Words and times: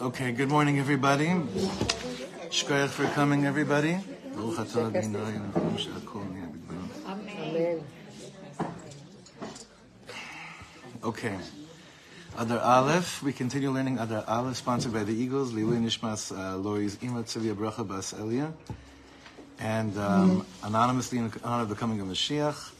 Okay, 0.00 0.32
good 0.32 0.48
morning, 0.48 0.78
everybody. 0.78 1.28
Shkoyach 2.50 2.88
for 2.88 3.06
coming, 3.08 3.46
everybody. 3.46 3.98
Amen. 7.06 7.84
Okay. 11.02 11.36
Adar 12.38 12.60
Aleph, 12.60 13.22
we 13.22 13.32
continue 13.32 13.70
learning 13.70 13.98
Adar 13.98 14.24
Aleph, 14.28 14.56
sponsored 14.56 14.92
by 14.92 15.04
the 15.04 15.12
Eagles, 15.12 15.52
Lilu 15.52 15.78
Nishmas, 15.80 16.30
uh, 16.36 16.56
Lori's 16.56 16.96
Ima 17.02 17.22
Tzivia 17.22 17.54
Bracha 17.54 17.86
Bas 17.86 18.12
Elia, 18.12 18.52
and 19.58 19.96
um, 19.98 20.46
anonymously 20.62 21.18
in 21.18 21.32
honor 21.44 21.64
of 21.64 21.68
the 21.68 21.74
coming 21.74 22.00
of 22.00 22.06
Mashiach, 22.06 22.72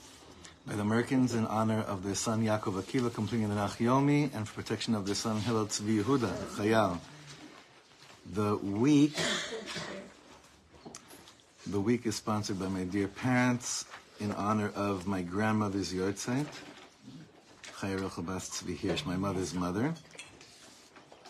by 0.67 0.75
the 0.75 0.83
Americans 0.83 1.35
in 1.35 1.47
honor 1.47 1.81
of 1.81 2.03
their 2.03 2.15
son 2.15 2.45
Yaakov 2.45 2.83
Akiva 2.83 3.13
completing 3.13 3.49
the 3.49 3.55
Nachyomi, 3.55 4.35
and 4.35 4.47
for 4.47 4.63
protection 4.63 4.95
of 4.95 5.07
their 5.07 5.15
son 5.15 5.41
Hillel 5.41 5.67
Tzvi 5.67 6.03
Yehuda, 6.03 6.33
Chayal. 6.57 6.99
The 8.33 8.57
week, 8.57 9.17
the 11.67 11.81
week 11.81 12.07
is 12.07 12.17
sponsored 12.17 12.61
by 12.61 12.69
my 12.69 12.85
dear 12.85 13.09
parents 13.09 13.87
in 14.21 14.33
honor 14.33 14.71
of 14.77 15.07
my 15.07 15.23
grandmother's 15.23 15.93
yahrzeit, 15.93 16.47
Chaya 17.79 17.99
Rochel 17.99 18.27
Bas 18.27 18.51
Tzvi 18.51 18.79
Hirsch, 18.79 19.07
my 19.07 19.17
mother's 19.17 19.55
mother, 19.55 19.95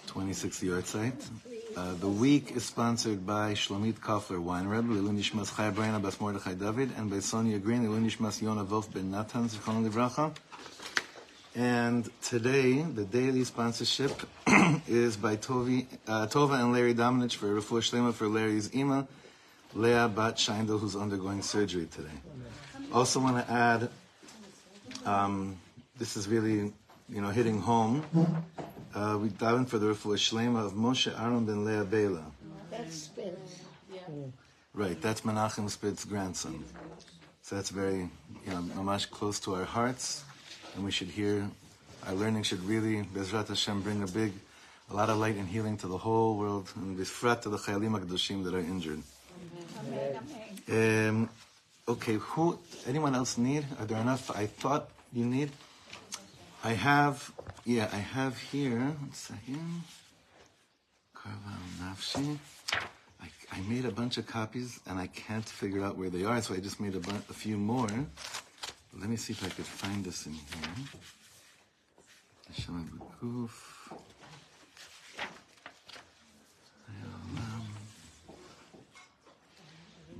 26th 0.08 0.64
yahrzeit. 0.64 1.59
Uh, 1.76 1.94
the 2.00 2.08
week 2.08 2.52
is 2.52 2.64
sponsored 2.64 3.24
by 3.24 3.52
Shlomit 3.52 3.94
Kofler 3.94 4.42
Weinreb, 4.42 4.88
Lilu 4.88 5.16
Nishmas 5.16 5.52
Chaya 5.52 5.72
Brayna 5.72 6.02
Bas 6.02 6.20
Mordechai 6.20 6.54
David, 6.54 6.90
and 6.96 7.08
by 7.08 7.20
Sonia 7.20 7.58
Green, 7.58 7.84
Lilu 7.84 8.04
Nishmas 8.04 8.42
Yona 8.42 8.66
Wolf 8.66 8.92
Ben 8.92 9.10
Natan, 9.10 9.48
Livracha. 9.48 10.34
And 11.54 12.08
today, 12.22 12.82
the 12.82 13.04
daily 13.04 13.44
sponsorship 13.44 14.12
is 14.88 15.16
by 15.16 15.36
Tovi, 15.36 15.86
uh, 16.08 16.26
Tova 16.26 16.60
and 16.60 16.72
Larry 16.72 16.94
Dominich 16.94 17.36
for 17.36 17.46
Refuah 17.46 17.82
Shlema 17.82 18.12
for 18.12 18.26
Larry's 18.26 18.68
Ima, 18.70 19.06
Leah 19.74 20.08
Bat 20.08 20.36
Scheindel, 20.36 20.80
who's 20.80 20.96
undergoing 20.96 21.42
surgery 21.42 21.86
today. 21.86 22.08
Also 22.92 23.20
want 23.20 23.46
to 23.46 23.52
add, 23.52 23.90
um, 25.06 25.56
this 25.98 26.16
is 26.16 26.26
really, 26.26 26.72
you 27.08 27.20
know, 27.20 27.30
hitting 27.30 27.60
home. 27.60 28.04
Uh, 28.92 29.16
we 29.20 29.28
daven 29.28 29.68
for 29.68 29.78
the 29.78 29.86
Refuah 29.86 30.16
Shlema 30.16 30.66
of 30.66 30.72
Moshe 30.72 31.12
Aaron 31.20 31.44
ben 31.44 31.64
Leah 31.64 31.84
Bela. 31.84 32.24
That's 32.70 33.04
Spitz. 33.04 33.62
Right, 34.74 35.00
that's 35.00 35.20
Menachem 35.22 35.70
Spitz's 35.70 36.04
grandson. 36.04 36.64
So 37.42 37.56
that's 37.56 37.70
very, 37.70 38.08
you 38.46 38.50
know, 38.50 38.62
mamash 38.74 39.10
close 39.10 39.40
to 39.40 39.54
our 39.54 39.64
hearts, 39.64 40.24
and 40.74 40.84
we 40.84 40.90
should 40.90 41.08
hear, 41.08 41.48
our 42.06 42.14
learning 42.14 42.44
should 42.44 42.62
really, 42.64 43.02
Bezrat 43.02 43.48
Hashem, 43.48 43.82
bring 43.82 44.02
a 44.02 44.06
big, 44.06 44.32
a 44.90 44.94
lot 44.94 45.10
of 45.10 45.18
light 45.18 45.36
and 45.36 45.48
healing 45.48 45.76
to 45.78 45.88
the 45.88 45.98
whole 45.98 46.36
world, 46.36 46.72
and 46.76 46.96
Bifrat 46.96 47.42
to 47.42 47.48
the 47.48 47.58
Chayalim 47.58 47.98
HaKadoshim 47.98 48.44
that 48.44 48.54
are 48.54 48.60
injured. 48.60 49.02
Amen, 50.68 51.08
Um, 51.08 51.28
okay, 51.88 52.14
who, 52.14 52.58
anyone 52.86 53.14
else 53.14 53.38
need? 53.38 53.66
Are 53.78 53.86
there 53.86 54.00
enough? 54.00 54.30
I 54.36 54.46
thought 54.46 54.88
you 55.12 55.24
need. 55.24 55.50
I 56.62 56.74
have, 56.74 57.32
yeah, 57.64 57.88
I 57.92 57.96
have 57.96 58.38
here, 58.38 58.78
one 58.78 59.12
second. 59.12 59.82
Karval 61.16 61.60
Nafshi. 61.82 62.38
I, 63.22 63.28
I 63.52 63.60
made 63.68 63.84
a 63.84 63.90
bunch 63.90 64.16
of 64.16 64.26
copies 64.26 64.80
and 64.86 64.98
I 64.98 65.06
can't 65.08 65.44
figure 65.44 65.84
out 65.84 65.96
where 65.96 66.10
they 66.10 66.24
are, 66.24 66.40
so 66.40 66.54
I 66.54 66.58
just 66.58 66.80
made 66.80 66.94
a, 66.96 67.00
bu- 67.00 67.24
a 67.28 67.34
few 67.34 67.56
more. 67.58 67.88
Let 68.98 69.08
me 69.08 69.16
see 69.16 69.32
if 69.32 69.44
I 69.44 69.48
could 69.50 69.66
find 69.66 70.04
this 70.04 70.26
in 70.26 70.32
here. 70.32 70.40
Hashem. 72.48 73.00
Hayolam. 76.90 77.66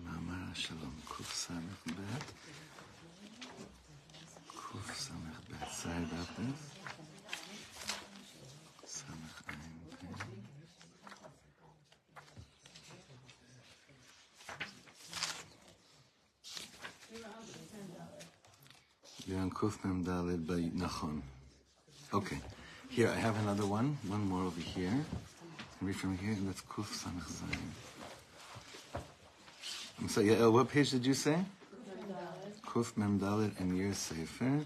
Mamar 0.05 0.55
Shalom 0.55 0.95
Kuf 1.09 1.31
Samech 1.43 1.97
Bet. 1.97 2.25
Kuf 4.49 4.89
Samech 5.05 5.41
Bet. 5.51 5.71
Sorry 5.73 6.05
about 6.05 6.29
this. 6.37 6.61
Samech 8.87 9.39
Ayin 9.51 9.77
Pei. 9.91 10.41
You're 19.51 19.71
on 19.71 19.71
Kuf 19.71 19.85
Mem 19.85 20.05
Daled 20.05 20.47
by 20.47 20.55
Nachon. 20.79 21.23
Okay. 22.13 22.39
Here, 22.89 23.09
I 23.09 23.17
have 23.17 23.37
another 23.39 23.67
one. 23.67 23.97
One 24.07 24.29
more 24.29 24.45
over 24.45 24.61
here. 24.61 24.93
Read 25.81 25.97
from 25.97 26.19
here. 26.19 26.33
And 26.33 26.49
that's 26.49 26.61
Kuf 26.63 26.87
Samech 26.87 27.27
Zayin. 27.27 29.01
I'm 30.01 30.09
sorry, 30.09 30.31
yeah, 30.31 30.45
uh, 30.45 30.51
what 30.51 30.69
page 30.69 30.91
did 30.91 31.07
you 31.07 31.15
say? 31.15 31.37
Kuf 32.67 32.97
Mem 32.97 33.19
Daled 33.19 33.59
and 33.61 33.77
Year 33.77 33.93
Sefer. 33.93 34.65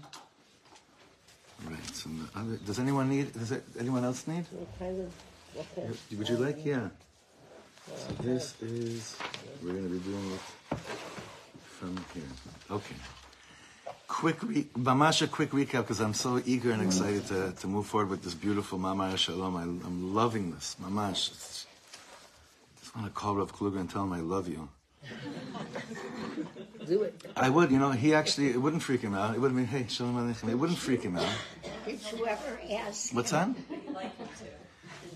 Right. 1.65 1.95
So 1.95 2.09
the 2.09 2.39
other, 2.39 2.57
does 2.57 2.79
anyone 2.79 3.09
need? 3.09 3.33
Does 3.33 3.51
it, 3.51 3.63
anyone 3.79 4.03
else 4.03 4.27
need? 4.27 4.45
What 4.51 4.79
kind 4.79 4.99
of, 5.01 5.11
what 5.53 5.75
kind 5.75 5.89
of, 5.89 6.17
Would 6.17 6.29
you 6.29 6.37
like? 6.37 6.65
Yeah. 6.65 6.89
So 7.95 8.13
this 8.21 8.61
is 8.61 9.15
we're 9.63 9.71
going 9.71 9.83
to 9.83 9.89
be 9.89 9.99
doing 9.99 10.31
it 10.31 10.77
from 11.79 11.95
here. 12.13 12.23
Okay. 12.69 12.95
Quick, 14.19 14.41
re- 14.43 14.67
mamash 14.77 15.21
a 15.21 15.27
quick 15.27 15.49
recap 15.51 15.81
because 15.81 15.99
I'm 15.99 16.13
so 16.13 16.41
eager 16.45 16.71
and 16.71 16.81
excited 16.81 17.25
to, 17.27 17.51
to 17.51 17.67
move 17.67 17.85
forward 17.85 18.09
with 18.09 18.23
this 18.23 18.33
beautiful 18.33 18.79
Mama 18.79 19.17
Shalom. 19.17 19.57
I, 19.57 19.63
I'm 19.63 20.15
loving 20.15 20.51
this, 20.51 20.77
mamash. 20.81 21.31
It's, 21.31 21.65
just 22.79 22.95
want 22.95 23.07
to 23.07 23.13
call 23.13 23.35
Rav 23.35 23.53
Kluger 23.53 23.77
and 23.77 23.89
tell 23.89 24.03
him 24.03 24.13
I 24.13 24.21
love 24.21 24.47
you. 24.47 24.69
do 26.87 27.03
it. 27.03 27.21
I 27.35 27.49
would, 27.49 27.71
you 27.71 27.77
know, 27.77 27.91
he 27.91 28.13
actually, 28.13 28.51
it 28.51 28.61
wouldn't 28.61 28.83
freak 28.83 29.01
him 29.01 29.13
out. 29.13 29.35
It 29.35 29.41
would 29.41 29.49
have 29.51 29.55
been, 29.57 29.65
hey, 29.67 29.85
Shalom 29.89 30.15
Aleichem. 30.15 30.49
It 30.49 30.55
wouldn't 30.55 30.79
freak 30.79 31.01
him 31.01 31.17
out. 31.17 31.35
Did 31.85 31.99
you 32.13 32.25
ever 32.25 32.59
ask? 32.71 33.13
What's 33.13 33.31
that? 33.31 33.49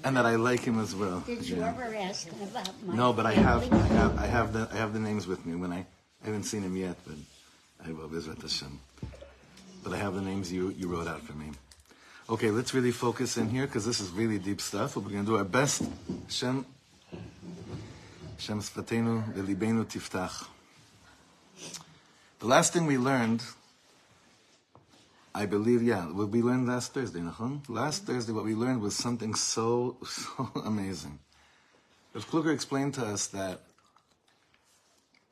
And 0.04 0.18
that 0.18 0.26
I 0.26 0.36
like 0.36 0.60
him 0.60 0.78
as 0.78 0.94
well. 0.94 1.22
Did 1.22 1.48
you 1.48 1.56
Yeah. 1.56 1.70
ever 1.70 1.96
ask 1.96 2.28
him 2.28 2.42
about 2.42 2.70
my 2.86 2.96
No, 2.96 3.14
but 3.14 3.26
I 3.26 3.32
have, 3.32 3.72
I 3.72 3.78
have, 3.78 4.20
I 4.20 4.26
have 4.28 4.52
the, 4.52 4.68
I 4.74 4.76
have 4.76 4.92
the 4.92 5.00
names 5.00 5.26
with 5.26 5.46
me. 5.46 5.56
When 5.56 5.72
I, 5.72 5.86
I 6.22 6.26
haven't 6.26 6.44
seen 6.44 6.64
him 6.64 6.76
yet, 6.76 6.98
but 7.08 7.16
I 7.86 7.92
will. 7.92 8.10
Bezrat 8.10 8.42
Hashem. 8.42 8.80
But 9.84 9.94
I 9.94 9.98
have 9.98 10.14
the 10.14 10.22
names 10.22 10.52
you, 10.52 10.70
you 10.78 10.88
wrote 10.88 11.08
out 11.08 11.22
for 11.22 11.34
me. 11.34 11.52
Okay, 12.30 12.52
let's 12.52 12.74
really 12.74 12.92
focus 12.92 13.38
in 13.38 13.50
here 13.50 13.66
because 13.66 13.86
this 13.86 14.00
is 14.00 14.12
really 14.12 14.38
deep 14.38 14.62
stuff. 14.62 14.96
We're 14.96 15.04
going 15.04 15.26
to 15.26 15.32
do 15.32 15.38
our 15.38 15.46
best. 15.46 15.84
Hashem, 16.26 16.66
Hashem 18.36 18.60
Sfatenu 18.60 19.34
Velibenu 19.34 19.86
Tiftach. 19.86 20.48
The 22.40 22.46
last 22.46 22.74
thing 22.74 22.86
we 22.86 22.98
learned, 22.98 23.44
I 25.34 25.46
believe, 25.46 25.82
yeah, 25.82 26.04
what 26.06 26.30
we 26.30 26.42
learned 26.42 26.68
last 26.68 26.94
Thursday? 26.94 27.22
Last 27.68 28.06
Thursday, 28.06 28.34
what 28.34 28.46
we 28.46 28.56
learned 28.56 28.82
was 28.82 28.96
something 28.96 29.34
so, 29.34 29.98
so 30.06 30.52
amazing. 30.66 31.20
Rav 32.14 32.30
Kluger 32.30 32.54
explained 32.54 32.94
to 32.96 33.06
us 33.06 33.28
that 33.28 33.62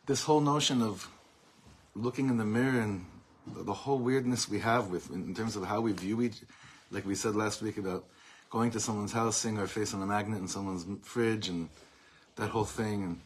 this 0.06 0.24
whole 0.24 0.42
notion 0.42 0.82
of 0.82 1.10
looking 1.98 2.30
in 2.30 2.38
the 2.38 2.46
mirror 2.46 2.80
and 2.80 3.06
the, 3.56 3.74
whole 3.74 3.98
weirdness 3.98 4.50
we 4.50 4.60
have 4.60 4.90
with 4.90 5.10
in 5.12 5.34
terms 5.34 5.56
of 5.56 5.66
how 5.66 5.82
we 5.82 5.92
view 5.94 6.22
each, 6.22 6.42
like 6.92 7.06
we 7.06 7.16
said 7.16 7.36
last 7.36 7.62
week 7.62 7.78
about 7.78 8.06
going 8.50 8.72
to 8.72 8.80
someone's 8.80 9.12
house, 9.12 9.38
seeing 9.38 9.58
our 9.58 9.68
face 9.68 9.94
on 9.94 10.02
a 10.02 10.06
magnet 10.06 10.40
in 10.40 10.48
someone's 10.48 10.86
fridge, 11.04 11.50
and 11.50 11.70
that 12.36 12.50
whole 12.50 12.66
thing, 12.66 13.04
and 13.04 13.20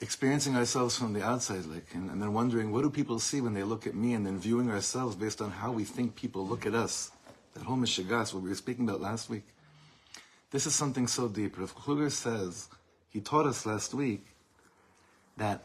experiencing 0.00 0.56
ourselves 0.56 0.96
from 0.96 1.12
the 1.12 1.22
outside, 1.22 1.64
like, 1.66 1.86
and, 1.94 2.10
and 2.10 2.20
then 2.20 2.32
wondering 2.32 2.72
what 2.72 2.82
do 2.82 2.90
people 2.90 3.18
see 3.18 3.40
when 3.40 3.54
they 3.54 3.62
look 3.62 3.86
at 3.86 3.94
me, 3.94 4.14
and 4.14 4.26
then 4.26 4.38
viewing 4.38 4.70
ourselves 4.70 5.16
based 5.16 5.40
on 5.40 5.50
how 5.50 5.70
we 5.70 5.84
think 5.84 6.16
people 6.16 6.46
look 6.46 6.66
at 6.66 6.74
us. 6.74 7.10
That 7.54 7.64
whole 7.64 7.76
mishigas, 7.76 8.32
what 8.34 8.42
we 8.42 8.48
were 8.48 8.54
speaking 8.54 8.88
about 8.88 9.00
last 9.00 9.30
week. 9.30 9.44
This 10.50 10.66
is 10.66 10.74
something 10.74 11.06
so 11.06 11.28
deep. 11.28 11.58
Rav 11.58 11.74
Kluger 11.76 12.10
says, 12.10 12.68
he 13.10 13.20
taught 13.20 13.46
us 13.46 13.66
last 13.66 13.94
week 13.94 14.26
that 15.36 15.62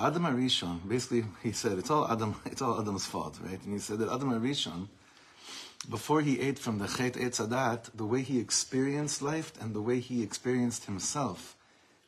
Adam 0.00 0.22
Arishon, 0.22 0.88
basically, 0.88 1.24
he 1.42 1.50
said 1.50 1.76
it's 1.76 1.90
all 1.90 2.06
Adam, 2.06 2.36
it's 2.46 2.62
all 2.62 2.80
Adam's 2.80 3.06
fault, 3.06 3.38
right? 3.42 3.60
And 3.64 3.72
he 3.72 3.80
said 3.80 3.98
that 3.98 4.12
Adam 4.12 4.30
Arishon, 4.30 4.88
before 5.90 6.20
he 6.20 6.40
ate 6.40 6.58
from 6.58 6.78
the 6.78 6.86
Chet 6.86 7.14
Eitz 7.14 7.44
Adat, 7.44 7.90
the 7.94 8.06
way 8.06 8.22
he 8.22 8.38
experienced 8.38 9.22
life 9.22 9.52
and 9.60 9.74
the 9.74 9.82
way 9.82 9.98
he 9.98 10.22
experienced 10.22 10.84
himself, 10.84 11.56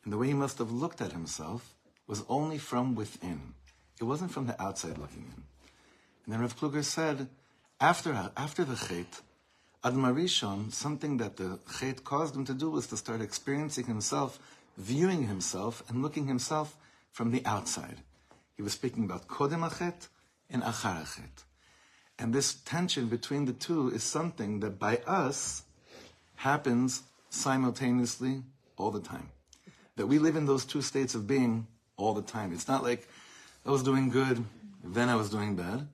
and 0.04 0.12
the 0.12 0.18
way 0.18 0.28
he 0.28 0.34
must 0.34 0.58
have 0.58 0.70
looked 0.70 1.00
at 1.00 1.12
himself, 1.12 1.74
was 2.06 2.24
only 2.28 2.58
from 2.58 2.94
within. 2.94 3.54
It 4.00 4.04
wasn't 4.04 4.30
from 4.30 4.46
the 4.46 4.60
outside 4.62 4.98
looking 4.98 5.26
in. 5.36 5.42
And 6.24 6.34
then 6.34 6.40
Rav 6.40 6.58
Kluger 6.58 6.84
said, 6.84 7.28
after 7.80 8.30
after 8.36 8.64
the 8.64 8.76
Chet, 8.76 9.20
Adam 9.82 10.02
Arishon, 10.02 10.72
something 10.72 11.16
that 11.16 11.36
the 11.38 11.58
Chet 11.78 12.04
caused 12.04 12.36
him 12.36 12.44
to 12.44 12.54
do 12.54 12.70
was 12.70 12.86
to 12.88 12.96
start 12.96 13.20
experiencing 13.20 13.86
himself, 13.86 14.38
viewing 14.76 15.26
himself, 15.26 15.82
and 15.88 16.02
looking 16.02 16.26
himself 16.26 16.76
from 17.12 17.30
the 17.30 17.44
outside. 17.44 18.02
He 18.56 18.62
was 18.62 18.72
speaking 18.72 19.04
about 19.04 19.26
Kodem 19.26 19.68
Achet 19.68 20.08
and 20.48 20.62
Achar 20.62 21.02
Achet. 21.02 21.44
And 22.18 22.34
this 22.34 22.54
tension 22.54 23.06
between 23.08 23.46
the 23.46 23.52
two 23.52 23.88
is 23.88 24.02
something 24.02 24.60
that 24.60 24.78
by 24.78 24.98
us 25.06 25.62
happens 26.36 27.02
simultaneously 27.30 28.42
all 28.76 28.90
the 28.90 29.00
time. 29.00 29.30
That 29.96 30.06
we 30.06 30.18
live 30.18 30.36
in 30.36 30.46
those 30.46 30.64
two 30.64 30.82
states 30.82 31.14
of 31.14 31.26
being 31.26 31.66
all 31.96 32.14
the 32.14 32.22
time. 32.22 32.52
It's 32.52 32.68
not 32.68 32.82
like 32.82 33.08
I 33.64 33.70
was 33.70 33.82
doing 33.82 34.10
good, 34.10 34.44
then 34.84 35.08
I 35.08 35.16
was 35.16 35.30
doing 35.30 35.56
bad. 35.56 35.88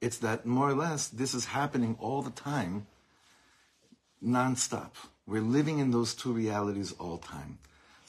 It's 0.00 0.18
that 0.18 0.44
more 0.46 0.68
or 0.68 0.74
less 0.74 1.08
this 1.08 1.34
is 1.34 1.44
happening 1.46 1.96
all 2.00 2.22
the 2.22 2.30
time, 2.30 2.86
nonstop. 4.24 4.90
We're 5.26 5.40
living 5.40 5.78
in 5.78 5.92
those 5.92 6.14
two 6.14 6.32
realities 6.32 6.92
all 6.98 7.18
time. 7.18 7.58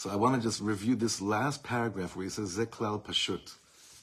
So 0.03 0.09
I 0.09 0.17
want 0.17 0.35
to 0.35 0.41
just 0.41 0.59
review 0.59 0.95
this 0.97 1.21
last 1.21 1.63
paragraph 1.63 2.17
where 2.17 2.25
he 2.25 2.29
says 2.29 2.57
Zeklal 2.57 3.01
Pashut. 3.01 3.45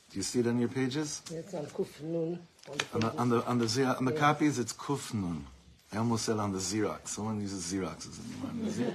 Do 0.08 0.16
you 0.16 0.22
see 0.22 0.40
it 0.40 0.46
on 0.46 0.58
your 0.58 0.70
pages? 0.70 1.20
It's 1.30 1.52
on 1.52 1.66
Kuf 1.66 2.00
Nun. 2.00 2.38
On 2.70 2.78
the 2.78 2.86
On 2.94 3.00
the 3.00 3.16
on 3.18 3.28
the 3.28 3.46
on 3.50 3.58
the, 3.58 3.66
Xerox, 3.66 3.98
on 3.98 4.04
the 4.06 4.12
copies, 4.12 4.58
it's 4.58 4.72
Kuf 4.72 5.12
Nun. 5.12 5.44
I 5.92 5.98
almost 5.98 6.24
said 6.24 6.38
on 6.38 6.52
the 6.52 6.58
Xerox. 6.58 7.08
Someone 7.08 7.38
uses 7.42 7.70
Xeroxes 7.70 8.16
anymore. 8.18 8.50
On 8.50 8.64
the, 8.64 8.70
Xerox, 8.70 8.94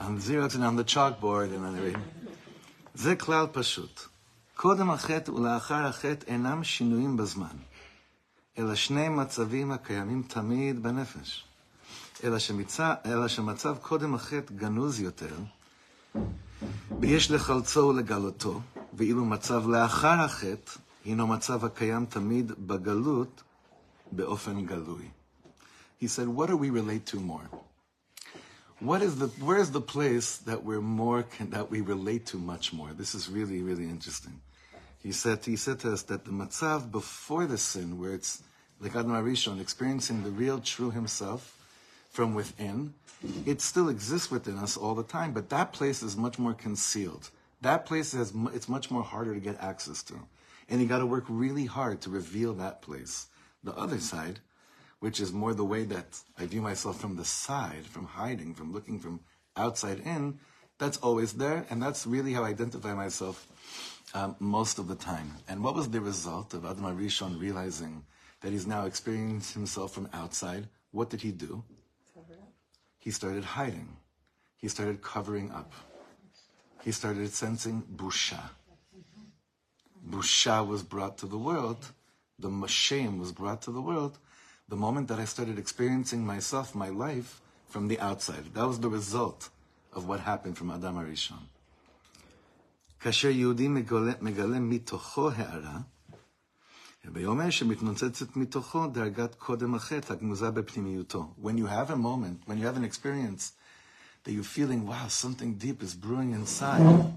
on 0.00 0.14
the 0.16 0.20
Xerox 0.20 0.54
and 0.56 0.64
on 0.64 0.74
the 0.74 0.82
chalkboard 0.82 1.54
and 1.54 1.64
on 1.64 1.76
everything. 1.76 2.02
זה 2.94 3.16
כלל 3.16 3.46
פשוט. 3.52 4.00
קודם 4.56 4.90
החטא 4.90 5.30
ולאחר 5.30 5.86
החטא 5.86 6.26
אינם 6.26 6.64
שינויים 6.64 7.16
בזמן, 7.16 7.56
אלא 8.58 8.74
שני 8.74 9.08
מצבים 9.08 9.72
הקיימים 9.72 10.22
תמיד 10.22 10.82
בנפש. 10.82 11.44
אלא, 12.24 12.38
שמצא, 12.38 12.94
אלא 13.04 13.28
שמצב 13.28 13.76
קודם 13.82 14.14
החטא 14.14 14.54
גנוז 14.54 15.00
יותר, 15.00 15.34
ויש 17.01 17.31
לחלצו 17.31 17.79
ולגלותו, 17.79 18.61
ואילו 18.93 19.25
מצב 19.25 19.67
לאחר 19.67 20.21
החטא 20.21 20.71
הינו 21.05 21.27
מצב 21.27 21.65
הקיים 21.65 22.05
תמיד 22.05 22.51
בגלות 22.67 23.43
באופן 24.11 24.65
גלוי. 24.65 25.09
He 25.99 26.07
said, 26.07 26.27
what 26.27 26.47
do 26.47 26.57
we 26.57 26.69
relate 26.69 27.05
to 27.07 27.19
more? 27.19 27.47
What 28.79 29.03
is 29.03 29.19
the, 29.19 29.27
where 29.45 29.59
is 29.59 29.71
the 29.71 29.81
place 29.81 30.37
that 30.37 30.63
we're 30.63 30.81
more, 30.81 31.21
can, 31.21 31.51
that 31.51 31.69
we 31.69 31.81
relate 31.81 32.25
to 32.27 32.37
much 32.37 32.73
more? 32.73 32.89
This 32.93 33.13
is 33.13 33.29
really, 33.29 33.61
really 33.61 33.83
interesting. 33.83 34.41
He 35.03 35.11
said, 35.11 35.45
he 35.45 35.55
said 35.55 35.79
to 35.81 35.93
us 35.93 36.01
that 36.03 36.25
the 36.25 36.31
matzav 36.31 36.91
before 36.91 37.45
the 37.45 37.59
sin, 37.59 37.99
where 37.99 38.15
it's 38.15 38.41
like 38.79 38.95
Adam 38.95 39.11
Arishon, 39.11 39.61
experiencing 39.61 40.23
the 40.23 40.31
real 40.31 40.59
true 40.59 40.89
himself 40.89 41.54
from 42.16 42.32
within, 42.32 42.94
it 43.44 43.60
still 43.60 43.90
exists 43.90 44.30
within 44.30 44.56
us 44.56 44.78
all 44.78 44.94
the 44.94 45.02
time, 45.02 45.34
but 45.34 45.50
that 45.50 45.74
place 45.74 46.02
is 46.02 46.16
much 46.16 46.38
more 46.38 46.54
concealed. 46.54 47.28
That 47.60 47.84
place 47.84 48.12
has 48.12 48.32
it's 48.54 48.70
much 48.70 48.90
more 48.90 49.02
harder 49.02 49.34
to 49.34 49.40
get 49.40 49.60
access 49.60 50.02
to. 50.04 50.14
And 50.68 50.80
you 50.80 50.86
got 50.86 51.00
to 51.00 51.06
work 51.06 51.24
really 51.28 51.66
hard 51.66 52.00
to 52.00 52.10
reveal 52.10 52.54
that 52.54 52.80
place. 52.80 53.26
The 53.62 53.74
other 53.74 54.00
side, 54.00 54.40
which 55.00 55.20
is 55.20 55.30
more 55.30 55.52
the 55.52 55.64
way 55.64 55.84
that 55.84 56.18
I 56.38 56.46
view 56.46 56.62
myself 56.62 56.98
from 56.98 57.16
the 57.16 57.24
side, 57.24 57.84
from 57.84 58.06
hiding, 58.06 58.54
from 58.54 58.72
looking 58.72 58.98
from 58.98 59.20
outside 59.54 60.00
in, 60.00 60.38
that's 60.78 60.96
always 60.98 61.34
there, 61.34 61.66
and 61.68 61.82
that's 61.82 62.06
really 62.06 62.32
how 62.32 62.44
I 62.44 62.48
identify 62.48 62.94
myself 62.94 63.46
um, 64.14 64.36
most 64.40 64.78
of 64.78 64.88
the 64.88 64.94
time. 64.94 65.32
And 65.48 65.62
what 65.62 65.74
was 65.74 65.90
the 65.90 66.00
result 66.00 66.54
of 66.54 66.64
Adam 66.64 66.84
Arishon 66.84 67.38
realizing 67.38 68.04
that 68.40 68.52
he's 68.52 68.66
now 68.66 68.86
experiencing 68.86 69.60
himself 69.60 69.92
from 69.92 70.08
outside? 70.14 70.68
What 70.92 71.10
did 71.10 71.20
he 71.20 71.30
do? 71.30 71.62
He 73.05 73.11
started 73.11 73.43
hiding. 73.43 73.89
He 74.57 74.67
started 74.67 75.01
covering 75.01 75.51
up. 75.51 75.71
He 76.83 76.91
started 76.91 77.31
sensing 77.33 77.83
busha. 77.95 78.41
Busha 80.07 80.65
was 80.65 80.83
brought 80.83 81.17
to 81.19 81.27
the 81.27 81.37
world. 81.37 81.91
The 82.39 82.67
shame 82.67 83.19
was 83.19 83.31
brought 83.31 83.61
to 83.63 83.71
the 83.71 83.81
world 83.81 84.17
the 84.71 84.77
moment 84.77 85.09
that 85.09 85.19
I 85.19 85.25
started 85.25 85.59
experiencing 85.59 86.25
myself, 86.25 86.73
my 86.73 86.89
life, 86.89 87.41
from 87.67 87.89
the 87.89 87.99
outside. 87.99 88.45
That 88.53 88.65
was 88.65 88.79
the 88.79 88.89
result 88.89 89.49
of 89.91 90.07
what 90.07 90.21
happened 90.21 90.57
from 90.57 90.71
Adam 90.71 90.95
Arishon. 90.95 91.43
כאשר 92.99 93.27
יהודי 93.27 93.67
מגלה, 93.67 94.13
מגלה 94.21 94.59
מתוכו 94.59 95.31
הערה, 95.31 95.79
When 97.06 97.22
you 101.58 101.66
have 101.66 101.90
a 101.90 101.96
moment, 101.96 102.42
when 102.46 102.58
you 102.58 102.66
have 102.66 102.76
an 102.76 102.84
experience 102.84 103.52
that 104.24 104.32
you're 104.32 104.42
feeling, 104.42 104.86
wow, 104.86 105.06
something 105.08 105.54
deep 105.54 105.82
is 105.82 105.94
brewing 105.94 106.32
inside. 106.32 107.12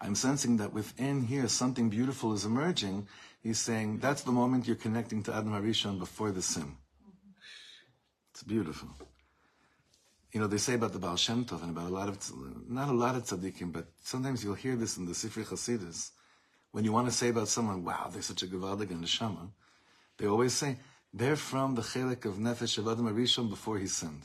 I'm 0.00 0.14
sensing 0.14 0.58
that 0.58 0.72
within 0.72 1.22
here 1.22 1.48
something 1.48 1.90
beautiful 1.90 2.32
is 2.32 2.44
emerging. 2.44 3.08
He's 3.42 3.58
saying 3.58 3.98
that's 3.98 4.22
the 4.22 4.30
moment 4.32 4.66
you're 4.66 4.76
connecting 4.76 5.22
to 5.24 5.34
Adam 5.34 5.52
Arishon 5.52 5.98
before 5.98 6.30
the 6.30 6.42
sin. 6.42 6.76
It's 8.32 8.44
beautiful. 8.44 8.90
You 10.32 10.40
know, 10.40 10.46
they 10.46 10.58
say 10.58 10.74
about 10.74 10.92
the 10.92 10.98
Baal 11.00 11.16
Shem 11.16 11.44
Tov 11.44 11.62
and 11.62 11.70
about 11.70 11.88
a 11.90 11.94
lot 11.94 12.08
of, 12.08 12.18
not 12.68 12.88
a 12.88 12.92
lot 12.92 13.16
of 13.16 13.24
tzaddikim, 13.24 13.72
but 13.72 13.88
sometimes 14.02 14.44
you'll 14.44 14.54
hear 14.54 14.76
this 14.76 14.96
in 14.98 15.06
the 15.06 15.12
Sifri 15.12 15.44
Hasidus. 15.44 16.10
When 16.72 16.84
you 16.84 16.92
want 16.92 17.06
to 17.08 17.12
say 17.12 17.28
about 17.28 17.48
someone, 17.48 17.84
wow, 17.84 18.08
they're 18.12 18.22
such 18.22 18.42
a 18.42 18.46
Gevaldig 18.46 18.90
and 18.90 19.04
Neshama, 19.04 19.48
they 20.18 20.26
always 20.26 20.52
say, 20.52 20.76
they're 21.14 21.36
from 21.36 21.74
the 21.74 21.82
chelik 21.82 22.24
of 22.24 22.34
Nefesh 22.34 22.78
of 22.78 22.86
Adam 22.88 23.08
Arishon 23.08 23.48
before 23.48 23.78
he 23.78 23.86
sinned. 23.86 24.22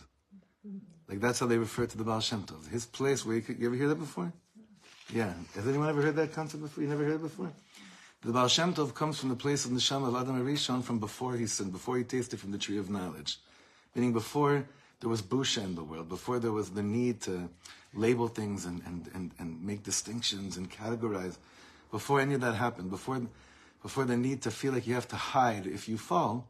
Like 1.07 1.19
that's 1.19 1.39
how 1.39 1.45
they 1.45 1.57
refer 1.57 1.85
to 1.85 1.97
the 1.97 2.03
Baal 2.03 2.19
Shem 2.19 2.43
Tov. 2.43 2.69
His 2.69 2.85
place 2.85 3.25
where 3.25 3.35
you, 3.35 3.41
could, 3.41 3.59
you 3.59 3.67
ever 3.67 3.75
hear 3.75 3.87
that 3.89 3.99
before? 3.99 4.33
Yeah. 5.13 5.33
Has 5.55 5.67
anyone 5.67 5.89
ever 5.89 6.01
heard 6.01 6.15
that 6.15 6.33
concept 6.33 6.63
before? 6.63 6.83
You 6.83 6.89
never 6.89 7.03
heard 7.03 7.15
it 7.15 7.21
before? 7.21 7.51
The 8.21 8.31
Baal 8.31 8.47
Shem 8.47 8.73
Tov 8.73 8.93
comes 8.93 9.19
from 9.19 9.29
the 9.29 9.35
place 9.35 9.65
of 9.65 9.71
Neshama 9.71 10.07
of 10.07 10.15
Adam 10.15 10.43
Arishon 10.43 10.83
from 10.83 10.99
before 10.99 11.35
he 11.35 11.45
sinned, 11.45 11.71
before 11.71 11.97
he 11.97 12.03
tasted 12.03 12.39
from 12.39 12.51
the 12.51 12.57
tree 12.57 12.77
of 12.77 12.89
knowledge. 12.89 13.37
Meaning 13.95 14.13
before 14.13 14.65
there 15.01 15.09
was 15.09 15.21
busha 15.21 15.63
in 15.63 15.75
the 15.75 15.83
world, 15.83 16.09
before 16.09 16.39
there 16.39 16.51
was 16.51 16.69
the 16.69 16.81
need 16.81 17.21
to 17.21 17.49
label 17.93 18.27
things 18.27 18.65
and, 18.65 18.81
and, 18.85 19.09
and, 19.13 19.31
and 19.39 19.61
make 19.63 19.83
distinctions 19.83 20.57
and 20.57 20.71
categorize, 20.71 21.37
before 21.93 22.19
any 22.19 22.33
of 22.33 22.41
that 22.41 22.55
happened, 22.55 22.89
before, 22.89 23.21
before 23.83 24.03
the 24.03 24.17
need 24.17 24.41
to 24.41 24.49
feel 24.49 24.73
like 24.73 24.87
you 24.87 24.95
have 24.95 25.07
to 25.07 25.15
hide 25.15 25.67
if 25.67 25.87
you 25.87 25.95
fall, 25.95 26.49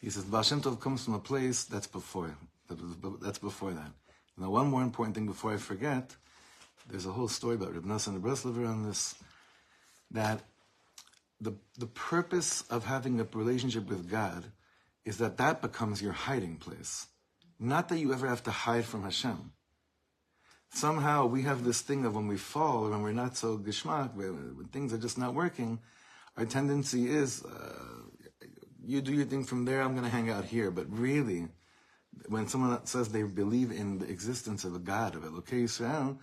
he 0.00 0.10
says, 0.10 0.24
Baal 0.24 0.42
Tov 0.42 0.80
comes 0.80 1.04
from 1.04 1.14
a 1.14 1.20
place 1.20 1.62
that's 1.62 1.86
before, 1.86 2.36
that's 3.22 3.38
before 3.38 3.70
that. 3.70 3.92
Now, 4.36 4.50
one 4.50 4.66
more 4.66 4.82
important 4.82 5.14
thing 5.14 5.26
before 5.26 5.52
I 5.54 5.58
forget, 5.58 6.16
there's 6.90 7.06
a 7.06 7.12
whole 7.12 7.28
story 7.28 7.54
about 7.54 7.72
Reb 7.72 7.84
Nosson 7.84 8.16
and 8.16 8.22
Breslover 8.24 8.68
on 8.68 8.84
this, 8.84 9.14
that 10.10 10.40
the, 11.40 11.52
the 11.78 11.86
purpose 11.86 12.62
of 12.68 12.84
having 12.84 13.20
a 13.20 13.26
relationship 13.32 13.88
with 13.88 14.10
God 14.10 14.44
is 15.04 15.18
that 15.18 15.36
that 15.36 15.62
becomes 15.62 16.02
your 16.02 16.12
hiding 16.12 16.56
place. 16.56 17.06
Not 17.60 17.88
that 17.90 18.00
you 18.00 18.12
ever 18.12 18.26
have 18.26 18.42
to 18.42 18.50
hide 18.50 18.86
from 18.86 19.04
Hashem. 19.04 19.52
Somehow 20.70 21.26
we 21.26 21.42
have 21.42 21.64
this 21.64 21.80
thing 21.80 22.04
of 22.04 22.14
when 22.14 22.26
we 22.26 22.36
fall 22.36 22.90
when 22.90 23.02
we're 23.02 23.12
not 23.12 23.36
so 23.36 23.56
gishmak, 23.58 24.14
when 24.14 24.68
things 24.72 24.92
are 24.92 24.98
just 24.98 25.16
not 25.16 25.34
working, 25.34 25.78
our 26.36 26.44
tendency 26.44 27.08
is, 27.08 27.44
uh, 27.44 28.02
you 28.84 29.00
do 29.00 29.12
your 29.12 29.24
thing 29.24 29.44
from 29.44 29.64
there, 29.64 29.80
I'm 29.80 29.92
going 29.92 30.04
to 30.04 30.10
hang 30.10 30.28
out 30.30 30.44
here. 30.44 30.70
But 30.70 30.86
really, 30.90 31.48
when 32.28 32.46
someone 32.46 32.84
says 32.84 33.08
they 33.08 33.22
believe 33.22 33.70
in 33.70 33.98
the 33.98 34.08
existence 34.08 34.64
of 34.64 34.74
a 34.74 34.78
God, 34.78 35.14
of 35.14 35.22
Elokei 35.22 35.64
Yisrael, 35.64 36.18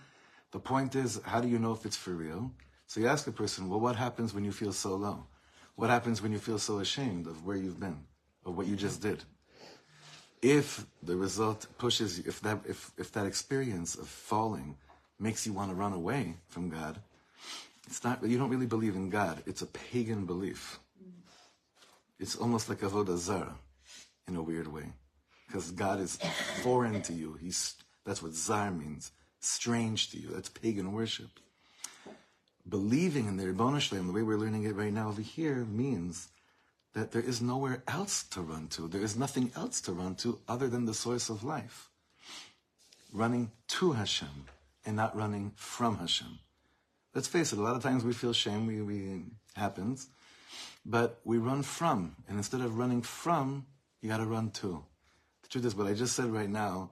the 0.52 0.60
point 0.60 0.94
is, 0.94 1.20
how 1.24 1.40
do 1.40 1.48
you 1.48 1.58
know 1.58 1.72
if 1.72 1.84
it's 1.84 1.96
for 1.96 2.12
real? 2.12 2.52
So 2.86 3.00
you 3.00 3.08
ask 3.08 3.26
a 3.26 3.32
person, 3.32 3.68
well, 3.68 3.80
what 3.80 3.96
happens 3.96 4.34
when 4.34 4.44
you 4.44 4.52
feel 4.52 4.72
so 4.72 4.94
low? 4.94 5.26
What 5.74 5.90
happens 5.90 6.22
when 6.22 6.30
you 6.30 6.38
feel 6.38 6.58
so 6.58 6.78
ashamed 6.78 7.26
of 7.26 7.44
where 7.44 7.56
you've 7.56 7.80
been, 7.80 8.04
of 8.46 8.56
what 8.56 8.66
you 8.66 8.76
just 8.76 9.02
did? 9.02 9.24
If 10.44 10.84
the 11.02 11.16
result 11.16 11.66
pushes 11.78 12.18
you, 12.18 12.24
if 12.26 12.38
that, 12.42 12.60
if, 12.68 12.90
if 12.98 13.10
that 13.12 13.24
experience 13.24 13.94
of 13.94 14.06
falling 14.06 14.76
makes 15.18 15.46
you 15.46 15.54
want 15.54 15.70
to 15.70 15.74
run 15.74 15.94
away 15.94 16.34
from 16.48 16.68
God, 16.68 16.98
it's 17.86 18.04
not, 18.04 18.22
you 18.22 18.36
don't 18.36 18.50
really 18.50 18.66
believe 18.66 18.94
in 18.94 19.08
God. 19.08 19.42
It's 19.46 19.62
a 19.62 19.66
pagan 19.66 20.26
belief. 20.26 20.78
It's 22.20 22.36
almost 22.36 22.68
like 22.68 22.80
avodah 22.80 23.16
zara, 23.16 23.54
in 24.28 24.36
a 24.36 24.42
weird 24.42 24.68
way, 24.68 24.92
because 25.46 25.70
God 25.70 25.98
is 25.98 26.18
foreign 26.62 27.00
to 27.02 27.14
you. 27.14 27.38
He's 27.40 27.76
that's 28.04 28.22
what 28.22 28.34
zar 28.34 28.70
means, 28.70 29.12
strange 29.40 30.10
to 30.10 30.18
you. 30.18 30.28
That's 30.28 30.50
pagan 30.50 30.92
worship 30.92 31.30
believing 32.68 33.26
in 33.26 33.36
the 33.36 33.46
Ribbon 33.46 33.78
Shalem, 33.78 34.06
the 34.06 34.12
way 34.12 34.22
we're 34.22 34.38
learning 34.38 34.64
it 34.64 34.76
right 34.76 34.92
now 34.92 35.08
over 35.08 35.22
here, 35.22 35.64
means 35.64 36.28
that 36.94 37.10
there 37.10 37.22
is 37.22 37.42
nowhere 37.42 37.82
else 37.86 38.22
to 38.22 38.40
run 38.40 38.68
to. 38.68 38.88
There 38.88 39.02
is 39.02 39.16
nothing 39.16 39.50
else 39.56 39.80
to 39.82 39.92
run 39.92 40.14
to 40.16 40.38
other 40.48 40.68
than 40.68 40.86
the 40.86 40.94
source 40.94 41.28
of 41.28 41.44
life. 41.44 41.90
Running 43.12 43.50
to 43.68 43.92
Hashem 43.92 44.46
and 44.86 44.96
not 44.96 45.16
running 45.16 45.52
from 45.56 45.98
Hashem. 45.98 46.38
Let's 47.14 47.28
face 47.28 47.52
it, 47.52 47.58
a 47.58 47.62
lot 47.62 47.76
of 47.76 47.82
times 47.82 48.04
we 48.04 48.12
feel 48.12 48.32
shame, 48.32 48.66
we, 48.66 48.80
we 48.80 49.22
happens, 49.54 50.08
but 50.84 51.20
we 51.24 51.38
run 51.38 51.62
from. 51.62 52.16
And 52.28 52.36
instead 52.38 52.60
of 52.60 52.78
running 52.78 53.02
from, 53.02 53.66
you 54.00 54.08
gotta 54.08 54.24
run 54.24 54.50
to. 54.52 54.84
The 55.42 55.48
truth 55.48 55.64
is, 55.64 55.74
what 55.74 55.86
I 55.86 55.94
just 55.94 56.16
said 56.16 56.26
right 56.26 56.48
now, 56.48 56.90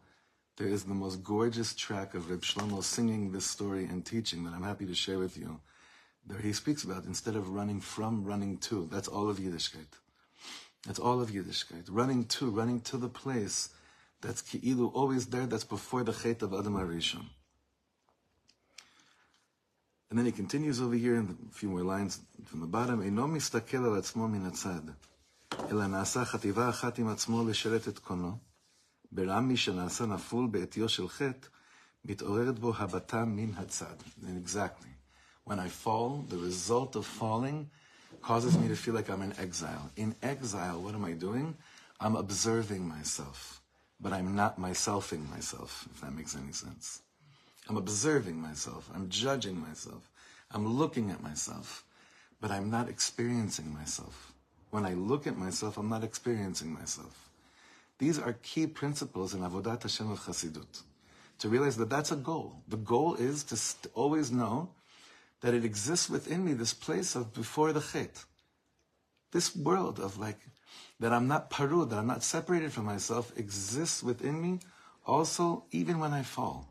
there 0.56 0.68
is 0.68 0.84
the 0.84 0.94
most 0.94 1.22
gorgeous 1.24 1.74
track 1.74 2.14
of 2.14 2.30
Reb 2.30 2.42
Shlomo 2.42 2.82
singing 2.82 3.32
this 3.32 3.46
story 3.46 3.84
and 3.84 4.04
teaching 4.04 4.44
that 4.44 4.52
I'm 4.52 4.62
happy 4.62 4.86
to 4.86 4.94
share 4.94 5.18
with 5.18 5.36
you. 5.36 5.60
There 6.25 6.39
he 6.39 6.53
speaks 6.53 6.83
about 6.83 7.05
instead 7.05 7.35
of 7.35 7.49
running 7.49 7.79
from, 7.79 8.23
running 8.25 8.57
to. 8.69 8.87
That's 8.91 9.07
all 9.07 9.29
of 9.29 9.37
Yiddishkeit. 9.37 9.93
That's 10.85 10.99
all 10.99 11.21
of 11.21 11.29
Yiddishkeit. 11.29 11.85
Running 11.89 12.25
to, 12.25 12.49
running 12.49 12.81
to 12.81 12.97
the 12.97 13.09
place 13.09 13.69
That's 14.21 14.41
ki'ilu, 14.41 14.91
always 14.93 15.27
there. 15.27 15.45
That's 15.45 15.63
before 15.63 16.03
the 16.03 16.13
chet 16.13 16.41
of 16.41 16.53
Adam 16.53 16.75
Arishon. 16.75 17.25
And 20.09 20.17
then 20.17 20.25
he 20.25 20.31
continues 20.31 20.81
over 20.81 20.95
here 20.95 21.17
in 21.17 21.37
a 21.49 21.53
few 21.53 21.69
more 21.69 21.83
lines 21.83 22.19
from 22.45 22.61
the 22.61 22.67
bottom. 22.67 23.01
אינו 23.01 23.27
מסתכל 23.27 23.77
על 23.77 23.97
עצמו 23.97 24.27
מן 24.27 24.45
הצד, 24.45 24.81
אלא 25.71 25.87
נעשה 25.87 26.25
חטיבה 26.25 26.69
אחת 26.69 26.97
עם 26.99 27.07
עצמו 27.07 27.47
לשרת 27.47 27.87
את 27.87 27.99
קונו. 27.99 28.37
ברם 29.11 29.47
מי 29.47 29.57
שנעשה 29.57 30.05
נפול 30.05 30.47
בעטיו 30.47 30.89
של 30.89 31.09
חטא, 31.09 31.47
מתעוררת 32.05 32.59
בו 32.59 32.75
הבטה 32.75 33.25
מן 33.25 33.53
הצד. 33.53 33.95
And 34.23 34.47
exactly. 34.47 34.90
When 35.44 35.58
I 35.58 35.68
fall, 35.68 36.24
the 36.28 36.38
result 36.38 36.96
of 36.96 37.06
falling 37.06 37.68
causes 38.22 38.56
me 38.56 38.68
to 38.68 38.76
feel 38.76 38.94
like 38.94 39.10
I'm 39.10 39.22
in 39.22 39.38
exile. 39.38 39.90
In 39.96 40.14
exile, 40.22 40.80
what 40.80 40.94
am 40.94 41.04
I 41.04 41.12
doing? 41.12 41.56
I'm 42.00 42.16
observing 42.16 42.88
myself, 42.88 43.60
but 44.00 44.12
I'm 44.12 44.34
not 44.34 44.60
myselfing 44.60 45.28
myself, 45.30 45.88
if 45.92 46.00
that 46.00 46.14
makes 46.14 46.36
any 46.36 46.52
sense. 46.52 47.02
I'm 47.68 47.76
observing 47.76 48.40
myself. 48.40 48.88
I'm 48.94 49.08
judging 49.08 49.60
myself. 49.60 50.08
I'm 50.50 50.66
looking 50.66 51.10
at 51.10 51.22
myself, 51.22 51.84
but 52.40 52.50
I'm 52.50 52.70
not 52.70 52.88
experiencing 52.88 53.72
myself. 53.72 54.32
When 54.70 54.84
I 54.84 54.94
look 54.94 55.26
at 55.26 55.36
myself, 55.36 55.76
I'm 55.76 55.88
not 55.88 56.04
experiencing 56.04 56.72
myself. 56.72 57.30
These 57.98 58.18
are 58.18 58.34
key 58.42 58.66
principles 58.66 59.34
in 59.34 59.40
Avodat 59.40 59.82
Hashem 59.82 60.10
of 60.10 60.20
Chassidut. 60.20 60.82
To 61.38 61.48
realize 61.48 61.76
that 61.76 61.90
that's 61.90 62.12
a 62.12 62.16
goal. 62.16 62.62
The 62.68 62.76
goal 62.76 63.14
is 63.14 63.44
to 63.44 63.56
st- 63.56 63.92
always 63.94 64.30
know 64.32 64.68
that 65.42 65.54
it 65.54 65.64
exists 65.64 66.08
within 66.08 66.44
me, 66.44 66.52
this 66.54 66.72
place 66.72 67.14
of 67.14 67.34
before 67.34 67.72
the 67.72 67.80
chet. 67.80 68.24
This 69.32 69.54
world 69.54 69.98
of 69.98 70.18
like, 70.18 70.38
that 71.00 71.12
I'm 71.12 71.28
not 71.28 71.50
parud, 71.50 71.90
that 71.90 71.98
I'm 71.98 72.06
not 72.06 72.22
separated 72.22 72.72
from 72.72 72.84
myself, 72.84 73.36
exists 73.36 74.02
within 74.02 74.40
me 74.40 74.60
also 75.04 75.64
even 75.72 75.98
when 75.98 76.12
I 76.12 76.22
fall. 76.22 76.68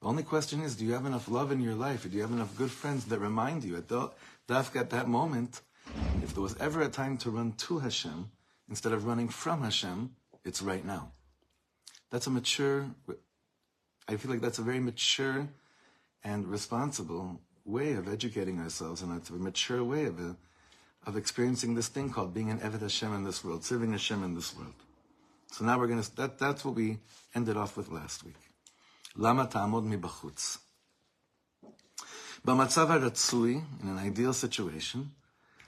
The 0.00 0.08
only 0.08 0.22
question 0.24 0.60
is, 0.60 0.76
do 0.76 0.84
you 0.84 0.92
have 0.92 1.06
enough 1.06 1.28
love 1.28 1.52
in 1.52 1.60
your 1.60 1.74
life? 1.74 2.02
Do 2.02 2.10
you 2.10 2.22
have 2.22 2.32
enough 2.32 2.56
good 2.56 2.70
friends 2.70 3.06
that 3.06 3.18
remind 3.18 3.64
you 3.64 3.76
at 3.76 3.88
the, 3.88 4.10
at 4.50 4.90
that 4.90 5.08
moment, 5.08 5.62
if 6.22 6.34
there 6.34 6.42
was 6.42 6.56
ever 6.58 6.82
a 6.82 6.88
time 6.88 7.16
to 7.18 7.30
run 7.30 7.52
to 7.52 7.78
Hashem, 7.78 8.30
instead 8.68 8.92
of 8.92 9.06
running 9.06 9.28
from 9.28 9.62
Hashem, 9.62 10.10
it's 10.44 10.60
right 10.60 10.84
now. 10.84 11.12
That's 12.10 12.26
a 12.26 12.30
mature, 12.30 12.86
I 14.08 14.16
feel 14.16 14.30
like 14.30 14.40
that's 14.40 14.58
a 14.58 14.62
very 14.62 14.80
mature 14.80 15.48
and 16.24 16.46
responsible 16.46 17.40
way 17.65 17.93
of 17.93 18.07
educating 18.07 18.59
ourselves, 18.59 19.01
and 19.01 19.15
it's 19.17 19.29
a 19.29 19.33
mature 19.33 19.83
way 19.83 20.05
of, 20.05 20.19
uh, 20.19 20.33
of 21.05 21.17
experiencing 21.17 21.75
this 21.75 21.87
thing 21.87 22.09
called 22.09 22.33
being 22.33 22.49
an 22.49 22.59
Eved 22.59 22.81
Hashem 22.81 23.13
in 23.13 23.23
this 23.23 23.43
world, 23.43 23.63
serving 23.63 23.91
Hashem 23.91 24.23
in 24.23 24.35
this 24.35 24.55
world. 24.55 24.73
So 25.51 25.65
now 25.65 25.77
we're 25.79 25.87
going 25.87 26.01
to, 26.01 26.15
that, 26.17 26.39
that's 26.39 26.63
what 26.65 26.75
we 26.75 26.99
ended 27.35 27.57
off 27.57 27.77
with 27.77 27.89
last 27.89 28.23
week. 28.23 28.35
למה 29.15 29.45
תעמוד 29.45 29.83
מבחוץ? 29.83 30.57
במצב 32.45 32.91
הרצוי, 32.91 33.61
in 33.81 33.83
an 33.83 34.17
ideal 34.17 34.33
situation, 34.33 34.99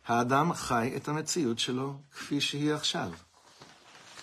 האדם 0.06 0.54
חי 0.54 0.94
את 0.96 1.08
המציאות 1.08 1.60
שלו 1.60 1.94
כפי 2.12 2.42
שהיא 2.42 2.74
עכשיו. 2.74 3.12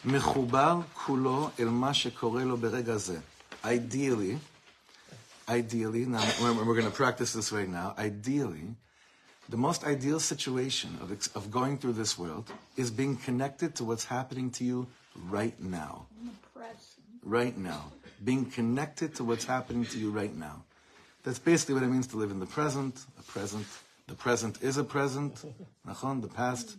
מחובר 0.04 0.80
כולו 0.94 1.50
אל 1.60 1.68
מה 1.68 1.94
שקורה 1.94 2.44
לו 2.44 2.56
ברגע 2.56 2.96
זה. 2.96 3.18
Ideally, 3.64 4.36
ideally, 5.51 6.05
now 6.05 6.23
we're, 6.41 6.63
going 6.63 6.85
to 6.85 6.91
practice 6.91 7.33
this 7.33 7.51
right 7.51 7.67
now, 7.67 7.93
ideally, 7.97 8.75
the 9.49 9.57
most 9.57 9.83
ideal 9.83 10.19
situation 10.19 10.97
of, 11.01 11.11
of 11.35 11.51
going 11.51 11.77
through 11.77 11.93
this 11.93 12.17
world 12.17 12.49
is 12.77 12.89
being 12.89 13.17
connected 13.17 13.75
to 13.75 13.83
what's 13.83 14.05
happening 14.05 14.49
to 14.51 14.63
you 14.63 14.87
right 15.29 15.59
now. 15.59 16.07
Right 17.21 17.57
now. 17.57 17.91
Being 18.23 18.45
connected 18.45 19.13
to 19.15 19.25
what's 19.25 19.45
happening 19.45 19.85
to 19.85 19.99
you 19.99 20.09
right 20.09 20.33
now. 20.33 20.63
That's 21.23 21.39
basically 21.39 21.75
what 21.75 21.83
it 21.83 21.87
means 21.87 22.07
to 22.07 22.17
live 22.17 22.31
in 22.31 22.39
the 22.39 22.45
present. 22.45 23.05
A 23.19 23.23
present. 23.23 23.67
The 24.07 24.15
present 24.15 24.61
is 24.61 24.77
a 24.77 24.83
present. 24.83 25.43
Nachon, 25.85 26.21
the 26.21 26.29
past 26.29 26.77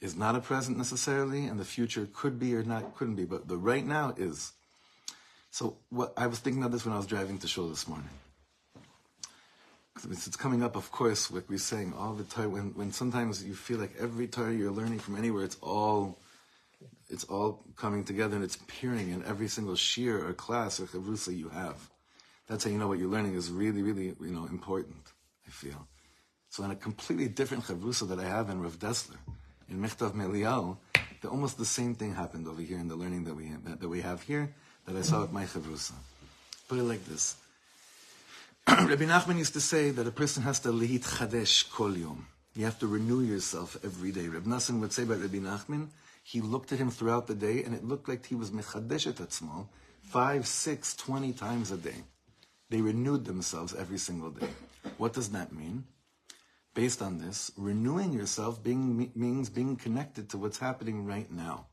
is 0.00 0.14
not 0.14 0.36
a 0.36 0.40
present 0.40 0.76
necessarily, 0.76 1.46
and 1.46 1.58
the 1.58 1.64
future 1.64 2.06
could 2.12 2.38
be 2.38 2.54
or 2.54 2.62
not 2.62 2.94
couldn't 2.96 3.14
be, 3.14 3.24
but 3.24 3.48
the 3.48 3.56
right 3.56 3.86
now 3.86 4.12
is. 4.16 4.52
So 5.54 5.76
what 5.90 6.12
I 6.16 6.26
was 6.26 6.40
thinking 6.40 6.64
of 6.64 6.72
this 6.72 6.84
when 6.84 6.92
I 6.92 6.96
was 6.96 7.06
driving 7.06 7.38
to 7.38 7.46
shul 7.46 7.68
this 7.68 7.86
morning. 7.86 8.10
It's 10.02 10.26
it's 10.26 10.36
coming 10.36 10.64
up, 10.64 10.74
of 10.74 10.90
course, 10.90 11.30
like 11.30 11.48
we're 11.48 11.58
saying 11.58 11.94
all 11.96 12.12
the 12.12 12.24
time. 12.24 12.50
When 12.50 12.74
when 12.74 12.90
sometimes 12.90 13.44
you 13.44 13.54
feel 13.54 13.78
like 13.78 13.92
every 13.96 14.26
time 14.26 14.58
you're 14.58 14.72
learning 14.72 14.98
from 14.98 15.14
anywhere, 15.14 15.44
it's 15.44 15.56
all 15.62 16.18
it's 17.08 17.22
all 17.22 17.62
coming 17.76 18.02
together 18.02 18.34
and 18.34 18.42
it's 18.42 18.56
appearing 18.56 19.10
in 19.10 19.22
every 19.24 19.46
single 19.46 19.76
shear 19.76 20.26
or 20.26 20.32
class 20.32 20.80
or 20.80 20.86
chavrusa 20.86 21.38
you 21.38 21.50
have. 21.50 21.88
That's 22.48 22.64
how 22.64 22.70
you 22.70 22.78
know 22.78 22.88
what 22.88 22.98
you're 22.98 23.14
learning 23.16 23.36
is 23.36 23.48
really, 23.48 23.82
really, 23.82 24.06
you 24.28 24.34
know, 24.36 24.46
important. 24.46 25.04
I 25.46 25.50
feel. 25.50 25.86
So 26.48 26.64
in 26.64 26.72
a 26.72 26.74
completely 26.88 27.28
different 27.28 27.62
chavrusa 27.62 28.08
that 28.08 28.18
I 28.18 28.24
have 28.24 28.50
in 28.50 28.60
Rav 28.60 28.80
Dessler, 28.80 29.20
in 29.68 29.78
Michtav 29.78 30.14
MeEliyahu, 30.14 30.76
the, 31.20 31.28
almost 31.28 31.58
the 31.58 31.64
same 31.78 31.94
thing 31.94 32.12
happened 32.12 32.48
over 32.48 32.60
here 32.60 32.80
in 32.80 32.88
the 32.88 32.96
learning 32.96 33.22
that 33.26 33.36
we 33.36 33.52
that 33.64 33.88
we 33.88 34.00
have 34.00 34.20
here 34.22 34.52
that 34.86 34.96
I 34.96 35.02
saw 35.02 35.24
at 35.24 35.32
my 35.32 35.44
chavrusa. 35.44 35.92
Put 36.68 36.78
it 36.78 36.82
like 36.82 37.04
this. 37.06 37.36
Rabbi 38.68 39.04
Nachman 39.04 39.38
used 39.38 39.52
to 39.54 39.60
say 39.60 39.90
that 39.90 40.06
a 40.06 40.10
person 40.10 40.42
has 40.42 40.60
to 40.60 40.68
lihit 40.68 41.04
chadesh 41.04 41.70
kol 41.70 41.96
yom. 41.96 42.26
You 42.54 42.64
have 42.64 42.78
to 42.78 42.86
renew 42.86 43.20
yourself 43.20 43.76
every 43.84 44.12
day. 44.12 44.28
Rabbi 44.28 44.48
Nosson 44.48 44.80
would 44.80 44.92
say 44.92 45.02
about 45.02 45.20
Rabbi 45.20 45.38
Nachman, 45.38 45.88
he 46.22 46.40
looked 46.40 46.72
at 46.72 46.78
him 46.78 46.90
throughout 46.90 47.26
the 47.26 47.34
day 47.34 47.62
and 47.64 47.74
it 47.74 47.84
looked 47.84 48.08
like 48.08 48.24
he 48.26 48.34
was 48.34 48.50
mechadesh 48.50 49.06
et 49.06 49.16
atzmo 49.16 49.66
five, 50.04 50.46
six, 50.46 50.94
twenty 50.94 51.32
times 51.32 51.70
a 51.70 51.76
day. 51.76 52.04
They 52.70 52.80
renewed 52.80 53.24
themselves 53.24 53.74
every 53.74 53.98
single 53.98 54.30
day. 54.30 54.48
What 54.96 55.12
does 55.12 55.30
that 55.30 55.52
mean? 55.52 55.84
Based 56.74 57.02
on 57.02 57.18
this, 57.18 57.52
renewing 57.56 58.12
yourself 58.12 58.62
being, 58.62 59.12
means 59.14 59.48
being 59.48 59.76
connected 59.76 60.30
to 60.30 60.38
what's 60.38 60.58
happening 60.58 61.04
right 61.04 61.30
now. 61.30 61.66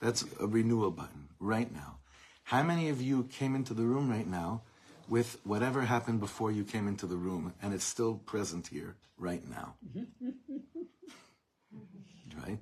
That's 0.00 0.24
a 0.40 0.46
renewal 0.46 0.90
button, 0.90 1.28
right 1.40 1.72
now. 1.72 1.98
How 2.44 2.62
many 2.62 2.88
of 2.88 3.00
you 3.00 3.24
came 3.24 3.54
into 3.54 3.74
the 3.74 3.84
room 3.84 4.08
right 4.10 4.26
now 4.26 4.62
with 5.08 5.38
whatever 5.44 5.82
happened 5.82 6.20
before 6.20 6.52
you 6.52 6.64
came 6.64 6.86
into 6.86 7.06
the 7.06 7.16
room 7.16 7.54
and 7.62 7.74
it's 7.74 7.84
still 7.84 8.14
present 8.14 8.68
here 8.68 8.96
right 9.18 9.42
now? 9.48 9.74
right? 12.46 12.58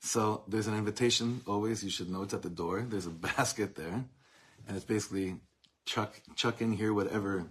So 0.00 0.44
there's 0.46 0.68
an 0.68 0.76
invitation 0.76 1.40
always, 1.48 1.82
you 1.82 1.90
should 1.90 2.08
know 2.08 2.22
it's 2.22 2.34
at 2.34 2.42
the 2.42 2.50
door. 2.50 2.86
There's 2.88 3.06
a 3.06 3.10
basket 3.36 3.74
there, 3.74 4.04
and 4.68 4.76
it's 4.76 4.84
basically 4.84 5.36
chuck 5.84 6.20
chuck 6.34 6.60
in 6.60 6.72
here 6.72 6.92
whatever 6.92 7.44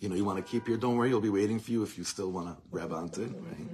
you 0.00 0.08
know 0.08 0.14
you 0.14 0.24
want 0.24 0.36
to 0.38 0.50
keep 0.50 0.66
here. 0.66 0.76
Don't 0.76 0.96
worry, 0.96 1.08
it'll 1.08 1.20
be 1.20 1.30
waiting 1.30 1.58
for 1.58 1.70
you 1.70 1.82
if 1.82 1.96
you 1.96 2.04
still 2.04 2.30
want 2.30 2.48
to 2.48 2.56
grab 2.70 2.92
onto 2.92 3.22
it, 3.22 3.30
right? 3.30 3.66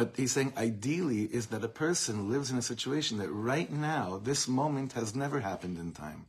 But 0.00 0.14
he's 0.16 0.32
saying 0.32 0.54
ideally 0.56 1.24
is 1.24 1.48
that 1.48 1.62
a 1.62 1.68
person 1.68 2.30
lives 2.30 2.50
in 2.50 2.56
a 2.56 2.62
situation 2.62 3.18
that 3.18 3.28
right 3.28 3.70
now, 3.70 4.18
this 4.24 4.48
moment 4.48 4.94
has 4.94 5.14
never 5.14 5.40
happened 5.40 5.76
in 5.76 5.92
time. 5.92 6.24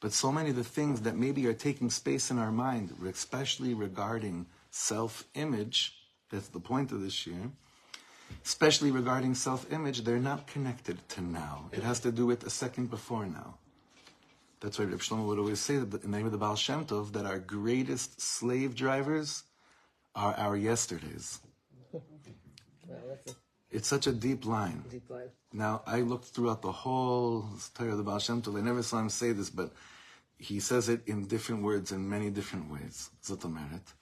But 0.00 0.12
so 0.12 0.32
many 0.32 0.50
of 0.50 0.56
the 0.56 0.64
things 0.64 1.02
that 1.02 1.14
maybe 1.14 1.46
are 1.46 1.52
taking 1.52 1.88
space 1.88 2.32
in 2.32 2.38
our 2.40 2.50
mind, 2.50 2.92
especially 3.08 3.74
regarding 3.74 4.46
self-image, 4.72 5.94
that's 6.32 6.48
the 6.48 6.58
point 6.58 6.90
of 6.90 7.00
this 7.00 7.24
year, 7.24 7.52
especially 8.44 8.90
regarding 8.90 9.36
self-image, 9.36 10.02
they're 10.02 10.18
not 10.18 10.48
connected 10.48 11.08
to 11.10 11.20
now. 11.20 11.70
It 11.70 11.84
has 11.84 12.00
to 12.00 12.10
do 12.10 12.26
with 12.26 12.44
a 12.44 12.50
second 12.50 12.90
before 12.90 13.26
now. 13.26 13.54
That's 14.58 14.80
why 14.80 14.86
Reb 14.86 14.98
Shlomo 14.98 15.28
would 15.28 15.38
always 15.38 15.60
say 15.60 15.76
that 15.76 15.94
in 16.02 16.10
the 16.10 16.16
name 16.16 16.26
of 16.26 16.32
the 16.32 16.38
Baal 16.38 16.56
Shem 16.56 16.84
Tov 16.86 17.12
that 17.12 17.24
our 17.24 17.38
greatest 17.38 18.20
slave 18.20 18.74
drivers 18.74 19.44
are 20.16 20.34
our 20.34 20.56
yesterdays. 20.56 21.38
It's 23.70 23.88
such 23.88 24.06
a 24.06 24.12
deep 24.12 24.44
line. 24.44 24.84
deep 24.90 25.08
line. 25.08 25.30
Now, 25.52 25.82
I 25.86 26.00
looked 26.00 26.26
throughout 26.26 26.62
the 26.62 26.72
whole 26.72 27.46
story 27.58 27.90
of 27.90 27.96
the 27.96 28.02
Baal 28.02 28.18
Shem 28.18 28.42
Tov. 28.42 28.58
I 28.58 28.60
never 28.60 28.82
saw 28.82 28.98
him 28.98 29.08
say 29.08 29.32
this, 29.32 29.48
but 29.48 29.72
he 30.38 30.60
says 30.60 30.88
it 30.88 31.00
in 31.06 31.26
different 31.26 31.62
words 31.62 31.92
in 31.92 32.08
many 32.08 32.28
different 32.30 32.70
ways. 32.70 33.10
Zot 33.24 33.38
omeret. 33.38 33.94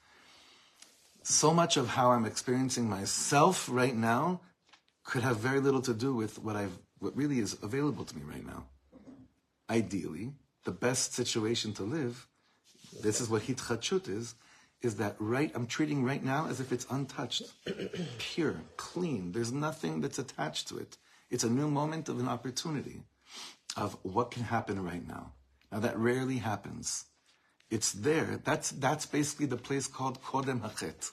So 1.23 1.53
much 1.53 1.77
of 1.77 1.87
how 1.89 2.11
I'm 2.11 2.25
experiencing 2.25 2.89
myself 2.89 3.69
right 3.71 3.95
now 3.95 4.41
could 5.05 5.23
have 5.23 5.37
very 5.39 5.61
little 5.61 5.83
to 5.83 5.95
do 5.95 6.15
with 6.15 6.39
what 6.39 6.57
I've, 6.57 6.77
what 6.99 7.17
really 7.17 7.39
is 7.39 7.57
available 7.63 8.05
to 8.05 8.17
me 8.17 8.23
right 8.23 8.47
now. 8.47 8.65
Ideally, 9.69 10.33
the 10.65 10.73
best 10.73 11.15
situation 11.15 11.73
to 11.75 11.83
live, 11.83 12.27
this 13.03 13.21
is 13.21 13.29
what 13.29 13.43
hitchachut 13.43 14.09
is, 14.09 14.35
is 14.83 14.97
that 14.97 15.17
right, 15.19 15.51
I'm 15.55 15.67
treating 15.67 16.05
right 16.05 16.23
now 16.23 16.47
as 16.49 16.61
if 16.61 16.73
it's 16.73 16.87
untouched, 16.91 17.43
pure, 18.19 18.57
clean. 18.77 19.33
There's 19.33 19.53
nothing 19.53 20.01
that's 20.01 20.19
attached 20.19 20.69
to 20.69 20.79
it. 20.79 20.97
It's 21.31 21.45
a 21.45 21.51
new 21.51 21.71
moment 21.71 22.09
of 22.09 22.19
an 22.19 22.29
opportunity 22.29 23.03
of 23.77 23.97
what 24.03 24.31
can 24.31 24.43
happen 24.43 24.83
right 24.83 25.07
now. 25.07 25.33
Now 25.71 25.81
that 25.81 25.99
rarely 25.99 26.39
happens. 26.39 27.05
It's 27.71 27.93
there. 27.93 28.41
That's 28.43 28.71
that's 28.71 29.07
basically 29.07 29.47
the 29.47 29.57
place 29.57 29.87
called 29.87 30.21
Kodem 30.23 30.61
Hachet. 30.63 31.13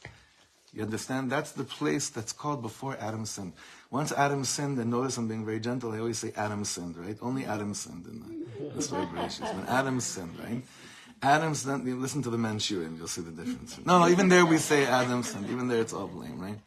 You 0.73 0.83
understand? 0.83 1.31
That's 1.31 1.51
the 1.51 1.63
place 1.63 2.09
that's 2.09 2.33
called 2.33 2.61
before 2.61 2.97
Adam 2.99 3.25
sinned. 3.25 3.53
Once 3.89 4.11
Adam 4.11 4.43
sinned, 4.43 4.77
and 4.79 4.91
notice 4.91 5.17
I'm 5.17 5.27
being 5.27 5.45
very 5.45 5.59
gentle, 5.59 5.91
I 5.91 5.99
always 5.99 6.17
say 6.17 6.33
Adam 6.35 6.65
sinned, 6.65 6.97
right? 6.97 7.17
Only 7.21 7.45
Adam 7.45 7.73
sinned 7.73 8.05
in 8.05 8.19
the, 8.19 8.67
of 8.67 8.87
Bereshit. 8.87 9.55
When 9.55 9.65
Adam 9.67 9.99
sinned, 9.99 10.37
right? 10.39 10.61
Adam 11.21 11.55
sinned, 11.55 11.87
you 11.87 11.95
listen 11.95 12.21
to 12.23 12.29
the 12.29 12.37
Menshur 12.37 12.85
and 12.85 12.97
you'll 12.97 13.07
see 13.07 13.21
the 13.21 13.31
difference. 13.31 13.79
No, 13.85 13.99
no, 13.99 14.07
even 14.07 14.29
there 14.29 14.45
we 14.45 14.57
say 14.57 14.85
Adam 14.85 15.23
sinned. 15.23 15.49
Even 15.49 15.67
there 15.67 15.81
it's 15.81 15.93
all 15.93 16.07
blame, 16.07 16.39
right? 16.39 16.59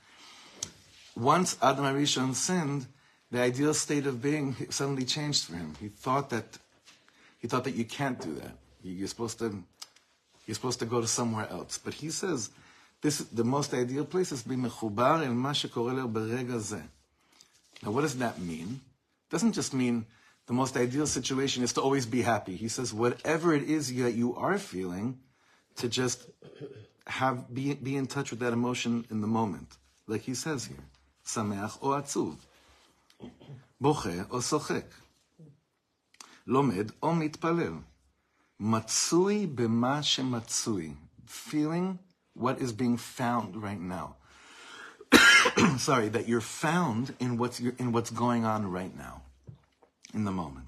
Once 1.16 1.56
Adam 1.62 1.84
Arishon 1.84 2.34
sinned, 2.34 2.86
the 3.30 3.40
ideal 3.40 3.74
state 3.74 4.06
of 4.06 4.20
being 4.20 4.56
suddenly 4.70 5.04
changed 5.04 5.44
for 5.44 5.54
him. 5.54 5.74
He 5.80 5.88
thought 5.88 6.30
that 6.30 6.58
he 7.38 7.48
thought 7.48 7.64
that 7.64 7.74
you 7.74 7.84
can't 7.84 8.20
do 8.20 8.34
that. 8.34 8.52
You're 8.82 9.08
supposed 9.08 9.38
to 9.38 9.62
you're 10.46 10.54
supposed 10.54 10.80
to 10.80 10.86
go 10.86 11.00
to 11.00 11.06
somewhere 11.06 11.48
else. 11.48 11.78
But 11.78 11.94
he 11.94 12.10
says 12.10 12.50
this 13.02 13.18
the 13.18 13.44
most 13.44 13.72
ideal 13.72 14.04
place 14.04 14.32
is 14.32 14.42
be 14.42 14.56
mechubar 14.56 15.24
el 15.24 15.34
ma. 15.34 15.52
Now, 17.82 17.90
what 17.92 18.02
does 18.02 18.18
that 18.18 18.38
mean? 18.40 18.80
It 19.28 19.30
doesn't 19.30 19.52
just 19.52 19.72
mean 19.72 20.06
the 20.50 20.54
most 20.54 20.76
ideal 20.76 21.06
situation 21.06 21.62
is 21.62 21.74
to 21.74 21.80
always 21.80 22.06
be 22.06 22.22
happy. 22.22 22.56
He 22.56 22.66
says 22.66 22.92
whatever 22.92 23.54
it 23.54 23.70
is 23.70 23.94
that 23.94 24.14
you 24.14 24.34
are 24.34 24.58
feeling, 24.58 25.20
to 25.76 25.88
just 25.88 26.26
have 27.06 27.54
be 27.54 27.74
be 27.74 27.94
in 27.94 28.08
touch 28.08 28.32
with 28.32 28.40
that 28.40 28.52
emotion 28.52 29.06
in 29.12 29.20
the 29.20 29.28
moment, 29.28 29.76
like 30.08 30.22
he 30.22 30.34
says 30.34 30.64
here, 30.64 30.84
sameach 31.24 31.78
o 31.80 31.90
atzuv, 31.90 32.34
boche 33.80 34.26
o 34.32 34.38
sochek, 34.38 34.86
lomed 36.48 36.90
o 37.00 37.10
mitpalel, 37.10 37.84
matsui 38.58 39.46
b'ma 39.46 40.00
shematsui, 40.02 40.96
feeling 41.26 42.00
what 42.34 42.60
is 42.60 42.72
being 42.72 42.96
found 42.96 43.62
right 43.62 43.80
now. 43.80 44.16
Sorry, 45.78 46.08
that 46.08 46.26
you're 46.26 46.40
found 46.40 47.14
in 47.20 47.38
what's 47.38 47.60
in 47.60 47.92
what's 47.92 48.10
going 48.10 48.44
on 48.44 48.68
right 48.68 48.96
now, 48.98 49.22
in 50.14 50.24
the 50.24 50.32
moment. 50.32 50.66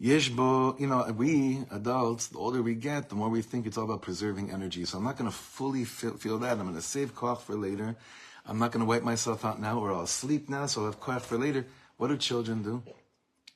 Yeshbo, 0.00 0.78
you 0.78 0.86
know, 0.86 1.04
we 1.16 1.64
adults, 1.72 2.28
the 2.28 2.38
older 2.38 2.62
we 2.62 2.74
get, 2.74 3.08
the 3.08 3.16
more 3.16 3.28
we 3.28 3.42
think 3.42 3.66
it's 3.66 3.76
all 3.76 3.84
about 3.84 4.02
preserving 4.02 4.52
energy. 4.52 4.84
So 4.84 4.98
I'm 4.98 5.04
not 5.04 5.16
going 5.18 5.28
to 5.28 5.36
fully 5.36 5.84
feel, 5.84 6.12
feel 6.12 6.38
that. 6.38 6.52
I'm 6.52 6.62
going 6.62 6.76
to 6.76 6.82
save 6.82 7.16
koch 7.16 7.40
for 7.40 7.56
later. 7.56 7.96
I'm 8.46 8.58
not 8.60 8.70
going 8.70 8.80
to 8.80 8.86
wipe 8.86 9.02
myself 9.02 9.44
out 9.44 9.60
now, 9.60 9.80
or 9.80 9.92
I'll 9.92 10.06
sleep 10.06 10.48
now, 10.48 10.66
so 10.66 10.82
I'll 10.82 10.86
have 10.86 11.00
koch 11.00 11.22
for 11.22 11.36
later. 11.36 11.66
What 11.96 12.08
do 12.08 12.16
children 12.16 12.62
do? 12.62 12.82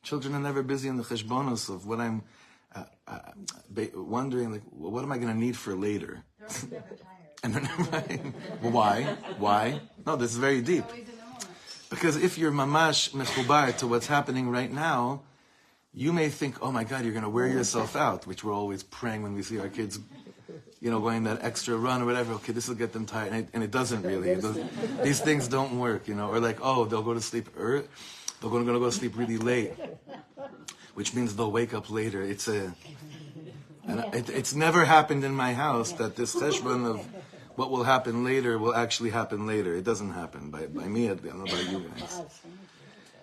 Children 0.03 0.35
are 0.35 0.41
never 0.41 0.65
busy 0.65 0.89
in 0.89 0.97
the 0.97 1.05
cheshbonos 1.05 1.73
of 1.73 1.87
what 1.87 2.01
I'm 2.01 2.25
uh, 2.75 2.85
uh, 3.07 3.19
wondering, 3.95 4.51
like, 4.51 4.63
well, 4.73 4.91
what 4.91 5.05
am 5.05 5.13
I 5.13 5.19
going 5.19 5.33
to 5.33 5.39
need 5.39 5.57
for 5.57 5.77
later? 5.77 6.25
and 7.45 7.55
then, 7.55 8.35
well, 8.61 8.73
why? 8.73 9.03
Why? 9.39 9.81
No, 10.05 10.17
this 10.17 10.33
is 10.33 10.39
very 10.39 10.61
deep. 10.61 10.85
Because 11.93 12.17
if 12.17 12.39
you're 12.39 12.51
mamash 12.51 13.11
mechubar 13.11 13.77
to 13.77 13.87
what's 13.87 14.07
happening 14.07 14.49
right 14.49 14.73
now, 14.73 15.21
you 15.93 16.11
may 16.15 16.31
think, 16.31 16.57
oh 16.63 16.73
my 16.73 16.85
God, 16.85 17.05
you're 17.05 17.13
going 17.13 17.23
to 17.23 17.29
wear 17.29 17.47
yourself 17.47 17.95
out, 17.97 18.27
which 18.27 18.43
we're 18.43 18.55
always 18.55 18.83
praying 18.83 19.23
when 19.23 19.35
we 19.35 19.43
see 19.43 19.59
our 19.59 19.69
kids, 19.69 20.01
you 20.81 20.91
know, 20.91 21.01
going 21.01 21.25
that 21.25 21.45
extra 21.45 21.77
run 21.77 22.01
or 22.01 22.07
whatever. 22.07 22.33
Okay, 22.33 22.55
this 22.55 22.67
will 22.67 22.77
get 22.77 22.95
them 22.95 23.05
tired. 23.05 23.33
And 23.33 23.45
it, 23.45 23.49
and 23.53 23.63
it 23.63 23.71
doesn't 23.71 24.05
really. 24.05 24.31
It 24.31 24.41
doesn't, 24.41 25.03
these 25.03 25.21
things 25.21 25.49
don't 25.49 25.79
work, 25.79 26.09
you 26.09 26.15
know. 26.15 26.31
Or 26.31 26.41
like, 26.41 26.61
oh, 26.63 26.87
they'll 26.87 27.03
go 27.03 27.13
to 27.13 27.21
sleep 27.21 27.51
early. 27.59 27.85
They're 28.41 28.51
going 28.51 28.65
to 28.65 28.73
go 28.73 28.87
to 28.87 28.91
sleep 28.91 29.19
really 29.19 29.37
late, 29.37 29.73
which 30.95 31.13
means 31.13 31.37
they'll 31.37 31.53
wake 31.53 31.75
up 31.75 31.91
later. 31.91 32.23
It's 32.23 32.49
a, 32.49 32.75
it, 33.87 34.31
it's 34.31 34.55
never 34.55 34.87
happened 34.87 35.25
in 35.25 35.35
my 35.35 35.53
house 35.53 35.93
that 35.93 36.17
this 36.17 36.35
cheshbon 36.35 36.87
of 36.87 37.07
what 37.57 37.71
will 37.71 37.85
happen 37.85 38.25
later 38.25 38.59
will 38.59 38.75
actually 38.75 39.11
happen 39.11 39.47
later. 39.47 39.75
It 39.75 39.85
doesn't 39.85 40.13
happen 40.13 40.51
by, 40.51 40.67
by 40.67 40.87
me, 40.87 41.11
I 41.11 41.15
don't 41.15 41.39
know 41.39 41.45
about 41.45 41.71
you 41.71 41.91
guys. 41.97 42.23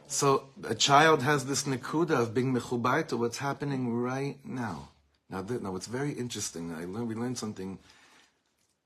So 0.07 0.50
a 0.67 0.75
child 0.75 1.21
has 1.21 1.45
this 1.45 1.63
nikuda 1.63 2.12
of 2.12 2.33
being 2.33 2.53
mechubar 2.53 3.07
to 3.09 3.17
what's 3.17 3.38
happening 3.38 3.93
right 3.93 4.38
now. 4.43 4.89
Now, 5.29 5.43
th- 5.43 5.62
now 5.62 5.71
what's 5.71 5.88
very 5.88 6.13
interesting, 6.13 6.74
I 6.74 6.86
learned, 6.86 7.08
we 7.08 7.15
learned 7.15 7.38
something 7.38 7.77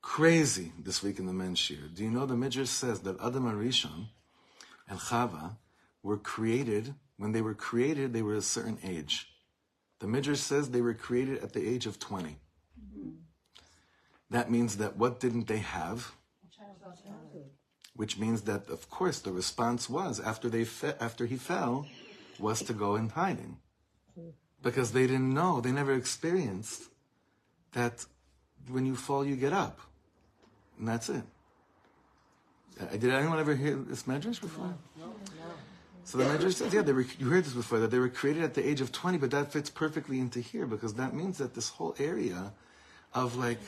crazy 0.02 0.72
this 0.78 1.02
week 1.02 1.18
in 1.18 1.26
the 1.26 1.32
men's. 1.32 1.66
Do 1.66 2.04
you 2.04 2.10
know 2.10 2.26
the 2.26 2.36
Midrash 2.36 2.68
says 2.68 3.00
that 3.00 3.18
Adam 3.20 3.46
and 3.46 3.58
Arishon 3.58 4.08
and 4.86 4.98
Chava 4.98 5.56
were 6.02 6.18
created, 6.18 6.94
when 7.16 7.32
they 7.32 7.40
were 7.40 7.54
created, 7.54 8.12
they 8.12 8.20
were 8.20 8.34
a 8.34 8.42
certain 8.42 8.78
age. 8.84 9.28
The 10.00 10.06
Midrash 10.06 10.40
says 10.40 10.68
they 10.68 10.82
were 10.82 10.92
created 10.92 11.42
at 11.42 11.54
the 11.54 11.66
age 11.66 11.86
of 11.86 11.98
20. 11.98 12.36
That 14.34 14.50
means 14.50 14.78
that 14.78 14.96
what 14.96 15.20
didn't 15.20 15.46
they 15.46 15.58
have? 15.58 16.12
Which 17.94 18.18
means 18.18 18.42
that, 18.50 18.68
of 18.68 18.90
course, 18.90 19.20
the 19.20 19.30
response 19.30 19.88
was 19.88 20.18
after 20.18 20.48
they 20.48 20.64
fe- 20.64 20.96
after 20.98 21.24
he 21.26 21.36
fell, 21.36 21.86
was 22.40 22.58
to 22.62 22.72
go 22.72 22.96
in 22.96 23.10
hiding, 23.10 23.58
because 24.60 24.90
they 24.90 25.06
didn't 25.06 25.32
know, 25.32 25.60
they 25.60 25.70
never 25.70 25.94
experienced 25.94 26.82
that 27.74 28.06
when 28.66 28.84
you 28.86 28.96
fall, 28.96 29.24
you 29.24 29.36
get 29.36 29.52
up, 29.52 29.78
and 30.78 30.88
that's 30.88 31.08
it. 31.08 31.22
Uh, 32.80 32.86
Did 33.02 33.10
anyone 33.12 33.38
ever 33.38 33.54
hear 33.54 33.76
this 33.76 34.02
medrash 34.02 34.40
before? 34.40 34.74
So 36.02 36.18
the 36.18 36.24
Medrash 36.24 36.54
says, 36.54 36.74
yeah, 36.74 36.82
were, 36.82 37.06
you 37.20 37.28
heard 37.28 37.44
this 37.44 37.54
before, 37.54 37.78
that 37.78 37.92
they 37.92 38.00
were 38.00 38.08
created 38.20 38.42
at 38.42 38.54
the 38.54 38.68
age 38.68 38.80
of 38.80 38.90
20, 38.90 39.16
but 39.16 39.30
that 39.30 39.52
fits 39.52 39.70
perfectly 39.70 40.18
into 40.18 40.40
here 40.40 40.66
because 40.66 40.94
that 40.94 41.14
means 41.14 41.38
that 41.38 41.54
this 41.54 41.68
whole 41.68 41.94
area 41.98 42.52
of 43.14 43.36
like 43.36 43.60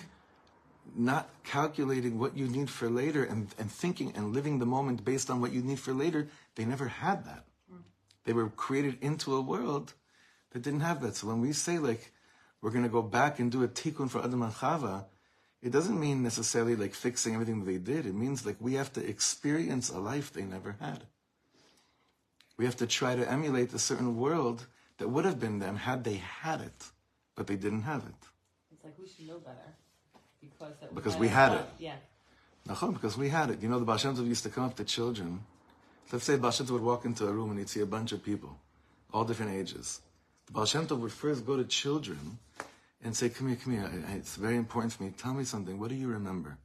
not 0.94 1.28
calculating 1.44 2.18
what 2.18 2.36
you 2.36 2.46
need 2.46 2.70
for 2.70 2.88
later 2.88 3.24
and, 3.24 3.48
and 3.58 3.70
thinking 3.70 4.12
and 4.14 4.32
living 4.32 4.58
the 4.58 4.66
moment 4.66 5.04
based 5.04 5.30
on 5.30 5.40
what 5.40 5.52
you 5.52 5.62
need 5.62 5.80
for 5.80 5.92
later, 5.92 6.28
they 6.54 6.64
never 6.64 6.88
had 6.88 7.24
that. 7.24 7.44
They 8.24 8.32
were 8.32 8.48
created 8.48 8.98
into 9.00 9.34
a 9.34 9.40
world 9.40 9.94
that 10.50 10.62
didn't 10.62 10.80
have 10.80 11.00
that. 11.02 11.16
So 11.16 11.28
when 11.28 11.40
we 11.40 11.52
say 11.52 11.78
like, 11.78 12.12
we're 12.60 12.70
going 12.70 12.84
to 12.84 12.90
go 12.90 13.02
back 13.02 13.38
and 13.38 13.52
do 13.52 13.62
a 13.62 13.68
tikkun 13.68 14.10
for 14.10 14.22
Adam 14.22 14.42
and 14.42 14.52
Chava, 14.52 15.04
it 15.62 15.70
doesn't 15.70 15.98
mean 15.98 16.22
necessarily 16.22 16.76
like 16.76 16.94
fixing 16.94 17.34
everything 17.34 17.60
that 17.60 17.70
they 17.70 17.78
did. 17.78 18.06
It 18.06 18.14
means 18.14 18.44
like 18.44 18.56
we 18.60 18.74
have 18.74 18.92
to 18.94 19.06
experience 19.06 19.90
a 19.90 19.98
life 19.98 20.32
they 20.32 20.42
never 20.42 20.76
had. 20.80 21.04
We 22.56 22.64
have 22.64 22.76
to 22.76 22.86
try 22.86 23.14
to 23.14 23.30
emulate 23.30 23.72
a 23.74 23.78
certain 23.78 24.16
world 24.16 24.66
that 24.98 25.08
would 25.08 25.24
have 25.24 25.38
been 25.38 25.58
them 25.58 25.76
had 25.76 26.04
they 26.04 26.14
had 26.14 26.60
it, 26.60 26.90
but 27.34 27.46
they 27.46 27.56
didn't 27.56 27.82
have 27.82 28.04
it. 28.04 28.28
It's 28.72 28.82
like 28.82 28.98
we 28.98 29.06
should 29.06 29.28
know 29.28 29.38
better 29.38 29.74
because 30.58 30.74
Because 30.94 31.16
we 31.16 31.28
had 31.28 31.52
it. 31.52 31.66
Yeah. 31.78 31.96
Nachon, 32.68 32.94
because 32.94 33.16
we 33.16 33.28
had 33.28 33.50
it. 33.50 33.62
You 33.62 33.68
know, 33.68 33.78
the 33.78 33.84
Baal 33.84 33.96
Shem 33.96 34.16
Tov 34.16 34.26
used 34.26 34.42
to 34.42 34.50
come 34.50 34.64
up 34.64 34.76
to 34.76 34.84
children. 34.84 35.40
Let's 36.12 36.24
say 36.24 36.36
Baal 36.36 36.50
Shem 36.50 36.66
Tov 36.66 36.72
would 36.72 36.82
walk 36.82 37.04
into 37.04 37.26
a 37.26 37.32
room 37.32 37.50
and 37.50 37.58
he'd 37.58 37.68
see 37.68 37.80
a 37.80 37.86
bunch 37.86 38.12
of 38.12 38.22
people, 38.22 38.56
all 39.12 39.24
different 39.24 39.52
ages. 39.52 40.00
The 40.46 40.52
Baal 40.52 40.66
Shem 40.66 40.86
Tov 40.86 40.98
would 41.00 41.12
first 41.12 41.46
go 41.46 41.56
to 41.56 41.64
children 41.64 42.38
and 43.02 43.16
say, 43.16 43.28
come 43.28 43.48
here, 43.48 43.56
come 43.56 43.72
here. 43.74 43.90
It's 44.16 44.36
very 44.36 44.56
important 44.56 44.92
for 44.92 45.04
me. 45.04 45.12
Tell 45.16 45.34
me 45.34 45.44
something. 45.44 45.78
What 45.78 45.90
do 45.90 45.94
you 45.94 46.08
remember? 46.08 46.58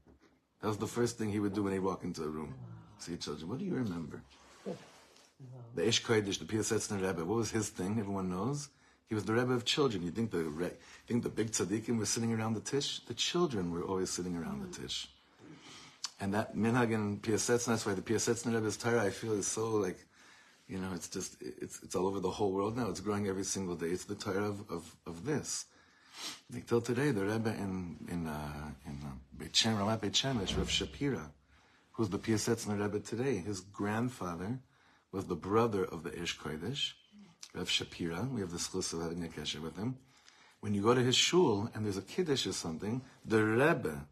That 0.62 0.68
was 0.68 0.78
the 0.78 0.88
first 0.88 1.18
thing 1.18 1.32
he 1.32 1.40
would 1.40 1.54
do 1.54 1.64
when 1.64 1.74
he'd 1.74 1.80
walk 1.80 2.04
into 2.04 2.24
a 2.24 2.28
room. 2.28 2.54
See 3.00 3.18
children. 3.18 3.50
What 3.50 3.60
do 3.60 3.66
you 3.66 3.76
remember? 3.76 4.22
The 5.74 5.88
Ish 5.88 6.04
Kodesh, 6.04 6.38
the 6.38 6.46
Piaseczner 6.46 7.02
Rebbe, 7.02 7.26
what 7.26 7.38
was 7.38 7.50
his 7.50 7.70
thing? 7.70 7.98
Everyone 8.00 8.30
knows. 8.30 8.70
He 9.12 9.16
was 9.16 9.26
the 9.26 9.34
Rebbe 9.34 9.52
of 9.52 9.66
children. 9.66 10.04
You 10.04 10.12
think 10.12 10.32
the 10.32 10.38
you 10.38 10.72
think 11.06 11.24
the 11.24 11.28
big 11.28 11.52
tzaddikim 11.52 11.98
were 11.98 12.06
sitting 12.06 12.32
around 12.34 12.54
the 12.54 12.62
tish? 12.62 13.02
The 13.02 13.14
children 13.14 13.70
were 13.70 13.84
always 13.84 14.10
sitting 14.10 14.38
around 14.38 14.62
the 14.62 14.82
tish. 14.82 15.10
And 16.22 16.34
that 16.34 16.56
minhag 16.56 16.94
in 16.94 17.20
Piaseczner, 17.20 17.66
that's 17.66 17.86
why 17.86 17.94
the 17.94 18.02
Piaseczner 18.02 18.54
Rebbe's 18.54 18.78
Torah, 18.78 19.04
I 19.04 19.10
feel, 19.10 19.34
is 19.34 19.48
so 19.48 19.72
like, 19.72 19.98
you 20.70 20.78
know, 20.78 20.94
it's 20.96 21.10
just, 21.10 21.36
it's, 21.42 21.84
it's 21.84 21.94
all 21.94 22.08
over 22.08 22.22
the 22.22 22.30
whole 22.30 22.54
world 22.54 22.78
now. 22.78 22.88
It's 22.88 23.02
growing 23.02 23.28
every 23.28 23.44
single 23.44 23.76
day. 23.76 23.88
It's 23.88 24.06
the 24.06 24.16
Torah 24.16 24.48
of, 24.48 24.64
of, 24.72 24.96
of 25.06 25.26
this. 25.26 25.66
Like 26.54 26.68
till 26.68 26.80
today, 26.80 27.12
the 27.12 27.26
Rebbe 27.26 27.50
in, 27.50 27.98
in, 28.10 28.28
uh, 28.28 28.72
in 28.86 28.98
uh, 29.04 29.10
Beit 29.38 29.54
Shem, 29.54 29.76
Ramat 29.76 30.00
Beit 30.00 30.14
Shemesh, 30.14 30.58
Rav 30.58 30.70
Shapira, 30.70 31.32
who's 31.92 32.08
the 32.08 32.18
Piaseczner 32.18 32.82
Rebbe 32.82 33.02
today, 33.02 33.40
his 33.40 33.60
grandfather 33.60 34.60
was 35.12 35.26
the 35.26 35.36
brother 35.36 35.84
of 35.84 36.04
the 36.04 36.18
Ish 36.18 36.40
Kodesh, 36.40 36.94
Rav 37.54 37.68
Shapira. 37.68 38.30
We 38.32 38.42
have 38.42 38.52
the 38.52 38.58
schluss 38.58 38.94
of 38.94 39.02
having 39.02 39.24
a 39.24 39.28
kesher 39.28 39.62
with 39.62 39.76
him. 39.78 39.98
When 40.62 40.74
you 40.74 40.82
go 40.82 40.94
to 40.94 41.02
his 41.02 41.16
shul 41.16 41.70
and 41.74 41.86
there's 41.86 41.98
a 41.98 42.02
kiddush 42.02 42.46
or 42.46 42.54
something, 42.54 43.02
the 43.26 43.44
Rebbe 43.44 44.06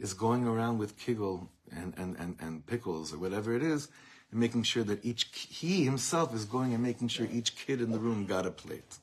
is 0.00 0.14
going 0.14 0.46
around 0.46 0.78
with 0.78 0.98
kigel 0.98 1.48
and, 1.70 1.94
and, 1.96 2.16
and, 2.18 2.36
and 2.40 2.66
pickles 2.66 3.12
or 3.12 3.18
whatever 3.18 3.54
it 3.54 3.62
is, 3.62 3.88
and 4.30 4.40
making 4.40 4.62
sure 4.62 4.82
that 4.84 5.04
each, 5.04 5.28
he 5.32 5.84
himself 5.84 6.34
is 6.34 6.44
going 6.44 6.74
and 6.74 6.82
making 6.82 7.08
sure 7.08 7.26
each 7.30 7.54
kid 7.56 7.80
in 7.80 7.92
the 7.92 7.98
room 7.98 8.26
got 8.26 8.46
a 8.46 8.50
plate. 8.50 8.98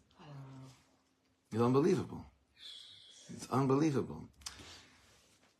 It's 1.51 1.61
unbelievable. 1.61 2.25
It's 3.33 3.47
unbelievable. 3.51 4.23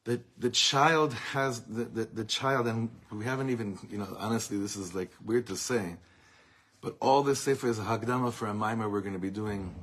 The, 0.03 0.21
the 0.37 0.49
child 0.49 1.13
has, 1.13 1.61
the, 1.61 1.83
the, 1.83 2.05
the 2.05 2.23
child, 2.25 2.67
and 2.67 2.89
we 3.11 3.23
haven't 3.23 3.51
even, 3.51 3.77
you 3.89 3.99
know, 3.99 4.07
honestly, 4.17 4.57
this 4.57 4.75
is 4.75 4.95
like 4.95 5.11
weird 5.23 5.47
to 5.47 5.55
say, 5.55 5.97
but 6.81 6.97
all 6.99 7.21
this 7.21 7.39
sefer 7.39 7.67
is 7.67 7.79
a 7.79 7.83
hagdama 7.83 8.33
for 8.33 8.47
a 8.47 8.53
mimer 8.53 8.89
we're 8.89 9.01
going 9.01 9.13
to 9.13 9.19
be 9.19 9.29
doing 9.29 9.73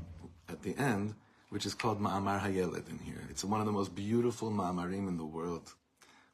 at 0.48 0.62
the 0.62 0.76
end, 0.76 1.14
which 1.50 1.64
is 1.64 1.74
called 1.74 2.00
Ma'amar 2.00 2.40
Hayeled 2.40 2.88
in 2.90 2.98
here. 2.98 3.22
It's 3.30 3.44
one 3.44 3.60
of 3.60 3.66
the 3.66 3.72
most 3.72 3.94
beautiful 3.94 4.50
ma'amarim 4.50 5.08
in 5.08 5.16
the 5.16 5.24
world. 5.24 5.72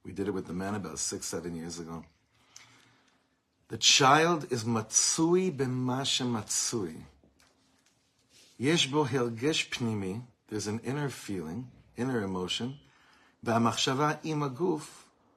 We 0.04 0.12
did 0.12 0.28
it 0.28 0.32
with 0.32 0.46
the 0.46 0.52
man 0.52 0.74
about 0.74 0.98
six, 0.98 1.26
seven 1.26 1.54
years 1.54 1.78
ago. 1.78 2.04
The 3.68 3.78
child 3.78 4.50
is 4.50 4.64
matsui 4.64 5.50
b'masha 5.50 6.26
matsui. 6.26 6.96
Yesh 8.58 8.86
bo 8.86 9.04
hergesh 9.04 9.68
pnimi. 9.70 10.22
There's 10.48 10.66
an 10.66 10.80
inner 10.84 11.08
feeling, 11.08 11.70
inner 11.96 12.22
emotion. 12.22 12.78
V'amachshava 13.44 14.18
im 14.24 14.40
aguf. 14.40 14.86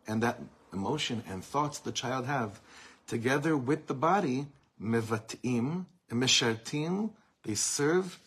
And 0.08 0.24
that 0.24 0.40
emotion 0.72 1.24
and 1.28 1.44
thoughts 1.44 1.80
the 1.80 1.92
child 1.92 2.26
have, 2.26 2.62
together 3.08 3.58
with 3.58 3.88
the 3.88 3.94
body, 3.94 4.48
mevatim, 4.81 5.87
meshartim, 6.11 7.11
they 7.45 7.55
serve, 7.55 8.19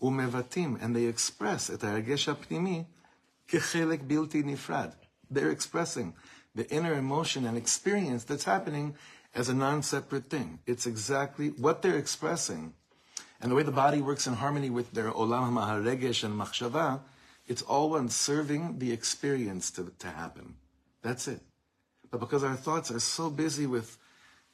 umevatim, 0.00 0.82
and 0.82 0.94
they 0.94 1.04
express 1.04 1.70
את 1.70 1.84
ההרגש 1.84 2.28
הפנימי 2.28 2.84
כחלק 3.48 4.00
בלתי 4.06 4.42
נפרד. 4.42 4.90
They're 5.30 5.50
expressing 5.50 6.12
the 6.54 6.68
inner 6.70 6.94
emotion 6.94 7.44
and 7.44 7.56
experience 7.56 8.24
that's 8.24 8.44
happening 8.44 8.94
as 9.34 9.48
a 9.48 9.54
non-separate 9.54 10.28
thing. 10.28 10.58
It's 10.66 10.86
exactly 10.86 11.48
what 11.50 11.82
they're 11.82 11.98
expressing. 11.98 12.74
And 13.40 13.50
the 13.50 13.54
way 13.54 13.62
the 13.62 13.70
body 13.72 14.00
works 14.00 14.26
in 14.26 14.34
harmony 14.34 14.70
with 14.70 14.92
their 14.92 15.10
olam 15.10 15.54
ha'regesh 15.54 16.24
and 16.24 16.38
machshava, 16.38 17.00
it's 17.46 17.62
all 17.62 17.90
one 17.90 18.08
serving 18.08 18.78
the 18.78 18.92
experience 18.92 19.70
to, 19.72 19.92
to 20.00 20.08
happen. 20.08 20.56
That's 21.02 21.28
it. 21.28 21.40
But 22.10 22.20
because 22.20 22.44
our 22.44 22.56
thoughts 22.56 22.90
are 22.90 23.00
so 23.00 23.30
busy 23.30 23.66
with 23.66 23.96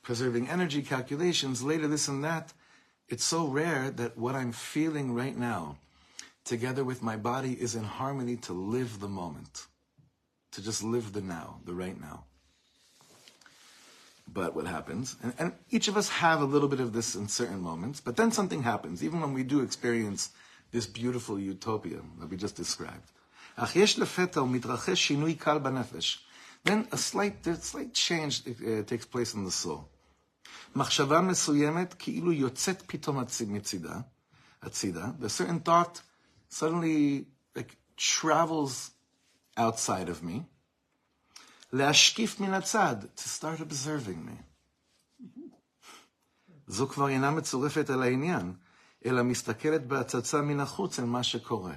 preserving 0.01 0.49
energy 0.49 0.81
calculations, 0.81 1.63
later 1.63 1.87
this 1.87 2.07
and 2.07 2.23
that. 2.23 2.53
It's 3.07 3.23
so 3.23 3.45
rare 3.45 3.91
that 3.91 4.17
what 4.17 4.35
I'm 4.35 4.51
feeling 4.51 5.13
right 5.13 5.37
now, 5.37 5.77
together 6.45 6.83
with 6.83 7.03
my 7.03 7.17
body, 7.17 7.53
is 7.53 7.75
in 7.75 7.83
harmony 7.83 8.37
to 8.37 8.53
live 8.53 8.99
the 8.99 9.09
moment, 9.09 9.67
to 10.53 10.61
just 10.61 10.83
live 10.83 11.13
the 11.13 11.21
now, 11.21 11.59
the 11.65 11.73
right 11.73 11.99
now. 11.99 12.23
But 14.33 14.55
what 14.55 14.65
happens, 14.65 15.17
and, 15.21 15.33
and 15.37 15.53
each 15.71 15.89
of 15.89 15.97
us 15.97 16.07
have 16.09 16.41
a 16.41 16.45
little 16.45 16.69
bit 16.69 16.79
of 16.79 16.93
this 16.93 17.15
in 17.15 17.27
certain 17.27 17.59
moments, 17.59 17.99
but 17.99 18.15
then 18.15 18.31
something 18.31 18.63
happens, 18.63 19.03
even 19.03 19.19
when 19.19 19.33
we 19.33 19.43
do 19.43 19.61
experience 19.61 20.29
this 20.71 20.87
beautiful 20.87 21.37
utopia 21.37 21.99
that 22.19 22.29
we 22.29 22.37
just 22.37 22.55
described. 22.55 23.11
Then 26.63 26.87
a 26.91 26.97
slight, 26.97 27.47
a 27.47 27.55
slight 27.55 27.93
change 27.93 28.43
uh, 28.47 28.83
takes 28.83 29.05
place 29.05 29.33
in 29.33 29.43
the 29.43 29.51
soul. 29.51 29.89
מחשבה 30.76 31.20
מסוימת 31.20 31.94
כאילו 31.98 32.32
יוצאת 32.32 32.82
פתאום 32.86 33.18
מצידה, 33.46 34.00
הצידה, 34.62 35.06
a 35.22 35.28
certain 35.28 35.68
thought 35.68 36.00
suddenly 36.50 37.24
like 37.56 37.76
travels 37.96 38.90
outside 39.58 40.08
of 40.08 40.22
me, 40.22 40.42
להשקיף 41.72 42.40
מן 42.40 42.54
הצד, 42.54 42.96
to 43.16 43.28
start 43.28 43.60
observing 43.60 44.28
me. 44.28 44.42
זו 46.66 46.88
כבר 46.88 47.08
אינה 47.08 47.30
מצורפת 47.30 47.90
אל 47.90 48.02
העניין, 48.02 48.54
אלא 49.06 49.22
מסתכלת 49.22 49.86
בהצצה 49.86 50.42
מן 50.42 50.60
החוץ 50.60 50.98
על 50.98 51.04
מה 51.04 51.22
שקורה. 51.22 51.74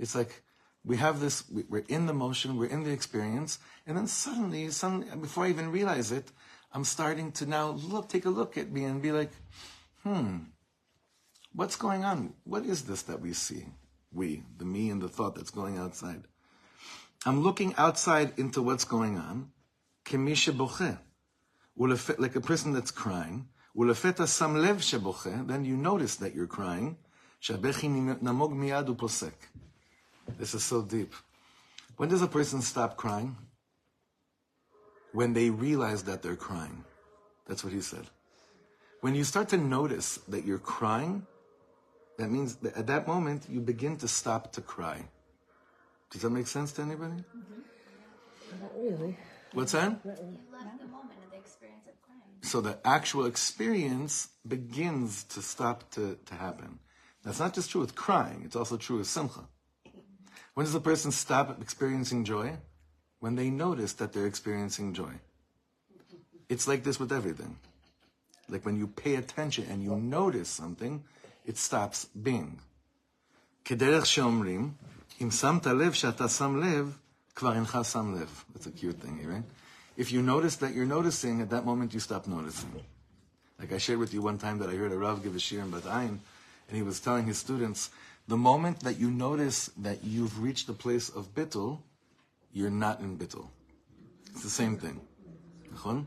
It's 0.00 0.14
like 0.14 0.42
we 0.84 0.96
have 0.96 1.20
this, 1.20 1.44
we're 1.70 1.86
in 1.88 2.06
the 2.06 2.12
motion, 2.12 2.56
we're 2.56 2.72
in 2.76 2.82
the 2.84 2.90
experience, 2.90 3.58
and 3.86 3.96
then 3.96 4.06
suddenly, 4.06 4.70
suddenly, 4.70 5.06
before 5.16 5.44
I 5.44 5.50
even 5.50 5.70
realize 5.70 6.10
it, 6.12 6.32
I'm 6.77 6.83
starting 6.83 7.31
to 7.31 7.47
now 7.47 7.71
look, 7.71 8.07
take 8.07 8.25
a 8.25 8.29
look 8.29 8.55
at 8.55 8.71
me 8.71 8.83
and 8.83 9.01
be 9.01 9.11
like, 9.11 9.31
hmm, 10.03 10.37
what's 11.51 11.75
going 11.75 12.05
on? 12.05 12.35
What 12.43 12.67
is 12.67 12.83
this 12.83 13.01
that 13.09 13.19
we 13.19 13.33
see? 13.33 13.65
We, 14.13 14.43
the 14.59 14.65
me 14.65 14.91
and 14.91 15.01
the 15.01 15.09
thought 15.09 15.33
that's 15.33 15.49
going 15.49 15.79
outside. 15.79 16.25
I'm 17.25 17.41
looking 17.41 17.73
outside 17.77 18.33
into 18.37 18.61
what's 18.61 18.83
going 18.85 19.17
on. 19.17 19.49
Kemisha 20.05 20.55
boche. 20.55 20.99
Like 22.19 22.35
a 22.35 22.41
person 22.41 22.73
that's 22.73 22.91
crying. 22.91 23.47
Ulefeta 23.75 24.27
some 24.27 24.61
lev 24.61 24.77
sheboche. 24.77 25.47
Then 25.47 25.65
you 25.65 25.75
notice 25.75 26.17
that 26.17 26.35
you're 26.35 26.45
crying. 26.45 26.97
Shabechi 27.41 27.89
namog. 28.21 29.33
This 30.37 30.53
is 30.53 30.63
so 30.63 30.83
deep. 30.83 31.11
When 31.95 32.09
does 32.09 32.21
a 32.21 32.27
person 32.27 32.61
stop 32.61 32.97
crying? 32.97 33.35
When 35.17 35.33
they 35.33 35.49
realize 35.49 36.03
that 36.03 36.21
they're 36.21 36.35
crying. 36.35 36.83
That's 37.47 37.63
what 37.63 37.73
he 37.73 37.81
said. 37.81 38.05
When 39.01 39.15
you 39.15 39.23
start 39.23 39.49
to 39.49 39.57
notice 39.57 40.17
that 40.27 40.45
you're 40.45 40.59
crying, 40.59 41.25
that 42.19 42.29
means 42.29 42.57
that 42.57 42.77
at 42.77 42.85
that 42.85 43.07
moment 43.07 43.47
you 43.49 43.59
begin 43.59 43.97
to 43.97 44.07
stop 44.07 44.51
to 44.53 44.61
cry. 44.61 45.05
Does 46.11 46.21
that 46.21 46.29
make 46.29 46.45
sense 46.45 46.71
to 46.73 46.83
anybody? 46.83 47.15
Mm-hmm. 47.15 48.61
Not 48.61 48.71
really. 48.77 49.17
What's 49.53 49.71
that? 49.71 49.99
You 50.05 50.11
left 50.11 50.77
the 50.79 50.85
moment 50.85 51.17
of 51.25 51.31
the 51.31 51.37
experience 51.37 51.87
of 51.87 51.99
crying. 52.05 52.21
So 52.41 52.61
the 52.61 52.77
actual 52.85 53.25
experience 53.25 54.29
begins 54.47 55.23
to 55.33 55.41
stop 55.41 55.89
to, 55.93 56.19
to 56.27 56.35
happen. 56.35 56.77
That's 57.23 57.39
not 57.39 57.55
just 57.55 57.71
true 57.71 57.81
with 57.81 57.95
crying, 57.95 58.43
it's 58.45 58.55
also 58.55 58.77
true 58.77 58.99
with 58.99 59.07
simcha. 59.07 59.47
When 60.53 60.67
does 60.67 60.75
a 60.75 60.79
person 60.79 61.11
stop 61.11 61.59
experiencing 61.59 62.23
joy? 62.23 62.59
When 63.20 63.36
they 63.36 63.50
notice 63.50 63.92
that 63.94 64.12
they're 64.12 64.26
experiencing 64.26 64.94
joy. 64.94 65.14
It's 66.48 66.66
like 66.66 66.82
this 66.82 66.98
with 66.98 67.12
everything. 67.12 67.56
Like 68.48 68.66
when 68.66 68.76
you 68.76 68.86
pay 68.86 69.14
attention 69.14 69.66
and 69.70 69.82
you 69.82 69.96
notice 69.96 70.48
something, 70.48 71.04
it 71.46 71.56
stops 71.56 72.06
being. 72.22 72.58
כדרך 73.64 74.06
שאומרים, 74.06 74.72
אם 75.22 75.30
שמת 75.30 75.66
לב 75.66 75.92
שאתה 75.92 76.28
שם 76.28 76.60
לב, 76.60 76.98
כבר 77.34 77.54
אינך 77.54 77.78
שם 77.82 78.14
לב. 78.14 78.44
That's 78.54 78.66
a 78.66 78.70
cute 78.70 79.00
thing, 79.00 79.26
right? 79.26 79.44
If 79.96 80.10
you 80.10 80.22
notice 80.22 80.56
that 80.56 80.74
you're 80.74 80.86
noticing, 80.86 81.40
at 81.40 81.50
that 81.50 81.64
moment 81.64 81.94
you 81.94 82.00
stop 82.00 82.26
noticing. 82.26 82.72
Like 83.58 83.72
I 83.72 83.78
shared 83.78 83.98
with 83.98 84.12
you 84.12 84.22
one 84.22 84.38
time 84.38 84.58
that 84.58 84.68
I 84.68 84.74
heard 84.74 84.92
a 84.92 84.98
Rav 84.98 85.22
give 85.22 85.36
a 85.36 85.38
shir 85.38 85.60
in 85.60 85.70
Bat 85.70 85.84
Ayin, 85.84 86.18
and 86.68 86.76
he 86.76 86.82
was 86.82 86.98
telling 86.98 87.26
his 87.26 87.38
students, 87.38 87.90
the 88.26 88.36
moment 88.36 88.80
that 88.80 88.98
you 88.98 89.10
notice 89.10 89.70
that 89.76 90.02
you've 90.02 90.42
reached 90.42 90.66
the 90.66 90.72
place 90.72 91.08
of 91.08 91.34
bittul, 91.34 91.78
you're 92.52 92.70
not 92.70 93.00
in 93.00 93.16
bittul. 93.16 93.46
It's 94.30 94.42
the 94.42 94.50
same 94.50 94.76
thing. 94.76 95.00
נכון? 95.72 96.06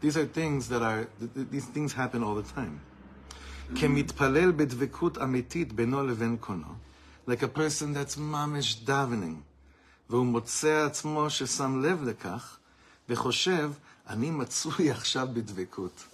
These 0.00 0.16
are 0.16 0.26
things 0.26 0.68
that 0.68 0.82
are, 0.82 1.06
th- 1.18 1.34
th- 1.34 1.46
these 1.50 1.66
things 1.66 1.92
happen 1.92 2.22
all 2.22 2.34
the 2.34 2.42
time. 2.42 2.80
כמתפלל 3.74 4.52
בדבקות 4.52 5.18
אמיתית 5.18 5.72
בינו 5.72 6.06
לבין 6.06 6.36
קונו, 6.40 6.74
like 7.28 7.42
a 7.42 7.58
person 7.58 7.94
that's 7.94 8.16
mamish 8.16 8.86
davening, 8.86 9.40
והוא 10.10 10.26
מוצא 10.26 10.84
עצמו 10.86 11.30
ששם 11.30 11.82
לב 11.82 12.02
לכך, 12.02 12.58
וחושב, 13.08 13.72
אני 14.08 14.30
מצוי 14.30 14.90
עכשיו 14.90 15.28
בדבקות. 15.32 16.04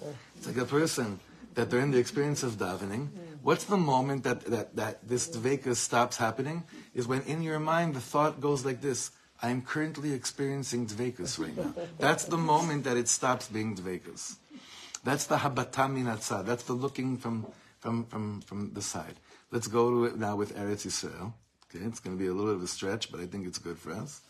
It's 0.40 0.46
like 0.46 0.58
a 0.58 0.64
person 0.64 1.18
that 1.54 1.70
they're 1.70 1.80
in 1.80 1.90
the 1.90 1.98
experience 1.98 2.42
of 2.42 2.58
davening. 2.58 3.08
What's 3.42 3.64
the 3.64 3.76
moment 3.76 4.24
that, 4.24 4.40
that, 4.44 4.76
that 4.76 5.08
this 5.08 5.28
dveka 5.28 5.74
stops 5.74 6.16
happening? 6.16 6.62
Is 6.94 7.06
when 7.06 7.22
in 7.22 7.42
your 7.42 7.58
mind 7.58 7.94
the 7.94 8.00
thought 8.00 8.40
goes 8.40 8.64
like 8.64 8.80
this, 8.80 9.10
I 9.43 9.49
am 9.49 9.61
currently 9.61 10.13
experiencing 10.13 10.87
dvekas 10.87 11.37
right 11.37 11.55
now. 11.57 11.73
That's 11.99 12.23
the 12.23 12.37
moment 12.37 12.85
that 12.85 12.95
it 12.95 13.09
stops 13.09 13.49
being 13.49 13.75
dvekas. 13.75 14.37
That's 15.03 15.25
the 15.25 15.35
habata 15.35 15.89
minatzah. 15.89 16.45
That's 16.45 16.63
the 16.63 16.71
looking 16.71 17.17
from, 17.17 17.45
from, 17.81 18.05
from, 18.05 18.39
from 18.39 18.71
the 18.73 18.81
side. 18.81 19.15
Let's 19.51 19.67
go 19.67 19.89
to 19.89 20.05
it 20.05 20.17
now 20.17 20.37
with 20.37 20.55
Eretz 20.55 20.87
Yisrael. 20.87 21.33
Okay, 21.67 21.83
it's 21.83 21.99
going 21.99 22.15
to 22.15 22.19
be 22.19 22.27
a 22.27 22.31
little 22.31 22.51
bit 22.51 22.55
of 22.55 22.63
a 22.63 22.67
stretch, 22.67 23.11
but 23.11 23.19
I 23.19 23.25
think 23.25 23.45
it's 23.45 23.57
good 23.57 23.77
for 23.77 23.91
us. 23.91 24.21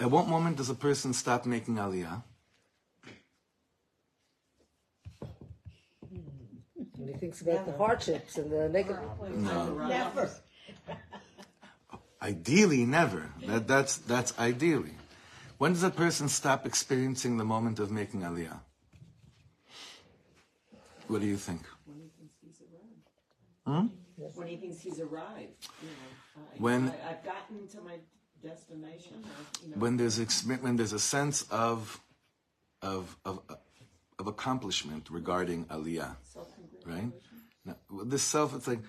At 0.00 0.10
what 0.10 0.26
moment 0.26 0.56
does 0.56 0.70
a 0.70 0.74
person 0.74 1.12
stop 1.12 1.46
making 1.46 1.76
aliyah? 1.76 2.24
When 6.96 7.06
he 7.06 7.14
thinks 7.14 7.42
about 7.42 7.64
the 7.66 7.76
hardships 7.76 8.38
and 8.38 8.50
the 8.50 8.68
negative. 8.68 9.08
Never. 9.30 10.30
Ideally, 12.22 12.84
never. 12.86 13.30
That, 13.46 13.66
that's, 13.66 13.96
that's 13.98 14.38
ideally. 14.38 14.94
When 15.58 15.72
does 15.72 15.82
a 15.82 15.90
person 15.90 16.28
stop 16.28 16.66
experiencing 16.66 17.36
the 17.36 17.44
moment 17.44 17.78
of 17.78 17.90
making 17.90 18.20
aliyah? 18.22 18.60
What 21.08 21.20
do 21.20 21.26
you 21.26 21.36
think? 21.36 21.62
when 21.84 21.98
he 21.98 22.08
thinks 22.16 22.34
he's 22.40 22.60
arrived. 22.62 23.06
Hmm? 23.66 23.86
When 24.38 24.46
he 24.48 24.56
thinks 24.56 24.80
he's 24.80 25.00
arrived. 25.00 25.66
You 25.82 25.88
know, 25.88 25.96
I, 26.36 26.40
When- 26.58 26.88
I, 26.88 27.10
I've 27.10 27.24
gotten 27.24 27.66
to 27.68 27.80
my 27.82 27.96
destination. 28.42 29.14
Or, 29.24 29.64
you 29.64 29.70
know, 29.70 29.76
When 29.80 29.96
there's 29.96 30.18
when 30.44 30.76
there's 30.76 30.92
a 30.92 30.98
sense 30.98 31.42
of 31.50 32.00
of 32.82 33.16
of 33.24 33.40
of 34.18 34.26
accomplishment 34.26 35.08
regarding 35.10 35.64
aliyah, 35.66 36.16
right? 36.84 37.10
Now, 37.64 37.76
this 38.04 38.22
self, 38.22 38.54
it's 38.54 38.66
like, 38.66 38.80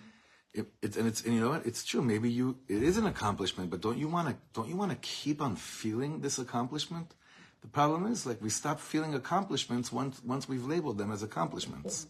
it, 0.53 0.95
and 0.95 1.07
it's 1.07 1.23
and 1.23 1.33
you 1.33 1.41
know 1.41 1.49
what? 1.49 1.65
It's 1.65 1.83
true. 1.83 2.01
Maybe 2.01 2.29
you 2.29 2.57
it 2.67 2.83
is 2.83 2.97
an 2.97 3.05
accomplishment 3.05 3.69
but 3.69 3.81
don't 3.81 3.97
you 3.97 4.07
want 4.07 4.29
to 4.29 4.35
don't 4.53 4.69
you 4.69 4.75
want 4.75 4.91
to 4.91 4.97
keep 4.97 5.41
on 5.41 5.55
feeling 5.55 6.21
this 6.21 6.37
accomplishment? 6.37 7.13
The 7.61 7.67
problem 7.67 8.05
is 8.11 8.25
like 8.25 8.41
we 8.41 8.49
stop 8.49 8.79
feeling 8.79 9.15
accomplishments 9.15 9.91
once 9.91 10.21
once 10.23 10.47
we've 10.47 10.65
labeled 10.65 10.97
them 10.97 11.11
as 11.11 11.23
accomplishments. 11.23 12.07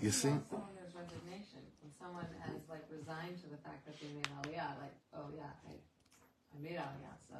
You 0.00 0.10
see? 0.10 0.28
Someone 0.28 0.76
has 0.82 0.94
resignation 0.94 1.60
someone 2.00 2.26
has 2.40 2.56
like 2.68 2.86
resigned 2.90 3.36
to 3.42 3.48
the 3.50 3.60
fact 3.60 3.84
that 3.84 3.94
they 4.00 4.08
made 4.16 4.28
aliyah 4.40 4.72
like 4.80 4.96
oh 5.14 5.28
yeah 5.36 5.52
i, 5.68 5.76
I 5.76 6.56
made 6.62 6.78
aliyah 6.80 7.16
so 7.28 7.36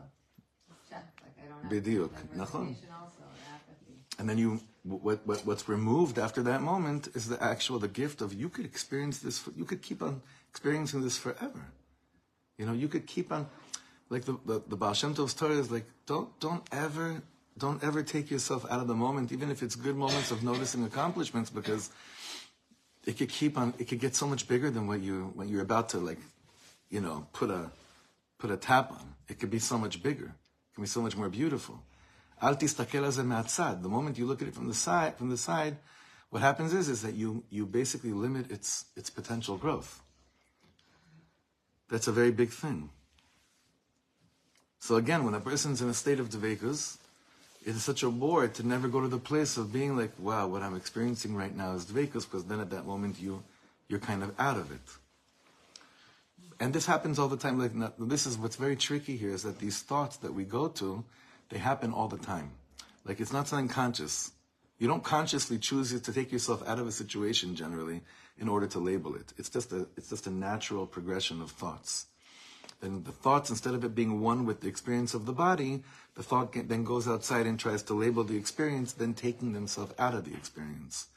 check 0.88 1.08
like 1.24 1.32
i 1.40 1.48
don't 1.48 1.62
have 1.64 1.72
bidiyuk. 1.72 2.12
to 2.12 2.90
also. 2.92 3.29
And 4.20 4.28
then 4.28 4.36
you, 4.36 4.60
what, 4.82 5.26
what, 5.26 5.46
what's 5.46 5.66
removed 5.66 6.18
after 6.18 6.42
that 6.42 6.60
moment 6.60 7.08
is 7.14 7.26
the 7.26 7.42
actual, 7.42 7.78
the 7.78 7.88
gift 7.88 8.20
of 8.20 8.34
you 8.34 8.50
could 8.50 8.66
experience 8.66 9.18
this, 9.20 9.42
you 9.56 9.64
could 9.64 9.80
keep 9.80 10.02
on 10.02 10.20
experiencing 10.50 11.00
this 11.00 11.16
forever. 11.16 11.72
You 12.58 12.66
know, 12.66 12.74
you 12.74 12.86
could 12.86 13.06
keep 13.06 13.32
on, 13.32 13.46
like 14.10 14.26
the, 14.26 14.36
the, 14.44 14.62
the 14.68 14.76
Baal 14.76 14.92
Shem 14.92 15.14
Tov's 15.14 15.32
Torah 15.32 15.54
is 15.54 15.70
like, 15.70 15.86
don't, 16.04 16.38
don't 16.38 16.62
ever, 16.70 17.22
don't 17.56 17.82
ever 17.82 18.02
take 18.02 18.30
yourself 18.30 18.66
out 18.70 18.80
of 18.80 18.88
the 18.88 18.94
moment, 18.94 19.32
even 19.32 19.50
if 19.50 19.62
it's 19.62 19.74
good 19.74 19.96
moments 19.96 20.30
of 20.30 20.42
noticing 20.42 20.84
accomplishments, 20.84 21.48
because 21.48 21.88
it 23.06 23.16
could 23.16 23.30
keep 23.30 23.56
on, 23.56 23.72
it 23.78 23.88
could 23.88 24.00
get 24.00 24.14
so 24.14 24.26
much 24.26 24.46
bigger 24.46 24.70
than 24.70 24.86
what 24.86 25.00
you, 25.00 25.32
when 25.34 25.48
you're 25.48 25.62
about 25.62 25.88
to 25.88 25.98
like, 25.98 26.18
you 26.90 27.00
know, 27.00 27.26
put 27.32 27.48
a, 27.48 27.70
put 28.38 28.50
a 28.50 28.58
tap 28.58 28.92
on. 28.92 29.14
It 29.30 29.40
could 29.40 29.50
be 29.50 29.60
so 29.60 29.78
much 29.78 30.02
bigger. 30.02 30.26
It 30.26 30.74
can 30.74 30.84
be 30.84 30.88
so 30.88 31.00
much 31.00 31.16
more 31.16 31.30
beautiful. 31.30 31.80
Al 32.41 32.55
tistakel 32.55 33.03
על 33.03 33.11
זה 33.11 33.23
מהצד. 33.23 33.77
The 33.81 33.89
moment 33.89 34.17
you 34.17 34.25
look 34.25 34.41
at 34.41 34.47
it 34.47 34.53
from 34.53 34.67
the 34.67 34.73
side, 34.73 35.15
from 35.17 35.29
the 35.29 35.37
side, 35.37 35.77
what 36.29 36.41
happens 36.41 36.73
is, 36.73 36.89
is 36.89 37.01
that 37.01 37.13
you, 37.15 37.43
you 37.49 37.65
basically 37.65 38.11
limit 38.11 38.51
its, 38.51 38.85
its 38.95 39.09
potential 39.09 39.57
growth. 39.57 40.01
That's 41.89 42.07
a 42.07 42.11
very 42.11 42.31
big 42.31 42.49
thing. 42.49 42.89
So 44.79 44.97
again, 44.97 45.23
when 45.23 45.33
a 45.33 45.39
person's 45.39 45.81
in 45.81 45.89
a 45.89 45.93
state 45.93 46.19
of 46.19 46.29
dvekus, 46.29 46.97
it 47.65 47.75
is 47.75 47.83
such 47.83 48.03
a 48.03 48.09
bore 48.09 48.47
to 48.47 48.67
never 48.67 48.87
go 48.87 49.01
to 49.01 49.07
the 49.07 49.17
place 49.17 49.57
of 49.57 49.73
being 49.73 49.95
like, 49.97 50.11
wow, 50.19 50.47
what 50.47 50.61
I'm 50.61 50.75
experiencing 50.75 51.35
right 51.35 51.55
now 51.55 51.73
is 51.73 51.85
dvekus, 51.85 52.29
because 52.29 52.45
then 52.45 52.59
at 52.59 52.69
that 52.69 52.85
moment 52.85 53.19
you, 53.19 53.43
you're 53.87 53.99
kind 53.99 54.21
of 54.21 54.31
out 54.37 54.57
of 54.57 54.71
it. 54.71 54.87
And 56.59 56.73
this 56.73 56.85
happens 56.85 57.17
all 57.17 57.27
the 57.27 57.37
time. 57.37 57.59
Like 57.59 57.73
not- 57.75 57.95
this 58.09 58.25
is 58.25 58.37
what's 58.37 58.55
very 58.55 58.75
tricky 58.75 59.17
here 59.17 59.31
is 59.31 59.43
that 59.43 59.59
these 59.59 59.81
thoughts 59.81 60.17
that 60.17 60.33
we 60.33 60.43
go 60.43 60.67
to, 60.67 61.03
they 61.50 61.58
happen 61.58 61.92
all 61.92 62.08
the 62.08 62.18
time. 62.18 62.52
Like 63.04 63.20
it's 63.20 63.32
not 63.32 63.48
something 63.48 63.68
conscious. 63.68 64.32
You 64.78 64.88
don't 64.88 65.04
consciously 65.04 65.58
choose 65.58 66.00
to 66.00 66.12
take 66.12 66.32
yourself 66.32 66.66
out 66.66 66.78
of 66.78 66.86
a 66.86 66.92
situation 66.92 67.54
generally 67.54 68.00
in 68.38 68.48
order 68.48 68.66
to 68.68 68.78
label 68.78 69.14
it. 69.14 69.32
It's 69.36 69.50
just 69.50 69.72
a 69.72 69.86
it's 69.96 70.08
just 70.08 70.26
a 70.26 70.30
natural 70.30 70.86
progression 70.86 71.42
of 71.42 71.50
thoughts. 71.50 72.06
Then 72.80 73.02
the 73.02 73.12
thoughts, 73.12 73.50
instead 73.50 73.74
of 73.74 73.84
it 73.84 73.94
being 73.94 74.22
one 74.22 74.46
with 74.46 74.62
the 74.62 74.68
experience 74.68 75.12
of 75.12 75.26
the 75.26 75.34
body, 75.34 75.82
the 76.14 76.22
thought 76.22 76.54
then 76.54 76.84
goes 76.84 77.06
outside 77.06 77.46
and 77.46 77.60
tries 77.60 77.82
to 77.84 77.94
label 77.94 78.24
the 78.24 78.36
experience, 78.36 78.94
then 78.94 79.12
taking 79.12 79.52
themselves 79.52 79.92
out 79.98 80.14
of 80.14 80.24
the 80.24 80.32
experience. 80.32 81.08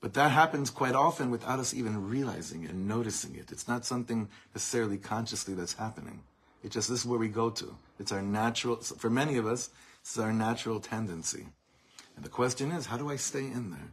But 0.00 0.14
that 0.14 0.30
happens 0.30 0.70
quite 0.70 0.94
often 0.94 1.30
without 1.30 1.58
us 1.58 1.74
even 1.74 2.08
realizing 2.08 2.64
it 2.64 2.70
and 2.70 2.86
noticing 2.86 3.34
it. 3.34 3.50
It's 3.50 3.68
not 3.68 3.84
something 3.84 4.28
necessarily 4.54 4.98
consciously 4.98 5.54
that's 5.54 5.74
happening. 5.74 6.22
It's 6.62 6.74
just 6.74 6.88
this 6.88 7.00
is 7.00 7.06
where 7.06 7.18
we 7.18 7.28
go 7.28 7.50
to. 7.50 7.76
It's 7.98 8.12
our 8.12 8.22
natural, 8.22 8.76
for 8.76 9.10
many 9.10 9.36
of 9.36 9.46
us, 9.46 9.70
this 10.02 10.12
is 10.12 10.18
our 10.18 10.32
natural 10.32 10.80
tendency. 10.80 11.46
And 12.16 12.24
the 12.24 12.28
question 12.28 12.70
is, 12.70 12.86
how 12.86 12.96
do 12.96 13.10
I 13.10 13.16
stay 13.16 13.46
in 13.46 13.70
there? 13.70 13.90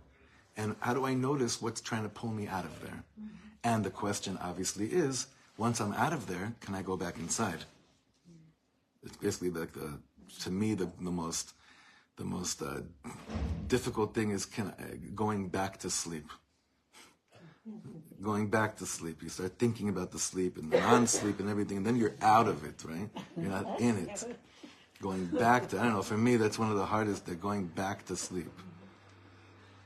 And 0.57 0.75
how 0.79 0.93
do 0.93 1.05
I 1.05 1.13
notice 1.13 1.61
what's 1.61 1.81
trying 1.81 2.03
to 2.03 2.09
pull 2.09 2.31
me 2.31 2.47
out 2.47 2.65
of 2.65 2.81
there? 2.81 3.03
And 3.63 3.83
the 3.83 3.89
question 3.89 4.37
obviously 4.41 4.87
is, 4.87 5.27
once 5.57 5.79
I'm 5.81 5.93
out 5.93 6.13
of 6.13 6.27
there, 6.27 6.53
can 6.61 6.75
I 6.75 6.81
go 6.81 6.95
back 6.95 7.17
inside? 7.17 7.65
It's 9.03 9.17
basically 9.17 9.49
like 9.49 9.73
the, 9.73 9.99
to 10.41 10.51
me, 10.51 10.73
the, 10.73 10.89
the 11.01 11.11
most, 11.11 11.53
the 12.17 12.25
most 12.25 12.61
uh, 12.61 12.81
difficult 13.67 14.13
thing 14.13 14.31
is 14.31 14.45
can 14.45 14.73
I, 14.79 14.95
going 15.15 15.47
back 15.47 15.77
to 15.79 15.89
sleep. 15.89 16.29
Going 18.21 18.47
back 18.49 18.75
to 18.77 18.85
sleep, 18.85 19.23
you 19.23 19.29
start 19.29 19.53
thinking 19.57 19.87
about 19.87 20.11
the 20.11 20.19
sleep 20.19 20.57
and 20.57 20.69
the 20.71 20.79
non-sleep 20.79 21.39
and 21.39 21.49
everything, 21.49 21.77
and 21.77 21.85
then 21.85 21.95
you're 21.95 22.15
out 22.21 22.47
of 22.47 22.65
it, 22.65 22.83
right? 22.83 23.09
You're 23.37 23.51
not 23.51 23.79
in 23.79 23.97
it. 23.97 24.25
Going 25.01 25.25
back 25.27 25.69
to, 25.69 25.79
I 25.79 25.83
don't 25.83 25.93
know, 25.93 26.01
for 26.01 26.17
me, 26.17 26.35
that's 26.35 26.59
one 26.59 26.69
of 26.69 26.75
the 26.75 26.85
hardest, 26.85 27.25
they're 27.25 27.35
going 27.35 27.67
back 27.67 28.05
to 28.07 28.17
sleep. 28.17 28.51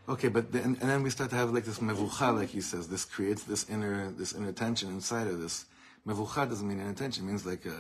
Okay, 0.10 0.28
but 0.28 0.52
then, 0.52 0.78
and 0.82 0.90
then 0.90 1.02
we 1.02 1.10
start 1.10 1.30
to 1.30 1.36
have 1.38 1.54
like 1.54 1.64
this 1.64 1.80
mevucha, 1.80 2.36
like 2.36 2.50
he 2.50 2.60
says. 2.60 2.90
This 2.90 3.06
creates 3.06 3.44
this 3.44 3.70
inner, 3.70 4.12
this 4.12 4.34
inner 4.34 4.52
tension 4.52 4.90
inside 4.90 5.28
of 5.28 5.40
this. 5.40 5.66
Mevucha 6.06 6.50
doesn't 6.50 6.68
mean 6.68 6.80
inner 6.82 6.94
tension; 6.94 7.24
it 7.24 7.28
means 7.28 7.46
like 7.46 7.66
a, 7.66 7.78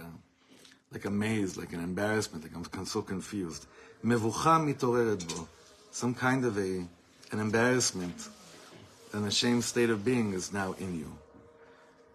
like 0.91 1.03
a 1.03 1.09
maze, 1.09 1.57
like 1.57 1.73
an 1.73 1.83
embarrassment. 1.83 2.45
Like 2.45 2.55
I'm 2.55 2.85
so 2.85 3.01
confused. 3.01 3.65
Mevucha 4.05 4.63
mitoreret 4.63 5.27
bo, 5.27 5.49
some 5.91 6.13
kind 6.13 6.45
of 6.45 6.57
a, 6.57 6.87
an 7.33 7.39
embarrassment, 7.39 8.29
an 9.12 9.24
ashamed 9.24 9.64
state 9.64 9.90
of 9.90 10.04
being 10.04 10.33
is 10.33 10.52
now 10.52 10.74
in 10.78 10.94
you. 10.94 11.11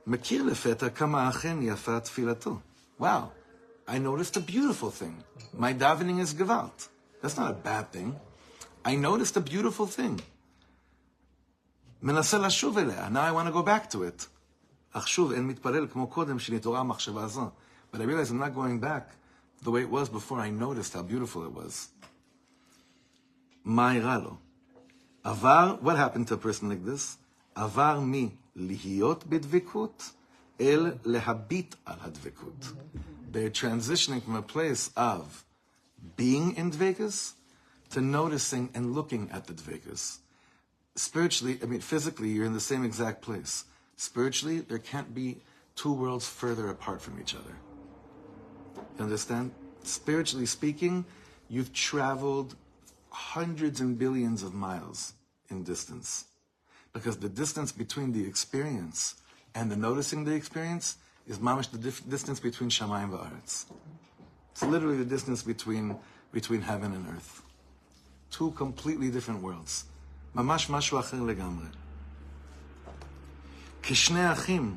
מכיר 0.08 0.44
לפתע 0.44 0.89
כמה 0.89 1.30
אכן 1.30 1.58
יפה 1.62 2.00
תפילתו. 2.00 2.60
Wow, 3.00 3.32
I 3.88 3.98
noticed 3.98 4.38
a 4.38 4.42
beautiful 4.42 4.92
thing. 4.92 5.24
My 5.58 5.74
davening 5.74 6.20
is 6.20 6.34
gewalt. 6.34 6.88
That's 7.22 7.38
not 7.38 7.52
a 7.52 7.54
bad 7.54 7.92
thing. 7.92 8.16
I 8.86 8.96
noticed 8.96 9.38
a 9.38 9.42
beautiful 9.42 9.88
thing. 9.88 10.22
מנסה 12.02 12.38
לשוב 12.38 12.78
אליה, 12.78 13.10
now 13.10 13.22
I 13.22 13.32
want 13.32 13.48
to 13.48 13.54
go 13.54 13.63
back 13.63 13.89
to 13.92 14.04
it. 14.04 14.28
אך 14.94 15.08
שוב, 15.08 15.32
אין 15.32 15.48
מתפלל 15.48 15.88
כמו 15.88 16.08
קודם 16.08 16.39
שנתעוררה 16.39 16.80
המחשבה 16.80 17.24
הזו. 17.24 17.52
But 17.94 17.98
I 17.98 18.04
realize 18.04 18.32
I'm 18.32 18.39
not 18.39 18.54
going 18.56 18.80
back 18.80 19.16
the 19.63 19.72
way 19.72 19.82
it 19.82 19.89
was 19.89 20.10
before 20.10 20.39
I 20.39 20.50
noticed 20.50 20.94
how 20.94 21.02
beautiful 21.02 21.44
it 21.44 21.54
was. 21.54 21.88
מה 23.66 23.94
אירע 23.94 24.18
לו? 24.18 24.38
Avar, 25.25 25.77
what 25.81 25.97
happened 25.97 26.29
to 26.29 26.35
a 26.35 26.39
person 26.39 26.69
like 26.69 26.85
this? 26.85 27.19
Avar 27.57 28.01
mi 28.01 28.39
lihiot 28.57 29.27
bedvikut 29.27 30.13
el 30.61 30.93
lehabit 31.05 31.75
al 31.87 31.97
hadvikut. 31.97 32.75
They're 33.31 33.51
transitioning 33.51 34.23
from 34.23 34.37
a 34.37 34.43
place 34.43 34.91
of 34.97 35.45
being 36.17 36.57
in 36.57 36.71
dvikus 36.71 37.35
to 37.91 38.01
noticing 38.01 38.71
and 38.75 38.95
looking 38.95 39.31
at 39.33 39.47
the 39.47 39.53
dvikus. 39.53 40.19
Spiritually, 40.95 41.59
I 41.63 41.67
mean, 41.67 41.81
physically, 41.81 42.31
you're 42.31 42.47
in 42.47 42.55
the 42.55 42.61
same 42.61 42.85
exact 42.85 43.23
place. 43.23 43.65
Spiritually, 43.97 44.61
there 44.61 44.79
can't 44.79 45.15
be 45.15 45.39
two 45.77 45.93
worlds 45.93 46.29
further 46.29 46.69
apart 46.71 47.01
from 47.01 47.21
each 47.21 47.35
other. 47.35 47.57
You 48.97 49.05
understand? 49.05 49.53
Spiritually 49.85 50.47
speaking, 50.47 51.05
you've 51.49 51.73
traveled 51.73 52.57
hundreds 53.18 53.82
and 53.82 53.98
billions 53.98 54.44
of 54.44 54.54
miles 54.54 55.13
in 55.50 55.63
distance. 55.63 56.26
Because 56.94 57.18
the 57.18 57.30
distance 57.30 57.72
between 57.72 58.12
the 58.12 58.26
experience 58.26 59.16
and 59.56 59.72
the 59.72 59.76
noticing 59.76 60.24
the 60.26 60.34
experience 60.34 60.98
is 61.28 61.38
mamish 61.39 61.70
the 61.72 61.78
dif- 61.78 62.08
distance 62.10 62.39
between 62.39 62.70
Shamayim 62.70 63.10
va'aretz. 63.12 63.66
It's 64.52 64.63
literally 64.63 64.98
the 64.98 65.06
distance 65.06 65.42
between, 65.42 65.96
between 66.32 66.62
heaven 66.62 66.94
and 66.94 67.08
earth. 67.16 67.42
Two 68.30 68.52
completely 68.52 69.10
different 69.10 69.42
worlds. 69.42 69.86
ממש 70.36 70.70
משהו 70.70 71.00
אחר 71.00 71.22
לגמרי. 71.22 71.68
כשני 73.84 74.32
אחים 74.32 74.76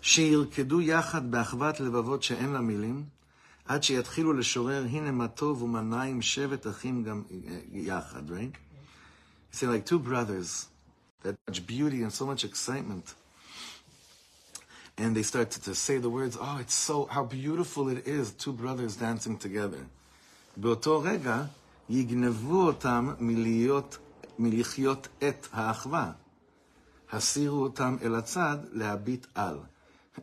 שירקדו 0.00 0.80
יחד 0.80 1.30
באחוות 1.30 1.80
לבבות 1.80 2.22
שאין 2.22 2.52
לה 2.52 2.60
מילים, 2.60 3.04
עד 3.64 3.82
שיתחילו 3.82 4.32
לשורר 4.32 4.84
הנה 4.90 5.10
מה 5.10 5.28
טוב 5.28 5.62
ומה 5.62 5.80
נעים 5.80 6.22
שבט 6.22 6.66
אחים 6.66 7.04
גם 7.04 7.22
יחד, 7.72 8.30
right? 8.30 8.56
You 9.52 9.56
see, 9.56 9.66
like 9.66 9.86
two 9.86 9.98
brothers, 9.98 10.66
that 11.22 11.34
much 11.48 11.66
beauty 11.66 12.02
and 12.02 12.12
so 12.12 12.26
much 12.26 12.44
excitement. 12.44 13.14
And 14.98 15.14
they 15.16 15.22
start 15.22 15.50
to, 15.52 15.62
to 15.62 15.74
say 15.74 15.98
the 15.98 16.10
words, 16.10 16.36
oh, 16.40 16.58
it's 16.60 16.74
so, 16.74 17.06
how 17.06 17.24
beautiful 17.24 17.88
it 17.88 18.06
is, 18.06 18.32
two 18.32 18.52
brothers 18.52 18.96
dancing 18.96 19.36
together. 19.38 19.86
באותו 20.56 21.00
רגע 21.00 21.44
יגנבו 21.88 22.66
אותם 22.66 23.14
מלהיות, 23.20 23.98
מלחיות 24.38 25.08
את 25.28 25.48
האחווה. 25.52 26.12
הסירו 27.12 27.62
אותם 27.62 27.96
אל 28.02 28.14
הצד 28.14 28.56
להביט 28.72 29.26
על. 29.34 29.58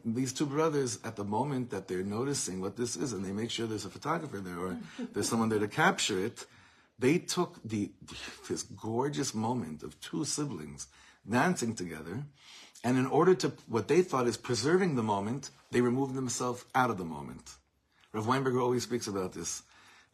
These 0.05 0.33
two 0.33 0.46
brothers, 0.46 0.98
at 1.05 1.16
the 1.16 1.24
moment 1.24 1.70
that 1.70 1.88
they're 1.88 2.03
noticing 2.03 2.61
what 2.61 2.76
this 2.76 2.96
is, 2.96 3.12
and 3.12 3.24
they 3.24 3.33
make 3.33 3.50
sure 3.50 3.66
there's 3.66 3.85
a 3.85 3.90
photographer 3.90 4.38
there 4.38 4.59
or 4.59 4.79
there's 5.12 5.29
someone 5.29 5.48
there 5.48 5.59
to 5.59 5.68
capture 5.68 6.24
it, 6.24 6.46
they 6.98 7.18
took 7.18 7.59
the 7.64 7.90
this 8.48 8.62
gorgeous 8.62 9.35
moment 9.35 9.83
of 9.83 9.98
two 10.00 10.24
siblings 10.24 10.87
dancing 11.29 11.74
together, 11.74 12.24
and 12.85 12.98
in 12.98 13.07
order 13.07 13.35
to 13.35 13.53
what 13.66 13.88
they 13.88 14.03
thought 14.03 14.26
is 14.26 14.37
preserving 14.37 14.96
the 14.96 15.03
moment, 15.03 15.50
they 15.70 15.81
removed 15.81 16.14
themselves 16.14 16.64
out 16.74 16.90
of 16.90 16.98
the 16.98 17.05
moment. 17.05 17.57
Rav 18.12 18.26
Weinberger 18.26 18.62
always 18.62 18.83
speaks 18.83 19.07
about 19.07 19.33
this, 19.33 19.62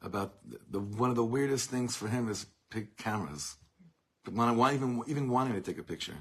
about 0.03 0.35
the, 0.71 0.81
one 0.81 1.11
of 1.11 1.17
the 1.17 1.25
weirdest 1.25 1.71
things 1.71 1.97
for 1.97 2.09
him 2.09 2.29
is 2.29 2.47
pick 2.71 2.97
cameras, 2.97 3.57
when 4.31 4.49
even 4.75 5.03
even 5.07 5.29
wanting 5.29 5.55
to 5.55 5.61
take 5.61 5.79
a 5.79 5.83
picture, 5.83 6.17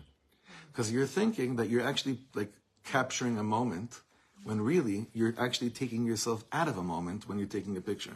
because 0.72 0.92
you're 0.92 1.08
thinking 1.08 1.58
that 1.58 1.70
you're 1.70 1.86
actually 1.86 2.20
like 2.34 2.52
capturing 2.86 3.38
a 3.38 3.44
moment 3.44 4.02
when 4.46 4.62
really 4.62 5.08
you're 5.14 5.34
actually 5.38 5.70
taking 5.70 6.06
yourself 6.06 6.46
out 6.54 6.68
of 6.68 6.78
a 6.78 6.84
moment 6.84 7.28
when 7.28 7.38
you're 7.38 7.50
taking 7.50 7.76
a 7.78 7.82
picture. 7.82 8.14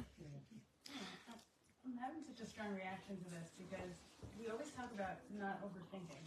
I'm 1.83 1.97
having 1.97 2.21
such 2.21 2.45
a 2.45 2.47
strong 2.49 2.69
reaction 2.77 3.17
to 3.17 3.27
this 3.33 3.49
because 3.57 3.97
we 4.37 4.47
always 4.47 4.69
talk 4.77 4.93
about 4.93 5.25
not 5.41 5.57
overthinking. 5.65 6.21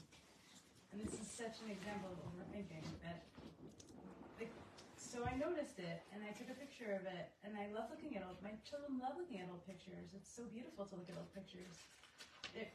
And 0.91 1.01
this 1.01 1.15
is 1.15 1.27
such 1.31 1.63
an 1.65 1.71
example 1.71 2.11
of 2.13 2.19
overthinking 2.35 2.85
that 3.07 3.23
like 4.39 4.51
So 4.99 5.23
I 5.23 5.39
noticed 5.39 5.79
it, 5.79 6.03
and 6.13 6.21
I 6.27 6.35
took 6.35 6.51
a 6.51 6.59
picture 6.59 6.99
of 6.99 7.07
it, 7.07 7.31
and 7.47 7.55
I 7.55 7.71
love 7.71 7.87
looking 7.95 8.19
at 8.19 8.27
old. 8.27 8.43
My 8.43 8.59
children 8.69 8.99
love 8.99 9.15
looking 9.17 9.39
at 9.39 9.47
old 9.55 9.63
pictures. 9.71 10.11
It's 10.19 10.29
so 10.35 10.43
beautiful 10.51 10.85
to 10.91 10.95
look 10.99 11.09
at 11.09 11.17
old 11.17 11.31
pictures. 11.33 11.73
It, 12.59 12.75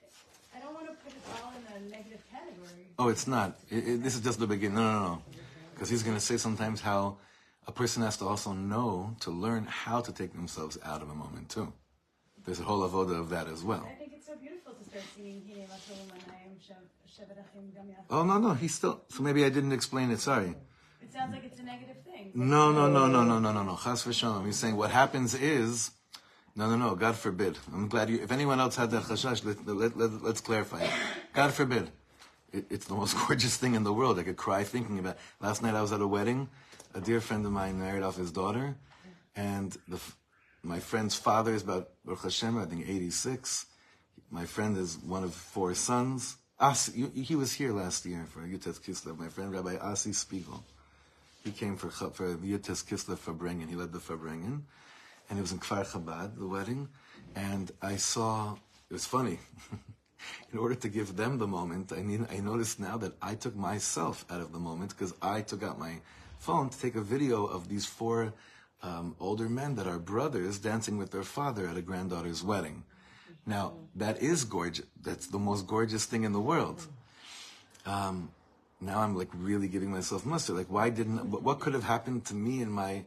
I 0.56 0.63
don't 0.63 0.73
want 0.73 0.88
to 0.88 0.95
put 1.03 1.12
it 1.12 1.21
all 1.43 1.51
in 1.53 1.63
a 1.75 1.77
negative 1.91 2.23
category. 2.32 2.88
Oh, 2.97 3.10
it's 3.10 3.27
not. 3.27 3.60
It, 3.69 3.88
it, 3.88 4.03
this 4.03 4.15
is 4.15 4.21
just 4.21 4.39
the 4.39 4.47
beginning. 4.47 4.80
No, 4.80 4.86
no, 4.86 4.99
no. 4.99 5.21
Because 5.77 5.89
he's 5.89 6.01
going 6.01 6.17
to 6.17 6.25
say 6.29 6.37
sometimes 6.37 6.81
how 6.81 7.17
a 7.67 7.71
person 7.71 8.01
has 8.01 8.17
to 8.17 8.25
also 8.25 8.51
know 8.51 9.15
to 9.19 9.29
learn 9.29 9.67
how 9.69 10.01
to 10.01 10.11
take 10.11 10.33
themselves 10.33 10.75
out 10.83 11.03
of 11.03 11.09
a 11.11 11.13
moment 11.13 11.49
too. 11.49 11.71
There's 12.43 12.59
a 12.59 12.63
whole 12.63 12.81
avoda 12.89 13.19
of 13.19 13.29
that 13.29 13.47
as 13.47 13.63
well. 13.63 13.87
I 13.87 13.93
think 13.93 14.13
it's 14.15 14.25
so 14.25 14.35
beautiful 14.37 14.73
to 14.73 14.83
start 14.83 15.03
singing 15.15 15.43
Hine 15.47 15.67
Matol 15.67 16.01
Manayim 16.07 16.57
Shevet 17.15 17.37
Achim 17.43 17.69
Gam 17.75 17.85
Yachad. 17.85 18.05
Oh 18.09 18.23
no, 18.23 18.39
no, 18.39 18.55
he's 18.55 18.73
still. 18.73 19.03
So 19.09 19.21
maybe 19.21 19.45
I 19.45 19.49
didn't 19.49 19.71
explain 19.71 20.09
it. 20.09 20.19
Sorry. 20.19 20.55
It 20.99 21.13
sounds 21.13 21.31
like 21.31 21.43
it's 21.43 21.59
a 21.59 21.63
negative 21.63 21.97
thing. 22.03 22.31
No, 22.33 22.71
no, 22.71 22.89
no, 22.89 23.05
no, 23.05 23.23
no, 23.23 23.37
no, 23.37 23.51
no, 23.51 23.61
no. 23.61 23.75
Chas 23.75 24.03
v'shalom. 24.03 24.47
He's 24.47 24.57
saying 24.57 24.77
what 24.77 24.89
happens 24.89 25.35
is, 25.35 25.91
no, 26.55 26.67
no, 26.71 26.75
no. 26.75 26.95
God 26.95 27.15
forbid. 27.15 27.59
I'm 27.71 27.87
glad 27.87 28.09
you. 28.09 28.19
If 28.23 28.31
anyone 28.31 28.59
else 28.59 28.75
had 28.77 28.89
that 28.89 29.03
chashash, 29.03 29.45
let, 29.45 29.67
let, 29.67 29.95
let, 29.95 30.23
let's 30.23 30.41
clarify 30.41 30.81
it. 30.81 30.91
God 31.33 31.53
forbid. 31.53 31.91
It, 32.58 32.65
it's 32.72 32.86
the 32.86 32.96
most 32.96 33.15
gorgeous 33.28 33.56
thing 33.56 33.76
in 33.76 33.84
the 33.84 33.93
world. 33.93 34.17
I 34.20 34.24
could 34.24 34.38
cry 34.38 34.63
thinking 34.63 35.00
about. 35.00 35.15
It. 35.15 35.22
Last 35.39 35.62
night 35.62 35.76
I 35.76 35.82
was 35.82 35.91
at 35.91 36.02
a 36.02 36.08
wedding. 36.08 36.50
A 36.96 37.02
dear 37.02 37.22
friend 37.22 37.46
of 37.46 37.52
mine 37.52 37.80
married 37.80 38.02
off 38.02 38.15
his 38.15 38.32
daughter, 38.32 38.76
and 39.36 39.78
the, 39.88 40.00
my 40.63 40.80
friend's 40.80 41.15
father 41.15 41.54
is 41.54 41.62
about 41.62 41.89
Baruch 42.04 42.24
Hashem, 42.24 42.58
I 42.58 42.65
think 42.65 42.89
86. 42.89 43.67
My 44.32 44.46
friend 44.46 44.78
is 44.78 44.98
one 44.98 45.24
of 45.24 45.34
four 45.34 45.76
sons. 45.76 46.38
Asi, 46.60 47.10
he 47.13 47.36
was 47.36 47.54
here 47.54 47.72
last 47.72 48.06
year 48.06 48.26
for 48.28 48.39
Yud 48.39 48.63
Tes 48.63 48.80
Kislev. 48.80 49.20
My 49.20 49.28
friend 49.28 49.52
Rabbi 49.52 49.76
Asi 49.78 50.12
Spiegel. 50.12 50.63
He 51.43 51.52
came 51.52 51.78
for 51.78 51.91
for 51.91 52.36
Yud 52.36 52.63
Tes 52.63 52.82
Kislev 52.82 53.17
Farbrengen. 53.17 53.70
He 53.70 53.76
led 53.76 53.91
the 53.93 54.00
Farbrengen, 54.00 54.62
and 55.30 55.38
it 55.38 55.41
was 55.41 55.52
in 55.52 55.60
Kfar 55.60 55.86
Chabad, 55.86 56.39
the 56.39 56.48
wedding. 56.48 56.89
And 57.36 57.72
I 57.82 57.98
saw 57.98 58.54
it 58.89 58.93
was 58.93 59.06
funny. 59.06 59.38
in 60.51 60.60
order 60.60 60.75
to 60.75 60.89
give 60.89 61.15
them 61.15 61.38
the 61.38 61.47
moment, 61.47 61.91
I 61.91 62.01
mean, 62.03 62.27
I 62.32 62.39
noticed 62.39 62.80
now 62.80 62.97
that 62.97 63.13
I 63.21 63.36
took 63.36 63.56
myself 63.56 64.25
out 64.30 64.41
of 64.41 64.51
the 64.51 64.60
moment 64.60 64.91
because 64.91 65.13
I 65.21 65.41
took 65.41 65.63
out 65.63 65.80
my 65.80 65.99
phone 66.39 66.69
to 66.69 66.80
take 66.80 66.95
a 66.95 67.01
video 67.01 67.45
of 67.45 67.67
these 67.67 67.86
four 67.86 68.34
um, 68.84 69.15
older 69.19 69.49
men 69.49 69.75
that 69.75 69.88
are 69.88 69.99
brothers 69.99 70.60
dancing 70.60 70.97
with 70.97 71.12
their 71.12 71.23
father 71.23 71.67
at 71.67 71.77
a 71.77 71.82
granddaughter's 71.82 72.43
wedding. 72.43 72.84
Now, 73.45 73.73
that 73.95 74.21
is 74.21 74.43
gorgeous. 74.43 74.86
That's 75.01 75.27
the 75.27 75.39
most 75.39 75.67
gorgeous 75.67 76.06
thing 76.06 76.23
in 76.23 76.34
the 76.34 76.39
world. 76.39 76.86
Um, 77.86 78.30
now 78.82 78.99
I'm 78.99 79.15
like 79.15 79.30
really 79.34 79.67
giving 79.67 79.89
myself 79.89 80.25
mussar. 80.25 80.56
Like, 80.56 80.69
why 80.69 80.89
didn't, 80.89 81.32
what 81.32 81.60
could 81.60 81.73
have 81.73 81.84
happened 81.84 82.25
to 82.25 82.36
me 82.36 82.62
in 82.62 82.69
my, 82.69 83.06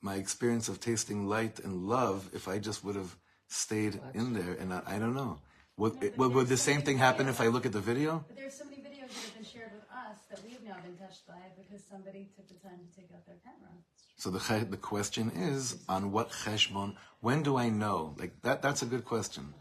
my 0.00 0.14
experience 0.14 0.68
of 0.68 0.80
tasting 0.80 1.28
light 1.28 1.58
and 1.60 1.88
love 1.88 2.30
if 2.32 2.48
I 2.48 2.58
just 2.58 2.84
would 2.84 2.96
have 2.96 3.16
stayed 3.48 4.00
in 4.14 4.32
there? 4.32 4.54
And 4.58 4.72
I, 4.72 4.82
I 4.86 4.98
don't 4.98 5.14
know. 5.14 5.38
Would, 5.78 6.16
would, 6.18 6.34
would 6.34 6.48
the 6.48 6.56
same 6.56 6.82
thing 6.82 6.98
happen 6.98 7.28
if 7.28 7.40
I 7.40 7.46
look 7.46 7.64
at 7.64 7.72
the 7.72 7.80
video? 7.80 8.24
But 8.28 8.36
there's 8.36 8.54
so 8.54 8.64
many 8.64 8.76
videos 8.82 9.08
that 9.08 9.24
have 9.24 9.34
been 9.34 9.44
shared 9.44 9.72
with 9.72 9.84
us 9.90 10.18
that 10.30 10.40
we've 10.44 10.62
now 10.62 10.76
been 10.84 10.96
touched 10.96 11.26
by 11.26 11.40
because 11.56 11.82
somebody 11.90 12.28
took 12.36 12.46
the 12.48 12.54
time 12.66 12.78
to 12.78 13.00
take 13.00 13.10
out 13.14 13.24
their 13.26 13.36
camera. 13.42 13.72
So 14.16 14.30
the 14.30 14.66
the 14.70 14.76
question 14.76 15.32
is 15.34 15.82
on 15.88 16.12
what 16.12 16.30
cheshbon? 16.30 16.94
When 17.20 17.42
do 17.42 17.56
I 17.56 17.70
know? 17.70 18.14
Like 18.18 18.40
that. 18.42 18.62
That's 18.62 18.82
a 18.82 18.86
good 18.86 19.04
question. 19.04 19.54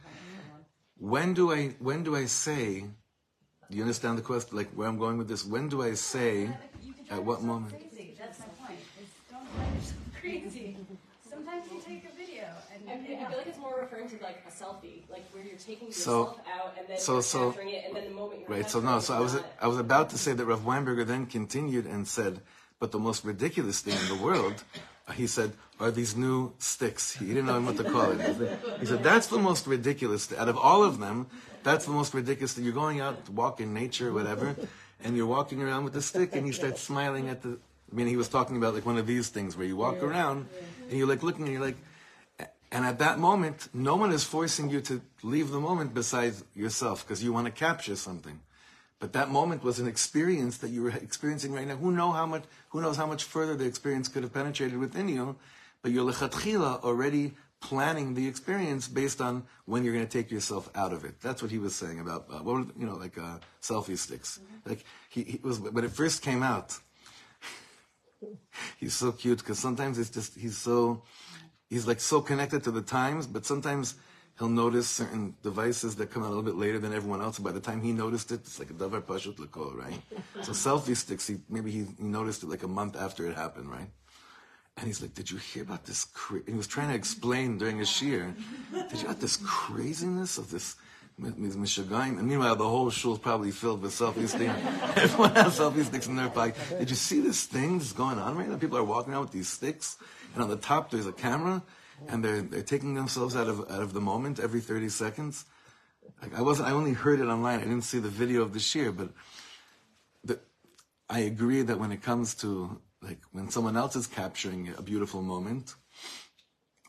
When 1.00 1.34
do 1.34 1.52
I 1.52 1.70
when 1.80 2.04
do 2.04 2.16
I 2.16 2.26
say? 2.26 2.86
Do 3.70 3.78
you 3.78 3.82
understand 3.82 4.18
the 4.18 4.22
question? 4.22 4.58
Like 4.58 4.70
where 4.74 4.88
I'm 4.88 5.00
going 5.00 5.18
with 5.18 5.30
this? 5.30 5.46
When 5.46 5.70
do 5.70 5.82
I 5.82 5.94
say? 5.96 6.42
You 6.84 6.94
can 6.94 7.06
drive 7.06 7.20
At 7.20 7.26
what 7.26 7.42
moment? 7.42 7.74
Crazy. 7.74 8.16
That's 8.20 8.40
my 8.40 8.46
point. 8.62 8.80
Is 9.02 9.10
don't 9.32 9.48
drive 9.56 9.74
yourself 9.76 10.02
crazy. 10.22 10.78
Sometimes 11.28 11.66
you 11.72 11.82
take 11.82 12.06
a 12.06 12.16
video 12.16 12.46
and, 12.72 12.88
I, 12.88 12.94
I 12.94 13.30
feel 13.30 13.38
like 13.38 13.48
it's 13.48 13.58
more 13.58 13.80
referring 13.82 14.10
to 14.10 14.18
like 14.22 14.44
a 14.48 14.51
selfie, 14.62 14.98
like 15.10 15.26
where 15.34 15.44
you're 15.44 15.58
taking 15.58 15.92
So- 15.92 16.36
out 16.58 16.74
and 16.78 16.88
then 16.90 17.00
so- 17.00 17.14
you're 17.14 17.22
so- 17.36 17.46
capturing 17.52 17.70
it, 17.78 17.84
and 17.88 17.96
then 17.96 18.06
the 18.10 18.16
moment 18.22 18.42
you're 18.42 18.50
Right. 18.58 18.70
So 18.70 18.80
no. 18.80 19.00
So 19.00 19.14
I 19.14 19.20
was 19.20 19.34
you're 19.34 19.44
I 19.62 19.68
was 19.68 19.80
about 19.80 20.10
to 20.12 20.18
say 20.18 20.34
that 20.34 20.46
Rav 20.46 20.62
Weinberger 20.62 21.06
then 21.06 21.26
continued 21.26 21.86
and 21.94 22.08
said, 22.08 22.42
but 22.80 22.92
the 22.92 23.00
most 23.00 23.24
ridiculous 23.26 23.78
thing 23.82 23.98
in 24.04 24.08
the 24.18 24.24
world, 24.28 24.58
uh, 25.08 25.12
he 25.14 25.28
said, 25.28 25.50
are 25.80 25.92
these 25.92 26.16
new 26.16 26.38
sticks. 26.60 27.04
He 27.14 27.26
didn't 27.36 27.46
know 27.52 27.60
what 27.62 27.78
to 27.78 27.84
call 27.96 28.12
it. 28.12 28.20
He 28.80 28.86
said 28.86 29.04
that's 29.04 29.28
the 29.28 29.40
most 29.40 29.64
ridiculous. 29.68 30.28
th- 30.28 30.40
Out 30.42 30.50
of 30.50 30.58
all 30.58 30.84
of 30.84 31.00
them, 31.00 31.28
that's 31.64 31.86
the 31.86 31.92
most 31.92 32.14
ridiculous. 32.14 32.54
Thing. 32.54 32.64
You're 32.66 32.74
going 32.86 33.00
out 33.06 33.26
to 33.26 33.32
walk 33.32 33.60
in 33.62 33.74
nature, 33.74 34.12
whatever, 34.14 34.56
and 35.04 35.16
you're 35.18 35.32
walking 35.38 35.60
around 35.62 35.84
with 35.86 35.96
a 35.96 36.02
stick, 36.02 36.36
and 36.36 36.46
you 36.48 36.54
start 36.54 36.78
smiling 36.78 37.30
at 37.30 37.42
the. 37.42 37.52
I 37.92 37.96
mean, 37.98 38.08
he 38.08 38.16
was 38.24 38.30
talking 38.30 38.56
about 38.58 38.74
like 38.78 38.86
one 38.86 38.98
of 38.98 39.08
these 39.08 39.28
things 39.30 39.58
where 39.58 39.68
you 39.72 39.76
walk 39.86 39.98
around, 40.08 40.48
and 40.90 40.94
you're 40.98 41.08
like 41.14 41.24
looking, 41.24 41.44
and 41.46 41.54
you're 41.54 41.66
like. 41.70 41.78
And 42.72 42.86
at 42.86 43.00
that 43.00 43.20
moment, 43.20 43.68
no 43.74 43.96
one 43.98 44.12
is 44.12 44.24
forcing 44.24 44.70
you 44.70 44.80
to 44.82 45.02
leave 45.24 45.52
the 45.52 45.60
moment 45.60 45.94
besides 45.94 46.44
yourself 46.56 47.06
because 47.06 47.24
you 47.24 47.34
want 47.34 47.48
to 47.48 47.52
capture 47.52 47.98
something. 47.98 48.40
But 49.00 49.14
that 49.14 49.30
moment 49.30 49.64
was 49.64 49.80
an 49.80 49.88
experience 49.88 50.58
that 50.60 50.70
you 50.70 50.84
were 50.84 50.92
experiencing 50.92 51.52
right 51.54 51.68
now. 51.68 51.76
Who 51.76 51.92
know 51.92 52.12
how 52.12 52.26
much? 52.26 52.44
Who 52.70 52.82
knows 52.82 52.96
how 52.96 53.08
much 53.08 53.24
further 53.24 53.56
the 53.56 53.66
experience 53.66 54.08
could 54.08 54.24
have 54.24 54.34
penetrated 54.34 54.78
within 54.78 55.10
you? 55.10 55.36
But 55.82 55.92
you're 55.92 56.10
lechatchila 56.10 56.84
already 56.84 57.34
planning 57.62 58.14
the 58.14 58.28
experience 58.28 58.88
based 58.88 59.20
on 59.20 59.44
when 59.66 59.84
you're 59.84 59.94
going 59.94 60.06
to 60.06 60.12
take 60.12 60.32
yourself 60.32 60.70
out 60.76 60.94
of 60.94 61.04
it. 61.04 61.20
That's 61.22 61.42
what 61.42 61.52
he 61.52 61.60
was 61.60 61.76
saying 61.76 62.00
about 62.00 62.26
uh, 62.30 62.40
what 62.40 62.56
were, 62.56 62.66
you 62.78 62.86
know 62.86 62.96
like 62.96 63.18
uh, 63.18 63.38
selfie 63.62 63.98
sticks. 63.98 64.40
Like 64.66 64.86
he, 65.10 65.24
he 65.24 65.40
was 65.44 65.60
when 65.60 65.84
it 65.84 65.92
first 65.92 66.22
came 66.22 66.44
out. 66.44 66.78
he's 68.78 68.94
so 68.94 69.12
cute 69.12 69.40
because 69.40 69.60
sometimes 69.60 69.98
it's 69.98 70.10
just 70.10 70.38
he's 70.38 70.58
so 70.58 71.02
he's 71.72 71.88
like 71.88 72.00
so 72.00 72.22
connected 72.22 72.64
to 72.66 72.72
the 72.72 72.82
times, 72.84 73.26
but 73.26 73.46
sometimes 73.46 73.96
he'll 74.38 74.50
notice 74.50 74.88
certain 74.88 75.34
devices 75.42 75.96
that 75.96 76.12
come 76.12 76.22
out 76.22 76.28
a 76.28 76.34
little 76.36 76.44
bit 76.44 76.56
later 76.56 76.78
than 76.78 76.94
everyone 76.94 77.22
else. 77.22 77.40
By 77.40 77.54
the 77.54 77.62
time 77.62 77.82
he 77.82 77.94
noticed 77.94 78.32
it, 78.32 78.42
it's 78.42 78.60
like 78.60 78.70
a 78.70 78.74
davar 78.74 79.02
pashut 79.02 79.40
l'kol, 79.40 79.74
right? 79.76 80.00
so 80.44 80.52
selfie 80.52 80.96
sticks, 80.96 81.26
he, 81.26 81.38
maybe 81.50 81.72
he, 81.72 81.88
noticed 81.98 82.44
it 82.44 82.50
like 82.50 82.64
a 82.64 82.68
month 82.68 82.96
after 82.96 83.26
it 83.28 83.36
happened, 83.36 83.72
right? 83.72 83.90
And 84.78 84.88
he's 84.88 85.02
like, 85.02 85.14
"Did 85.14 85.30
you 85.32 85.38
hear 85.38 85.64
about 85.64 85.86
this?" 85.86 86.06
Cra-? 86.06 86.44
He 86.46 86.54
was 86.54 86.68
trying 86.68 86.90
to 86.90 86.96
explain 86.96 87.58
during 87.58 87.78
his 87.80 87.90
shiur, 87.90 88.34
"Did 88.72 88.92
you 88.92 88.98
hear 89.00 89.08
about 89.08 89.20
this 89.20 89.38
craziness 89.38 90.38
of 90.38 90.50
this?" 90.50 90.76
And 91.24 92.28
meanwhile, 92.28 92.56
the 92.56 92.68
whole 92.68 92.90
shul 92.90 93.14
is 93.14 93.20
probably 93.20 93.52
filled 93.52 93.82
with 93.84 93.92
selfie 93.92 94.28
sticks. 94.28 94.54
Everyone 94.96 95.36
has 95.36 95.60
selfie 95.60 95.84
sticks 95.84 96.08
in 96.08 96.16
their 96.16 96.30
pocket. 96.30 96.56
Did 96.80 96.90
you 96.90 96.96
see 96.96 97.20
this 97.20 97.46
thing 97.46 97.78
that's 97.78 97.94
going 97.94 98.18
on 98.18 98.36
right 98.38 98.50
now? 98.50 98.58
People 98.58 98.78
are 98.78 98.84
walking 98.84 99.14
around 99.14 99.24
with 99.24 99.32
these 99.32 99.50
sticks, 99.50 99.98
and 100.34 100.44
on 100.44 100.50
the 100.50 100.58
top 100.58 100.92
there's 100.92 101.08
a 101.08 101.12
camera, 101.12 101.64
and 102.08 102.24
they're 102.24 102.42
they're 102.42 102.62
taking 102.64 102.94
themselves 102.96 103.36
out 103.36 103.48
of 103.48 103.60
out 103.72 103.82
of 103.82 103.94
the 103.94 104.02
moment 104.02 104.40
every 104.40 104.62
30 104.62 104.90
seconds. 104.90 105.46
Like 106.22 106.38
I 106.38 106.42
wasn't. 106.42 106.70
I 106.70 106.72
only 106.72 106.94
heard 106.94 107.20
it 107.20 107.28
online. 107.28 107.60
I 107.60 107.64
didn't 107.64 107.84
see 107.84 108.00
the 108.00 108.10
video 108.10 108.42
of 108.42 108.54
the 108.54 108.60
shiur, 108.60 108.96
but 108.96 109.10
the, 110.24 110.40
I 111.10 111.20
agree 111.20 111.62
that 111.62 111.80
when 111.80 111.92
it 111.92 112.02
comes 112.02 112.36
to 112.36 112.80
like 113.02 113.20
when 113.32 113.50
someone 113.50 113.78
else 113.78 113.96
is 113.96 114.08
capturing 114.08 114.74
a 114.78 114.82
beautiful 114.82 115.22
moment, 115.22 115.76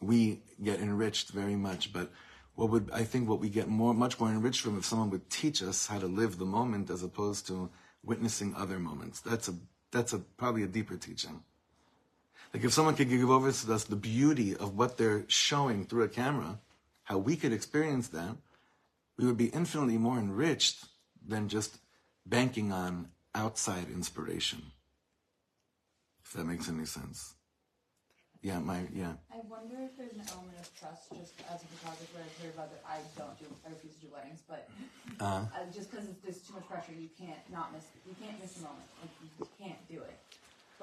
we 0.01 0.43
get 0.63 0.81
enriched 0.81 1.31
very 1.31 1.57
much. 1.57 1.93
But 1.93 2.11
what 2.55 2.71
would 2.71 2.91
I 2.93 3.05
think 3.05 3.29
what 3.29 3.41
we 3.41 3.49
get 3.49 3.69
more, 3.69 3.95
much 3.95 4.19
more 4.21 4.29
enriched 4.29 4.61
from 4.61 4.79
if 4.79 4.85
someone 4.85 5.11
would 5.11 5.31
teach 5.31 5.63
us 5.63 5.87
how 5.87 5.99
to 5.99 6.07
live 6.07 6.39
the 6.39 6.45
moment 6.45 6.91
as 6.91 7.03
opposed 7.03 7.47
to 7.49 7.71
witnessing 8.05 8.55
other 8.57 8.79
moments. 8.79 9.21
That's 9.21 9.49
a 9.49 9.55
that's 9.91 10.13
a 10.13 10.19
probably 10.19 10.63
a 10.63 10.67
deeper 10.67 10.97
teaching. 10.97 11.43
Like 12.53 12.65
if 12.65 12.73
someone 12.73 12.95
could 12.97 13.09
give 13.09 13.31
over 13.31 13.51
to 13.51 13.73
us 13.73 13.85
the 13.85 13.97
beauty 13.97 14.57
of 14.57 14.77
what 14.77 14.99
they're 14.99 15.25
showing 15.29 15.87
through 15.87 16.05
a 16.05 16.09
camera, 16.09 16.59
how 17.05 17.19
we 17.19 17.37
could 17.37 17.53
experience 17.53 18.09
that, 18.09 18.37
we 19.17 19.27
would 19.27 19.38
be 19.38 19.47
infinitely 19.47 19.99
more 19.99 20.19
enriched 20.19 20.85
than 21.27 21.49
just 21.49 21.79
banking 22.27 22.73
on 22.73 23.09
outside 23.35 23.87
inspiration. 23.93 24.73
If 26.25 26.33
that 26.35 26.45
makes 26.45 26.69
any 26.69 26.85
sense. 26.85 27.35
Yeah, 28.43 28.59
my 28.59 28.83
yeah. 28.93 29.15
I 29.31 29.38
wonder 29.49 29.77
if 29.87 29.97
there's 29.97 30.12
an 30.19 30.27
element 30.35 30.59
of 30.59 30.67
trust 30.75 31.15
just 31.15 31.35
as 31.47 31.62
a 31.62 31.67
photographer. 31.79 32.19
I've 32.19 32.42
heard 32.42 32.55
about 32.55 32.75
that. 32.75 32.83
I 32.83 32.98
don't 33.17 33.38
do, 33.38 33.46
I 33.65 33.71
refuse 33.71 33.94
to 33.94 34.00
do 34.00 34.11
weddings, 34.13 34.42
but 34.48 34.69
Uh, 35.21 35.46
uh, 35.55 35.71
just 35.73 35.90
because 35.90 36.07
there's 36.25 36.42
too 36.42 36.55
much 36.55 36.67
pressure, 36.67 36.90
you 36.90 37.09
can't 37.17 37.38
not 37.53 37.73
miss, 37.73 37.87
you 38.05 38.17
can't 38.19 38.35
miss 38.42 38.59
a 38.59 38.63
moment. 38.67 38.88
Like 38.98 39.15
you 39.23 39.46
can't 39.63 39.79
do 39.87 40.03
it. 40.03 40.19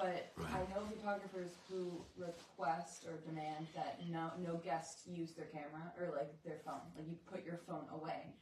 But 0.00 0.32
Right. 0.36 0.54
I 0.54 0.60
know 0.74 0.80
photographers 0.96 1.52
who 1.68 2.00
request 2.16 3.04
or 3.06 3.18
demand 3.28 3.66
that 3.74 3.98
no 4.08 4.30
no 4.38 4.56
guests 4.56 5.06
use 5.06 5.32
their 5.34 5.46
camera 5.46 5.92
or 6.00 6.16
like 6.16 6.32
their 6.42 6.58
phone. 6.64 6.80
Like 6.96 7.06
you 7.06 7.16
put 7.30 7.44
your 7.44 7.58
phone 7.68 7.84
away. 7.92 8.34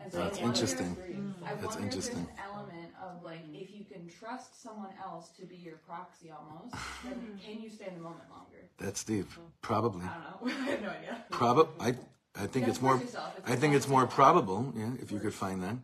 And 0.00 0.12
so 0.12 0.20
I 0.20 0.24
That's 0.24 0.38
wonder- 0.40 0.54
interesting. 0.54 1.34
I 1.44 1.54
That's 1.54 1.64
wonder 1.66 1.82
interesting. 1.84 2.18
if 2.20 2.26
there's 2.26 2.38
an 2.38 2.44
element 2.52 2.92
of 3.02 3.22
like 3.24 3.40
if 3.52 3.70
you 3.74 3.84
can 3.84 4.06
trust 4.08 4.62
someone 4.62 4.90
else 5.02 5.30
to 5.38 5.46
be 5.46 5.56
your 5.56 5.78
proxy 5.78 6.30
almost, 6.30 6.74
then 7.02 7.40
can 7.44 7.60
you 7.62 7.70
stay 7.70 7.86
in 7.88 7.94
the 7.94 8.00
moment 8.00 8.28
longer? 8.30 8.68
That's 8.78 9.02
deep. 9.04 9.28
Probably. 9.62 10.04
I 10.04 10.14
don't 10.14 10.46
know. 10.46 10.52
I 10.62 10.70
have 10.70 10.82
no 10.82 10.90
idea. 10.90 11.24
Probably. 11.30 11.72
I 11.80 11.94
I 12.36 12.46
think 12.46 12.68
it's 12.68 12.80
more. 12.82 12.94
force 12.98 13.04
yourself. 13.06 13.38
It's 13.38 13.50
I 13.50 13.56
think 13.56 13.74
it's 13.74 13.88
more 13.88 14.06
probable. 14.06 14.72
Yeah, 14.76 14.90
if 15.00 15.10
you 15.10 15.18
could 15.18 15.34
find 15.34 15.62
that. 15.62 15.76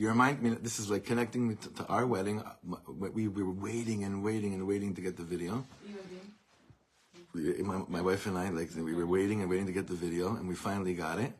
You 0.00 0.08
remind 0.08 0.40
me. 0.40 0.48
This 0.62 0.78
is 0.80 0.88
like 0.88 1.04
connecting 1.04 1.46
me 1.46 1.56
to, 1.56 1.68
to 1.74 1.86
our 1.88 2.06
wedding. 2.06 2.40
Uh, 2.40 2.76
We, 3.16 3.28
we 3.28 3.42
were 3.42 3.58
waiting 3.68 4.02
and 4.04 4.24
waiting 4.24 4.54
and 4.54 4.66
waiting 4.66 4.94
to 4.94 5.02
get 5.06 5.14
the 5.18 5.28
video. 5.34 5.52
You 5.86 5.98
and 6.00 6.08
Dean? 6.08 7.58
We, 7.58 7.62
my, 7.70 7.76
my 7.96 8.00
wife 8.00 8.24
and 8.24 8.38
I, 8.38 8.48
like, 8.48 8.70
we 8.74 8.94
were 8.94 9.04
waiting 9.18 9.42
and 9.42 9.50
waiting 9.52 9.66
to 9.66 9.76
get 9.78 9.88
the 9.88 10.00
video, 10.06 10.36
and 10.36 10.48
we 10.48 10.54
finally 10.54 10.94
got 10.94 11.18
it. 11.18 11.32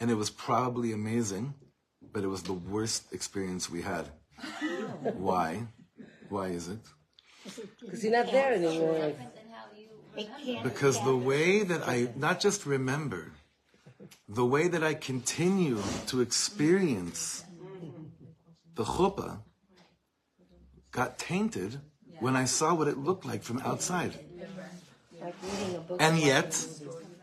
And 0.00 0.10
it 0.10 0.14
was 0.14 0.30
probably 0.30 0.92
amazing, 0.92 1.52
but 2.10 2.24
it 2.24 2.30
was 2.34 2.42
the 2.44 2.54
worst 2.54 3.12
experience 3.12 3.68
we 3.68 3.82
had. 3.82 4.06
Why? 5.28 5.48
Why 6.30 6.46
is 6.58 6.68
it? 6.68 6.80
Because 7.82 8.02
you're 8.02 8.16
not 8.20 8.32
there 8.32 8.54
anymore. 8.54 8.92
Like, 8.92 9.18
Different 9.18 9.34
than 9.36 9.48
how 9.52 9.66
you 9.76 9.88
It 10.16 10.24
remember. 10.24 10.44
can't 10.44 10.64
Because 10.64 10.96
the 11.04 11.18
way 11.32 11.64
that 11.70 11.82
I 11.86 12.08
not 12.16 12.40
just 12.40 12.64
remember, 12.64 13.32
the 14.40 14.46
way 14.54 14.68
that 14.68 14.82
I 14.82 14.94
continue 14.94 15.78
to 16.10 16.22
experience 16.22 17.44
the 18.74 18.84
chuppah 18.84 19.38
got 20.90 21.18
tainted 21.18 21.80
when 22.20 22.36
I 22.36 22.44
saw 22.44 22.74
what 22.74 22.88
it 22.88 22.98
looked 22.98 23.24
like 23.24 23.42
from 23.42 23.58
outside. 23.60 24.18
Like 25.20 25.34
reading 25.42 25.76
a 25.76 25.80
book. 25.80 26.02
And 26.02 26.18
yet, 26.18 26.66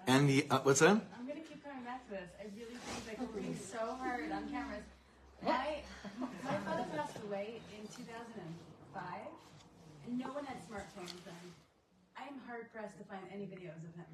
and 0.07 0.29
the, 0.29 0.45
uh, 0.49 0.59
what's 0.63 0.79
that? 0.79 0.89
I'm 0.89 1.27
gonna 1.27 1.41
keep 1.41 1.63
coming 1.63 1.83
back 1.83 2.07
to 2.07 2.11
this. 2.15 2.29
I 2.39 2.49
really 2.57 2.73
think 2.73 3.07
like 3.07 3.19
we're 3.19 3.41
being 3.41 3.55
so 3.55 3.95
hard 3.99 4.31
on 4.31 4.49
cameras. 4.49 4.83
I, 5.45 5.81
my 6.19 6.57
father 6.65 6.85
passed 6.95 7.17
away 7.27 7.61
in 7.77 7.87
2005, 7.87 9.03
and 10.07 10.17
no 10.17 10.33
one 10.33 10.45
had 10.45 10.57
smartphones 10.69 11.17
then. 11.25 11.45
I'm 12.17 12.37
hard 12.45 12.69
pressed 12.73 12.97
to 12.97 13.05
find 13.05 13.21
any 13.33 13.45
videos 13.45 13.81
of 13.81 13.93
him, 13.97 14.09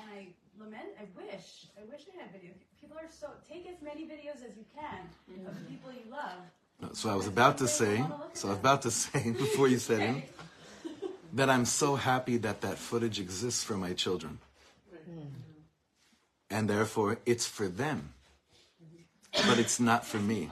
and 0.00 0.06
I 0.12 0.28
lament. 0.58 0.96
I 1.00 1.04
wish, 1.16 1.68
I 1.76 1.84
wish 1.88 2.08
I 2.08 2.20
had 2.20 2.32
video. 2.32 2.52
People 2.80 2.96
are 2.96 3.08
so 3.08 3.28
take 3.48 3.68
as 3.68 3.80
many 3.82 4.04
videos 4.04 4.40
as 4.40 4.56
you 4.56 4.64
can 4.72 5.08
of 5.46 5.52
the 5.56 5.64
people 5.68 5.92
you 5.92 6.08
love. 6.10 6.48
So 6.92 7.10
I 7.10 7.14
was 7.14 7.26
about 7.26 7.58
to 7.58 7.68
say, 7.68 8.04
so 8.34 8.48
I 8.48 8.50
was 8.50 8.58
about 8.58 8.82
to 8.82 8.90
say 9.04 9.30
before 9.30 9.68
you 9.68 9.78
said 9.78 10.00
it, 10.16 10.34
that 11.32 11.48
I'm 11.48 11.64
so 11.64 11.96
happy 11.96 12.36
that 12.38 12.60
that 12.60 12.78
footage 12.78 13.18
exists 13.18 13.64
for 13.64 13.76
my 13.76 13.92
children. 13.94 14.38
And 16.50 16.68
therefore, 16.68 17.18
it's 17.24 17.46
for 17.46 17.68
them. 17.68 18.12
But 19.46 19.58
it's 19.58 19.80
not 19.80 20.04
for 20.04 20.18
me. 20.18 20.50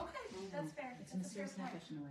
That's 0.51 0.71
fair. 0.73 0.97
That's 0.97 1.13
a 1.13 1.35
fair 1.35 1.45
point. 1.57 2.01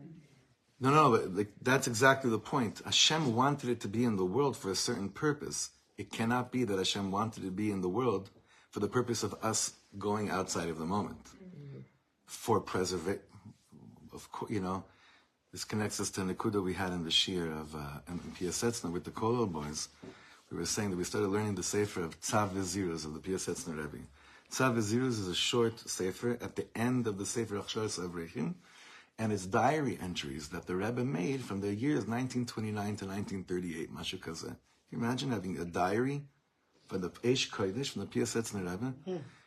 No, 0.78 0.90
no, 0.90 1.10
but 1.10 1.34
like, 1.34 1.52
that's 1.60 1.86
exactly 1.86 2.30
the 2.30 2.38
point. 2.38 2.80
Hashem 2.84 3.34
wanted 3.34 3.68
it 3.68 3.80
to 3.80 3.88
be 3.88 4.04
in 4.04 4.16
the 4.16 4.24
world 4.24 4.56
for 4.56 4.70
a 4.70 4.76
certain 4.76 5.08
purpose. 5.08 5.70
It 5.98 6.10
cannot 6.10 6.52
be 6.52 6.64
that 6.64 6.78
Hashem 6.78 7.10
wanted 7.10 7.42
it 7.42 7.46
to 7.46 7.52
be 7.52 7.70
in 7.70 7.82
the 7.82 7.88
world 7.88 8.30
for 8.70 8.80
the 8.80 8.88
purpose 8.88 9.22
of 9.22 9.34
us 9.42 9.74
going 9.98 10.30
outside 10.30 10.68
of 10.68 10.78
the 10.78 10.86
moment. 10.86 11.26
For 12.24 12.60
preservation, 12.60 13.20
of 14.12 14.30
course, 14.32 14.50
you 14.50 14.60
know, 14.60 14.84
this 15.52 15.64
connects 15.64 16.00
us 16.00 16.10
to 16.10 16.20
Nakuda 16.20 16.62
we 16.62 16.74
had 16.74 16.92
in 16.92 17.04
the 17.04 17.10
Shiur 17.10 17.60
of 17.60 17.74
uh, 17.74 17.98
in 18.08 18.18
Piaseczner 18.38 18.92
with 18.92 19.04
the 19.04 19.10
Kollel 19.10 19.50
boys. 19.50 19.88
We 20.50 20.56
were 20.56 20.66
saying 20.66 20.90
that 20.90 20.96
we 20.96 21.04
started 21.04 21.28
learning 21.28 21.54
the 21.54 21.62
Sefer 21.62 22.02
of 22.02 22.20
Tzav 22.20 22.50
Vizirus 22.50 23.04
of 23.04 23.14
the 23.14 23.20
Piaseczner 23.20 23.76
Rebbe. 23.76 24.04
Tzav 24.50 24.76
Vizirus 24.76 25.18
is 25.20 25.28
a 25.28 25.34
short 25.34 25.78
Sefer 25.78 26.38
at 26.40 26.56
the 26.56 26.66
end 26.76 27.06
of 27.06 27.18
the 27.18 27.26
Sefer 27.26 27.56
Achsharas 27.56 27.98
Avrechim, 27.98 28.54
and 29.18 29.32
it's 29.32 29.46
diary 29.46 29.98
entries 30.00 30.48
that 30.48 30.66
the 30.66 30.74
Rebbe 30.74 31.04
made 31.04 31.40
from 31.40 31.60
the 31.60 31.74
years 31.74 32.06
1929 32.06 32.72
to 32.96 33.06
1938, 33.06 33.92
Masha 33.92 34.18
Can 34.18 34.56
you 34.90 34.98
imagine 34.98 35.30
having 35.30 35.58
a 35.58 35.64
diary 35.64 36.22
for 36.88 36.98
the 36.98 37.10
Eish 37.10 37.50
Kodesh 37.50 37.90
from 37.90 38.02
the 38.02 38.08
Piaseczner 38.08 38.68
Rebbe? 38.70 38.94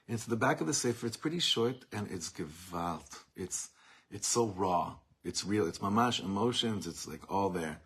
And 0.08 0.16
it's 0.16 0.26
the 0.26 0.36
back 0.36 0.62
of 0.62 0.68
the 0.68 0.74
Sefer. 0.74 1.08
It's 1.08 1.18
pretty 1.18 1.40
short 1.40 1.86
and 1.92 2.10
it's 2.12 2.30
gewalt. 2.30 3.24
It's 3.36 3.70
it's 4.14 4.28
so 4.28 4.46
raw. 4.46 4.96
It's 5.26 5.44
real. 5.44 5.68
It's 5.68 5.80
mamash 5.80 6.24
emotions. 6.24 6.88
It's 6.88 7.08
like 7.08 7.30
all 7.30 7.50
there. 7.50 7.80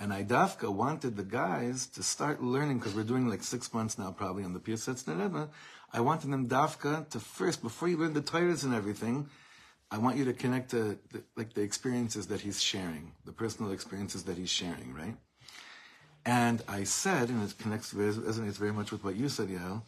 And 0.00 0.12
I 0.12 0.22
dafka 0.22 0.72
wanted 0.72 1.16
the 1.16 1.24
guys 1.24 1.86
to 1.88 2.02
start 2.04 2.42
learning 2.42 2.78
because 2.78 2.94
we're 2.94 3.02
doing 3.02 3.28
like 3.28 3.42
six 3.42 3.74
months 3.74 3.98
now, 3.98 4.12
probably 4.12 4.44
on 4.44 4.52
the 4.52 4.60
Piaseczner 4.60 5.20
Rebbe. 5.20 5.48
I 5.92 6.00
wanted 6.00 6.30
them 6.30 6.48
dafka 6.48 7.08
to 7.10 7.18
first, 7.18 7.62
before 7.62 7.88
you 7.88 7.96
learn 7.96 8.14
the 8.14 8.22
Torahs 8.22 8.62
and 8.62 8.74
everything, 8.74 9.28
I 9.90 9.98
want 9.98 10.16
you 10.16 10.24
to 10.26 10.34
connect 10.34 10.70
to 10.70 10.98
the, 11.12 11.24
like 11.36 11.54
the 11.54 11.62
experiences 11.62 12.28
that 12.28 12.40
he's 12.40 12.62
sharing, 12.62 13.12
the 13.24 13.32
personal 13.32 13.72
experiences 13.72 14.22
that 14.24 14.36
he's 14.36 14.50
sharing, 14.50 14.94
right? 14.94 15.16
And 16.24 16.62
I 16.68 16.84
said, 16.84 17.30
and 17.30 17.42
it 17.42 17.58
connects, 17.58 17.94
resonates 17.94 18.58
very 18.58 18.72
much 18.72 18.92
with 18.92 19.02
what 19.02 19.16
you 19.16 19.28
said, 19.28 19.48
Yael. 19.48 19.82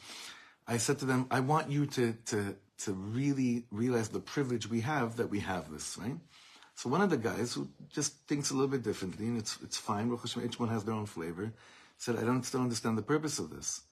I 0.71 0.77
said 0.77 1.01
to 1.01 1.05
them, 1.05 1.27
I 1.33 1.41
want 1.41 1.69
you 1.69 1.85
to 1.87 2.13
to 2.27 2.57
to 2.85 2.93
really 2.93 3.65
realize 3.71 4.09
the 4.09 4.21
privilege 4.21 4.71
we 4.71 4.81
have 4.83 5.17
that 5.17 5.29
we 5.29 5.41
have 5.41 5.71
this, 5.71 5.99
right? 5.99 6.17
So 6.77 6.89
one 6.89 7.03
of 7.03 7.11
the 7.11 7.19
guys 7.19 7.53
who 7.53 7.69
just 7.89 8.13
thinks 8.29 8.51
a 8.51 8.55
little 8.55 8.69
bit 8.69 8.85
differently, 8.85 9.27
and 9.27 9.37
it's 9.37 9.59
it's 9.63 9.77
fine. 9.77 10.17
Each 10.45 10.61
one 10.61 10.69
has 10.69 10.85
their 10.85 10.95
own 10.95 11.07
flavor. 11.07 11.53
Said, 11.99 12.17
I 12.17 12.23
don't 12.23 12.45
still 12.45 12.63
understand 12.63 12.97
the 12.97 13.03
purpose 13.03 13.39
of 13.39 13.51
this. 13.51 13.83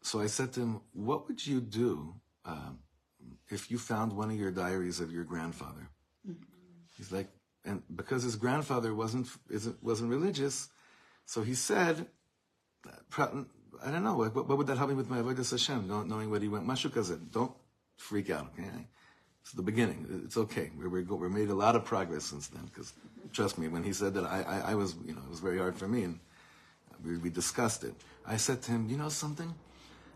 So 0.00 0.20
I 0.20 0.28
said 0.28 0.52
to 0.54 0.60
him, 0.60 0.80
What 0.92 1.26
would 1.26 1.44
you 1.44 1.60
do 1.60 2.14
um, 2.46 2.78
if 3.50 3.70
you 3.70 3.76
found 3.76 4.12
one 4.12 4.30
of 4.30 4.36
your 4.36 4.52
diaries 4.52 5.00
of 5.00 5.12
your 5.12 5.24
grandfather? 5.24 5.90
He's 6.96 7.12
like, 7.12 7.28
and 7.64 7.82
because 7.94 8.22
his 8.22 8.36
grandfather 8.36 8.94
wasn't 8.94 9.26
isn't, 9.50 9.82
wasn't 9.82 10.10
religious, 10.10 10.68
so 11.26 11.42
he 11.42 11.54
said, 11.54 12.06
pro- 13.10 13.46
I 13.84 13.90
don't 13.90 14.04
know, 14.04 14.14
what, 14.14 14.34
what 14.34 14.58
would 14.58 14.66
that 14.66 14.78
help 14.78 14.90
me 14.90 14.96
with 14.96 15.08
my 15.08 15.18
avodas 15.18 15.50
Hashem? 15.50 15.88
Not 15.88 16.06
knowing 16.06 16.30
what 16.30 16.42
he 16.42 16.48
went, 16.48 16.66
Mashu 16.66 16.92
said, 17.04 17.32
don't 17.32 17.52
freak 17.96 18.30
out, 18.30 18.52
okay? 18.58 18.86
It's 19.42 19.52
the 19.52 19.62
beginning. 19.62 20.22
It's 20.24 20.36
okay. 20.36 20.70
We're 20.78 20.88
we're, 20.88 21.02
we're 21.02 21.28
made 21.28 21.48
a 21.48 21.54
lot 21.54 21.74
of 21.74 21.84
progress 21.84 22.24
since 22.24 22.48
then. 22.48 22.66
Because 22.66 22.92
trust 23.32 23.58
me, 23.58 23.68
when 23.68 23.82
he 23.82 23.92
said 23.92 24.14
that, 24.14 24.24
I, 24.24 24.42
I 24.42 24.72
I 24.72 24.74
was 24.74 24.94
you 25.04 25.14
know 25.14 25.22
it 25.22 25.30
was 25.30 25.40
very 25.40 25.58
hard 25.58 25.76
for 25.76 25.88
me, 25.88 26.04
and 26.04 26.20
we, 27.04 27.16
we 27.16 27.30
discussed 27.30 27.84
it. 27.84 27.94
I 28.26 28.36
said 28.36 28.62
to 28.62 28.72
him, 28.72 28.88
you 28.88 28.96
know 28.96 29.08
something? 29.08 29.54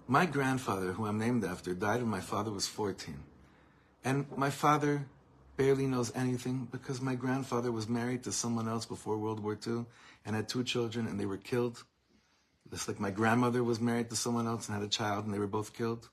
My 0.06 0.26
grandfather, 0.26 0.92
who 0.92 1.06
I'm 1.06 1.18
named 1.18 1.44
after, 1.44 1.72
died 1.74 2.00
when 2.00 2.10
my 2.10 2.20
father 2.20 2.50
was 2.50 2.66
14. 2.66 3.18
And 4.04 4.26
my 4.36 4.50
father 4.50 5.06
barely 5.56 5.86
knows 5.86 6.12
anything 6.14 6.68
because 6.70 7.00
my 7.00 7.14
grandfather 7.14 7.72
was 7.72 7.88
married 7.88 8.22
to 8.24 8.32
someone 8.32 8.68
else 8.68 8.84
before 8.84 9.16
World 9.16 9.40
War 9.40 9.58
II 9.66 9.86
and 10.26 10.36
had 10.36 10.48
two 10.48 10.62
children 10.62 11.06
and 11.06 11.18
they 11.18 11.24
were 11.24 11.38
killed. 11.38 11.84
Just 12.70 12.88
like 12.88 12.98
my 12.98 13.10
grandmother 13.10 13.62
was 13.62 13.80
married 13.80 14.10
to 14.10 14.16
someone 14.16 14.46
else 14.46 14.68
and 14.68 14.76
had 14.76 14.84
a 14.84 14.90
child 14.90 15.24
and 15.24 15.34
they 15.34 15.38
were 15.38 15.46
both 15.46 15.74
killed. 15.74 16.08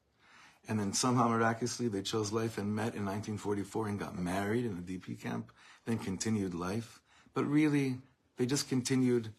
And 0.67 0.79
then 0.79 0.93
somehow 0.93 1.27
miraculously 1.29 1.87
they 1.87 2.01
chose 2.01 2.31
life 2.31 2.57
and 2.57 2.75
met 2.75 2.95
in 2.95 3.05
1944 3.05 3.87
and 3.87 3.99
got 3.99 4.17
married 4.17 4.65
in 4.65 4.73
a 4.73 4.81
DP 4.81 5.19
camp, 5.19 5.51
then 5.85 5.97
continued 5.97 6.53
life. 6.53 7.01
But 7.33 7.45
really, 7.45 7.97
they 8.37 8.45
just 8.45 8.69
continued, 8.69 9.29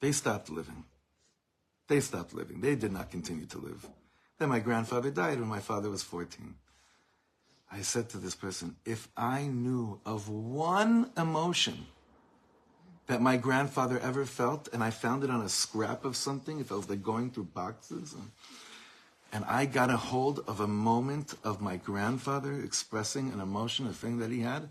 they 0.00 0.12
stopped 0.12 0.50
living. 0.50 0.84
They 1.88 2.00
stopped 2.00 2.32
living. 2.32 2.60
They 2.60 2.74
did 2.74 2.92
not 2.92 3.10
continue 3.10 3.46
to 3.46 3.58
live. 3.58 3.86
Then 4.38 4.48
my 4.48 4.60
grandfather 4.60 5.10
died 5.10 5.40
when 5.40 5.48
my 5.48 5.60
father 5.60 5.90
was 5.90 6.02
14. 6.02 6.54
I 7.70 7.80
said 7.80 8.08
to 8.10 8.18
this 8.18 8.34
person, 8.34 8.76
if 8.84 9.08
I 9.16 9.46
knew 9.46 10.00
of 10.04 10.28
one 10.28 11.10
emotion 11.16 11.86
that 13.06 13.20
my 13.20 13.36
grandfather 13.36 13.98
ever 13.98 14.24
felt, 14.24 14.68
and 14.72 14.82
I 14.82 14.90
found 14.90 15.24
it 15.24 15.30
on 15.30 15.42
a 15.42 15.48
scrap 15.48 16.04
of 16.04 16.16
something, 16.16 16.60
if 16.60 16.70
I 16.70 16.76
was 16.76 16.88
like 16.88 17.02
going 17.02 17.30
through 17.30 17.44
boxes, 17.44 18.14
and, 18.14 18.30
and 19.32 19.44
I 19.44 19.66
got 19.66 19.90
a 19.90 19.96
hold 19.96 20.44
of 20.46 20.60
a 20.60 20.66
moment 20.66 21.34
of 21.42 21.60
my 21.60 21.76
grandfather 21.76 22.60
expressing 22.60 23.32
an 23.32 23.40
emotion, 23.40 23.86
a 23.86 23.92
thing 23.92 24.18
that 24.18 24.30
he 24.30 24.40
had, 24.40 24.68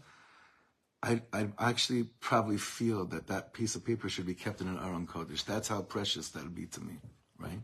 I, 1.04 1.22
I 1.34 1.48
actually 1.58 2.04
probably 2.20 2.58
feel 2.58 3.06
that 3.06 3.28
that 3.28 3.54
piece 3.54 3.76
of 3.76 3.84
paper 3.84 4.08
should 4.08 4.28
be 4.28 4.36
kept 4.36 4.62
in 4.62 4.68
an 4.68 4.78
Aron 4.78 5.08
Kodesh. 5.08 5.44
That's 5.44 5.68
how 5.68 5.82
precious 5.82 6.30
that 6.30 6.44
would 6.44 6.56
be 6.56 6.68
to 6.68 6.82
me, 6.82 7.00
right? 7.40 7.60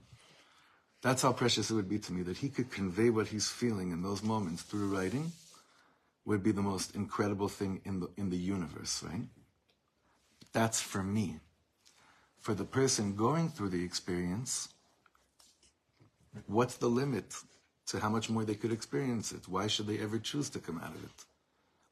That's 1.04 1.22
how 1.22 1.34
precious 1.34 1.70
it 1.70 1.76
would 1.76 1.88
be 1.88 2.00
to 2.00 2.14
me 2.14 2.24
that 2.24 2.38
he 2.38 2.50
could 2.50 2.72
convey 2.72 3.12
what 3.12 3.28
he's 3.28 3.50
feeling 3.50 3.92
in 3.92 4.02
those 4.02 4.24
moments 4.24 4.64
through 4.64 4.96
writing 4.96 5.32
would 6.26 6.44
be 6.44 6.52
the 6.52 6.62
most 6.62 6.96
incredible 6.96 7.48
thing 7.48 7.80
in 7.86 8.00
the, 8.00 8.10
in 8.18 8.30
the 8.30 8.38
universe, 8.38 9.04
right? 9.04 9.22
That's 10.58 10.82
for 10.82 11.04
me. 11.04 11.40
For 12.40 12.56
the 12.56 12.66
person 12.80 13.16
going 13.16 13.48
through 13.50 13.70
the 13.70 13.84
experience, 13.84 14.70
what's 16.48 16.78
the 16.78 16.88
limit 16.88 17.36
to 17.90 18.00
how 18.00 18.10
much 18.10 18.28
more 18.32 18.44
they 18.44 18.56
could 18.56 18.72
experience 18.72 19.32
it? 19.32 19.48
Why 19.48 19.68
should 19.68 19.86
they 19.86 20.00
ever 20.00 20.18
choose 20.18 20.50
to 20.50 20.60
come 20.60 20.80
out 20.84 20.96
of 20.96 21.04
it? 21.04 21.18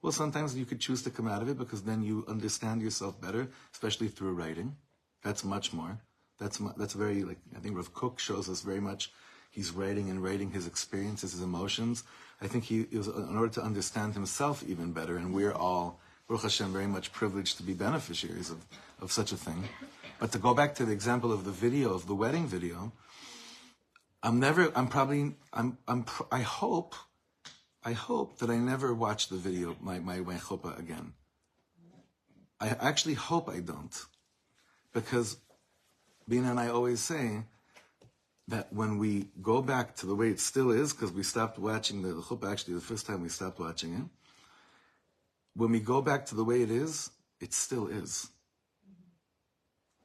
Well, 0.02 0.12
sometimes 0.12 0.56
you 0.56 0.66
could 0.66 0.80
choose 0.80 1.04
to 1.04 1.12
come 1.12 1.28
out 1.28 1.44
of 1.44 1.50
it 1.50 1.60
because 1.60 1.84
then 1.84 2.02
you 2.02 2.26
understand 2.28 2.82
yourself 2.82 3.22
better, 3.22 3.48
especially 3.72 4.08
through 4.08 4.34
writing. 4.34 4.76
That's 5.24 5.44
much 5.44 5.72
more. 5.72 6.00
That's 6.40 6.60
mu- 6.60 6.74
that's 6.76 6.96
very 6.96 7.24
like 7.24 7.42
I 7.56 7.60
think 7.60 7.78
Rav 7.78 7.94
Kook 7.94 8.18
shows 8.18 8.50
us 8.50 8.62
very 8.62 8.82
much. 8.90 9.12
He's 9.52 9.70
writing 9.80 10.10
and 10.10 10.24
writing 10.24 10.50
his 10.50 10.66
experiences, 10.66 11.34
his 11.34 11.44
emotions. 11.44 12.04
I 12.42 12.48
think 12.48 12.64
he 12.64 12.88
is 12.92 13.06
in 13.08 13.38
order 13.38 13.54
to 13.58 13.62
understand 13.70 14.16
himself 14.16 14.64
even 14.68 14.92
better, 14.92 15.18
and 15.18 15.36
we're 15.36 15.54
all 15.54 16.00
Baruch 16.28 16.44
Hashem 16.44 16.74
very 16.74 16.88
much 16.88 17.12
privileged 17.12 17.58
to 17.58 17.64
be 17.64 17.74
beneficiaries 17.74 18.50
of, 18.50 18.66
of 19.02 19.12
such 19.12 19.32
a 19.32 19.38
thing. 19.38 19.64
But 20.20 20.32
to 20.32 20.40
go 20.40 20.54
back 20.54 20.76
to 20.76 20.86
the 20.86 20.92
example 20.92 21.32
of 21.32 21.44
the 21.44 21.52
video 21.52 21.94
of 21.94 22.08
the 22.08 22.16
wedding 22.16 22.48
video, 22.48 22.92
I'm 24.24 24.40
never. 24.40 24.72
I'm 24.76 24.88
probably. 24.88 25.36
I'm. 25.54 25.78
I'm. 25.88 26.06
I 26.32 26.42
hope. 26.42 26.96
I 27.84 27.92
hope 27.92 28.40
that 28.40 28.50
I 28.50 28.58
never 28.58 28.96
watch 28.96 29.28
the 29.28 29.38
video, 29.38 29.76
my, 29.80 30.00
my, 30.00 30.18
my 30.18 30.38
chuppah 30.38 30.80
again. 30.80 31.14
I 32.60 32.70
actually 32.70 33.14
hope 33.14 33.48
I 33.48 33.60
don't. 33.60 33.96
Because 34.92 35.38
Bina 36.28 36.50
and 36.50 36.60
I 36.60 36.70
always 36.70 37.00
say 37.00 37.44
that 38.48 38.74
when 38.74 38.98
we 38.98 39.28
go 39.40 39.62
back 39.62 39.96
to 39.98 40.08
the 40.08 40.16
way 40.16 40.30
it 40.30 40.40
still 40.40 40.72
is, 40.72 40.94
because 40.94 41.12
we 41.12 41.22
stopped 41.22 41.60
watching 41.60 42.02
the 42.02 42.10
chuppah, 42.10 42.52
actually 42.52 42.74
the 42.74 42.82
first 42.82 43.06
time 43.06 43.22
we 43.22 43.30
stopped 43.30 43.60
watching 43.60 43.94
it, 43.94 44.06
when 45.56 45.72
we 45.72 45.80
go 45.80 46.02
back 46.02 46.26
to 46.28 46.36
the 46.36 46.44
way 46.44 46.62
it 46.62 46.72
is, 46.72 47.10
it 47.40 47.54
still 47.54 47.88
is. 47.88 48.30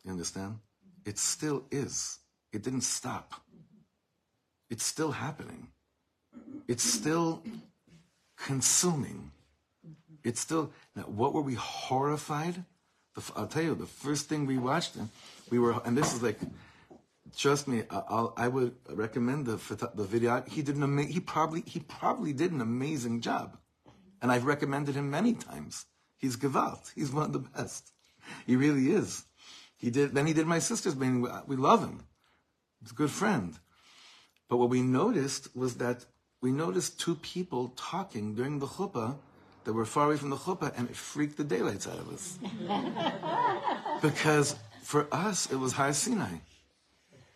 You 0.05 0.13
understand? 0.13 0.59
It 1.05 1.19
still 1.19 1.65
is. 1.71 2.19
It 2.53 2.63
didn't 2.63 2.83
stop. 2.83 3.35
It's 4.71 4.85
still 4.85 5.13
happening. 5.13 5.69
It's 6.69 6.85
still 6.85 7.43
consuming. 8.37 9.33
It's 10.23 10.41
still. 10.41 10.73
Now, 10.95 11.03
what 11.03 11.35
were 11.35 11.43
we 11.43 11.55
horrified? 11.55 12.65
I'll 13.37 13.49
tell 13.49 13.63
you, 13.63 13.75
the 13.75 13.87
first 13.87 14.29
thing 14.29 14.47
we 14.47 14.57
watched, 14.57 14.97
we 15.51 15.59
were, 15.59 15.75
and 15.85 15.99
this 15.99 16.15
is 16.15 16.23
like, 16.23 16.39
trust 17.37 17.67
me, 17.69 17.83
I'll, 17.91 18.33
I 18.37 18.49
would 18.49 18.77
recommend 18.89 19.47
the 19.47 19.57
the 19.95 20.05
video. 20.05 20.43
He 20.49 20.63
did 20.63 20.77
an 20.77 20.85
ama- 20.85 21.03
He 21.03 21.21
probably 21.21 21.63
he 21.67 21.81
probably 21.81 22.33
did 22.33 22.53
an 22.53 22.61
amazing 22.61 23.21
job, 23.21 23.59
and 24.21 24.31
I've 24.33 24.45
recommended 24.45 24.95
him 24.95 25.11
many 25.11 25.35
times. 25.35 25.87
He's 26.19 26.37
gewalt. 26.37 26.93
He's 26.95 27.11
one 27.13 27.25
of 27.25 27.33
the 27.33 27.39
best. 27.39 27.93
He 28.47 28.55
really 28.57 28.91
is. 28.91 29.25
He 29.77 29.91
did. 29.91 30.13
Then 30.15 30.27
he 30.27 30.33
did 30.35 30.47
my 30.47 30.59
sister's 30.59 30.95
band. 30.95 31.23
We- 31.23 31.31
We 31.47 31.57
love 31.57 31.81
him. 31.81 32.05
He's 32.81 32.93
a 32.93 32.95
good 32.95 33.11
friend. 33.11 33.59
But 34.49 34.59
what 34.59 34.69
we 34.69 34.83
noticed 34.83 35.55
was 35.57 35.77
that 35.77 36.07
we 36.41 36.51
noticed 36.53 36.99
two 37.01 37.15
people 37.17 37.69
talking 37.77 38.35
during 38.35 38.59
the 38.59 38.67
chuppah 38.67 39.17
that 39.65 39.73
were 39.73 39.85
far 39.85 40.07
away 40.07 40.17
from 40.17 40.31
the 40.31 40.37
chuppah, 40.37 40.73
and 40.77 40.89
it 40.91 40.97
freaked 40.97 41.37
the 41.37 41.45
daylights 41.45 41.87
out 41.87 41.99
of 41.99 42.09
us. 42.13 42.39
because 44.03 44.57
for 44.83 45.07
us, 45.13 45.51
it 45.53 45.57
was 45.57 45.73
Har 45.73 45.93
Sinai. 45.93 46.37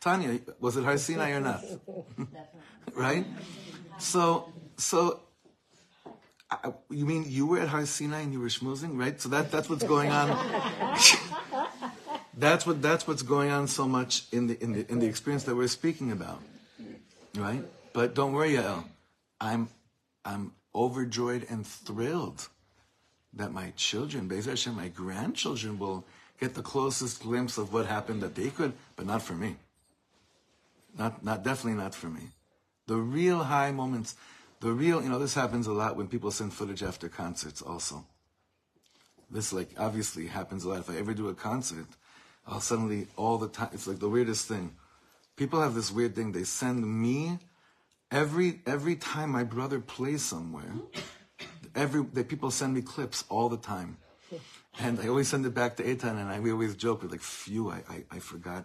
Tanya, 0.00 0.40
was 0.60 0.76
it 0.76 0.84
Har 0.84 0.98
Sinai 0.98 1.30
or 1.32 1.40
not? 1.40 1.64
right? 2.94 3.26
So, 3.98 4.52
so 4.76 5.20
I, 6.62 6.72
you 6.90 7.06
mean 7.06 7.24
you 7.26 7.46
were 7.46 7.60
at 7.60 7.68
Har 7.68 7.86
Sinai 7.86 8.20
and 8.20 8.32
you 8.32 8.40
were 8.40 8.48
schmoozing, 8.48 8.98
right? 8.98 9.20
So 9.20 9.28
that 9.30 9.50
that's 9.50 9.68
what's 9.68 9.84
going 9.84 10.10
on. 10.10 10.28
that's 12.36 12.66
what 12.66 12.82
that's 12.82 13.06
what's 13.06 13.22
going 13.22 13.50
on 13.50 13.66
so 13.68 13.88
much 13.88 14.24
in 14.32 14.46
the 14.46 14.62
in 14.62 14.72
the 14.72 14.90
in 14.90 14.98
the 14.98 15.06
experience 15.06 15.44
that 15.44 15.56
we're 15.56 15.68
speaking 15.68 16.12
about, 16.12 16.40
right? 17.36 17.62
But 17.92 18.14
don't 18.14 18.32
worry, 18.32 18.52
Yael. 18.52 18.84
I'm 19.40 19.68
I'm 20.24 20.52
overjoyed 20.74 21.46
and 21.48 21.66
thrilled 21.66 22.48
that 23.32 23.52
my 23.52 23.72
children, 23.76 24.28
Be'ez 24.28 24.46
Hashem, 24.46 24.76
my 24.76 24.88
grandchildren 24.88 25.78
will 25.78 26.04
get 26.40 26.54
the 26.54 26.62
closest 26.62 27.22
glimpse 27.22 27.58
of 27.58 27.72
what 27.72 27.86
happened 27.86 28.22
that 28.22 28.34
they 28.34 28.50
could, 28.50 28.72
but 28.96 29.06
not 29.06 29.22
for 29.22 29.34
me. 29.34 29.56
Not, 30.96 31.24
not 31.24 31.42
definitely 31.42 31.80
not 31.82 31.94
for 31.94 32.06
me. 32.06 32.30
The 32.86 32.96
real 32.96 33.44
high 33.44 33.72
moments, 33.72 34.14
the 34.64 34.72
real, 34.72 35.02
you 35.02 35.10
know, 35.10 35.18
this 35.18 35.34
happens 35.34 35.66
a 35.66 35.72
lot 35.74 35.94
when 35.94 36.08
people 36.08 36.30
send 36.30 36.54
footage 36.54 36.82
after 36.82 37.06
concerts 37.06 37.60
also. 37.60 38.06
This 39.30 39.52
like 39.52 39.68
obviously 39.76 40.26
happens 40.26 40.64
a 40.64 40.70
lot. 40.70 40.78
If 40.78 40.88
I 40.88 40.96
ever 40.96 41.12
do 41.12 41.28
a 41.28 41.34
concert, 41.34 41.86
I'll 42.46 42.60
suddenly 42.60 43.06
all 43.14 43.36
the 43.36 43.48
time, 43.48 43.68
it's 43.74 43.86
like 43.86 43.98
the 43.98 44.08
weirdest 44.08 44.48
thing. 44.48 44.72
People 45.36 45.60
have 45.60 45.74
this 45.74 45.92
weird 45.92 46.16
thing. 46.16 46.32
They 46.32 46.44
send 46.44 46.80
me 46.86 47.38
every, 48.10 48.62
every 48.66 48.96
time 48.96 49.28
my 49.28 49.44
brother 49.44 49.80
plays 49.80 50.22
somewhere, 50.24 50.72
every, 51.74 52.02
the 52.02 52.24
people 52.24 52.50
send 52.50 52.72
me 52.72 52.80
clips 52.80 53.24
all 53.28 53.50
the 53.50 53.58
time. 53.58 53.98
And 54.80 54.98
I 54.98 55.08
always 55.08 55.28
send 55.28 55.44
it 55.44 55.54
back 55.54 55.76
to 55.76 55.82
Eitan, 55.82 56.18
and 56.18 56.30
I, 56.30 56.40
we 56.40 56.50
always 56.50 56.74
joke, 56.74 57.02
we're 57.02 57.10
like, 57.10 57.20
phew, 57.20 57.70
I, 57.70 57.82
I, 57.88 58.04
I 58.12 58.18
forgot 58.18 58.64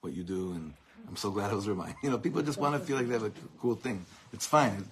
what 0.00 0.14
you 0.14 0.24
do, 0.24 0.52
and 0.52 0.72
I'm 1.06 1.16
so 1.16 1.30
glad 1.30 1.50
I 1.50 1.54
was 1.54 1.68
reminded. 1.68 1.96
You 2.02 2.10
know, 2.10 2.18
people 2.18 2.42
just 2.42 2.58
want 2.58 2.74
to 2.74 2.80
feel 2.80 2.96
like 2.96 3.06
they 3.06 3.12
have 3.12 3.22
a 3.22 3.32
cool 3.60 3.76
thing. 3.76 4.04
It's 4.32 4.46
fine. 4.46 4.86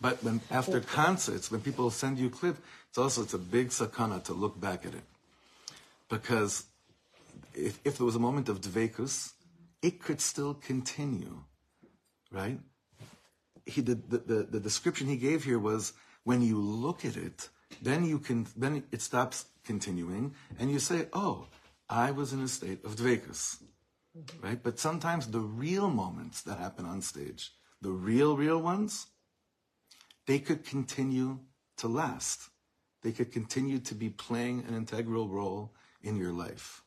But 0.00 0.22
when 0.24 0.40
after 0.50 0.80
concerts, 0.80 1.50
when 1.50 1.60
people 1.60 1.90
send 1.90 2.18
you 2.18 2.28
a 2.28 2.30
clip, 2.30 2.56
it's 2.88 2.98
also 2.98 3.22
it's 3.22 3.34
a 3.34 3.38
big 3.38 3.68
sakana 3.68 4.22
to 4.24 4.32
look 4.32 4.58
back 4.58 4.86
at 4.86 4.94
it. 4.94 5.04
Because 6.08 6.64
if, 7.54 7.78
if 7.84 7.98
there 7.98 8.06
was 8.06 8.16
a 8.16 8.20
moment 8.20 8.48
of 8.48 8.60
dvekus, 8.60 9.32
it 9.82 10.02
could 10.02 10.20
still 10.20 10.54
continue, 10.54 11.42
right? 12.32 12.58
He 13.66 13.82
the, 13.82 13.94
the, 13.94 14.18
the, 14.18 14.42
the 14.50 14.60
description 14.60 15.06
he 15.06 15.16
gave 15.16 15.44
here 15.44 15.58
was 15.58 15.92
when 16.24 16.42
you 16.42 16.58
look 16.58 17.04
at 17.04 17.16
it, 17.16 17.48
then 17.82 18.04
you 18.04 18.18
can 18.18 18.46
then 18.56 18.82
it 18.90 19.02
stops 19.02 19.44
continuing, 19.64 20.34
and 20.58 20.70
you 20.70 20.78
say, 20.78 21.06
"Oh, 21.12 21.46
I 21.88 22.10
was 22.10 22.32
in 22.32 22.40
a 22.40 22.48
state 22.48 22.84
of 22.84 22.96
dvekus." 22.96 23.62
Mm-hmm. 24.18 24.44
right? 24.44 24.60
But 24.60 24.80
sometimes 24.80 25.28
the 25.28 25.38
real 25.38 25.88
moments 25.88 26.42
that 26.42 26.58
happen 26.58 26.84
on 26.84 27.00
stage, 27.00 27.52
the 27.80 27.92
real, 27.92 28.36
real 28.36 28.60
ones, 28.60 29.06
they 30.26 30.38
could 30.38 30.64
continue 30.64 31.40
to 31.78 31.88
last. 31.88 32.50
They 33.02 33.12
could 33.12 33.32
continue 33.32 33.78
to 33.80 33.94
be 33.94 34.10
playing 34.10 34.64
an 34.68 34.74
integral 34.74 35.28
role 35.28 35.72
in 36.02 36.16
your 36.16 36.32
life. 36.32 36.82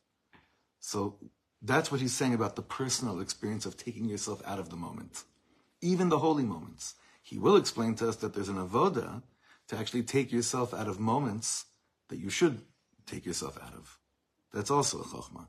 So 0.80 1.16
that's 1.60 1.90
what 1.90 2.00
he's 2.00 2.12
saying 2.12 2.34
about 2.34 2.56
the 2.56 2.62
personal 2.62 3.20
experience 3.20 3.66
of 3.66 3.76
taking 3.76 4.04
yourself 4.04 4.42
out 4.46 4.58
of 4.58 4.70
the 4.70 4.76
moment, 4.76 5.24
even 5.80 6.08
the 6.08 6.18
holy 6.18 6.44
moments. 6.44 6.94
He 7.22 7.38
will 7.38 7.56
explain 7.56 7.94
to 7.96 8.08
us 8.08 8.16
that 8.16 8.34
there's 8.34 8.50
an 8.50 8.56
avoda 8.56 9.22
to 9.68 9.76
actually 9.76 10.02
take 10.02 10.30
yourself 10.30 10.74
out 10.74 10.88
of 10.88 11.00
moments 11.00 11.64
that 12.08 12.18
you 12.18 12.28
should 12.28 12.60
take 13.06 13.24
yourself 13.24 13.58
out 13.62 13.72
of. 13.72 13.98
That's 14.52 14.70
also 14.70 15.00
a 15.00 15.04
chokhmah. 15.04 15.46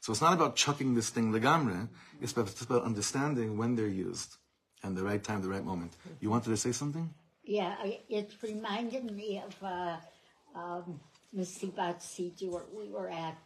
So 0.00 0.10
it's 0.10 0.20
not 0.20 0.34
about 0.34 0.56
chucking 0.56 0.94
this 0.94 1.10
thing 1.10 1.32
legamre. 1.32 1.88
It's 2.20 2.32
about, 2.32 2.48
it's 2.48 2.62
about 2.62 2.82
understanding 2.82 3.56
when 3.56 3.76
they're 3.76 3.86
used 3.86 4.36
and 4.82 4.96
the 4.96 5.04
right 5.04 5.22
time, 5.22 5.42
the 5.42 5.48
right 5.48 5.64
moment. 5.64 5.92
You 6.20 6.28
wanted 6.28 6.50
to 6.50 6.56
say 6.56 6.72
something? 6.72 7.14
Yeah, 7.44 7.74
it 8.08 8.34
reminded 8.40 9.10
me 9.10 9.42
of 9.44 9.64
uh, 9.64 9.96
um, 10.54 11.00
Masibat 11.36 11.98
Sidur 11.98 12.62
we 12.72 12.88
were 12.88 13.10
at 13.10 13.36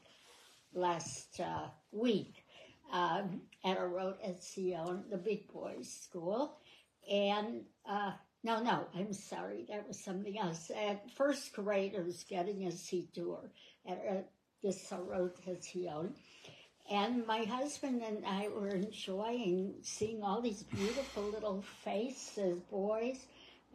last 0.74 1.40
uh, 1.40 1.68
week 1.92 2.44
um, 2.92 3.40
at 3.64 3.78
Orot 3.78 4.16
Etzion, 4.22 5.08
the 5.10 5.16
big 5.16 5.50
boys' 5.50 5.90
school. 5.90 6.58
And 7.10 7.62
uh, 7.88 8.12
no, 8.44 8.62
no, 8.62 8.86
I'm 8.94 9.14
sorry, 9.14 9.64
that 9.70 9.88
was 9.88 9.98
something 9.98 10.38
else. 10.38 10.70
At 10.70 11.10
first 11.12 11.54
graders 11.54 12.24
getting 12.28 12.66
a 12.66 12.70
Sidur 12.70 13.48
at 13.88 14.04
uh, 14.10 14.14
this 14.62 14.92
road 14.92 15.32
at 15.46 15.64
Sion. 15.64 16.12
And 16.90 17.26
my 17.26 17.44
husband 17.44 18.02
and 18.02 18.26
I 18.26 18.48
were 18.48 18.68
enjoying 18.68 19.74
seeing 19.82 20.22
all 20.22 20.42
these 20.42 20.62
beautiful 20.64 21.22
little 21.22 21.62
faces, 21.82 22.60
boys 22.70 23.26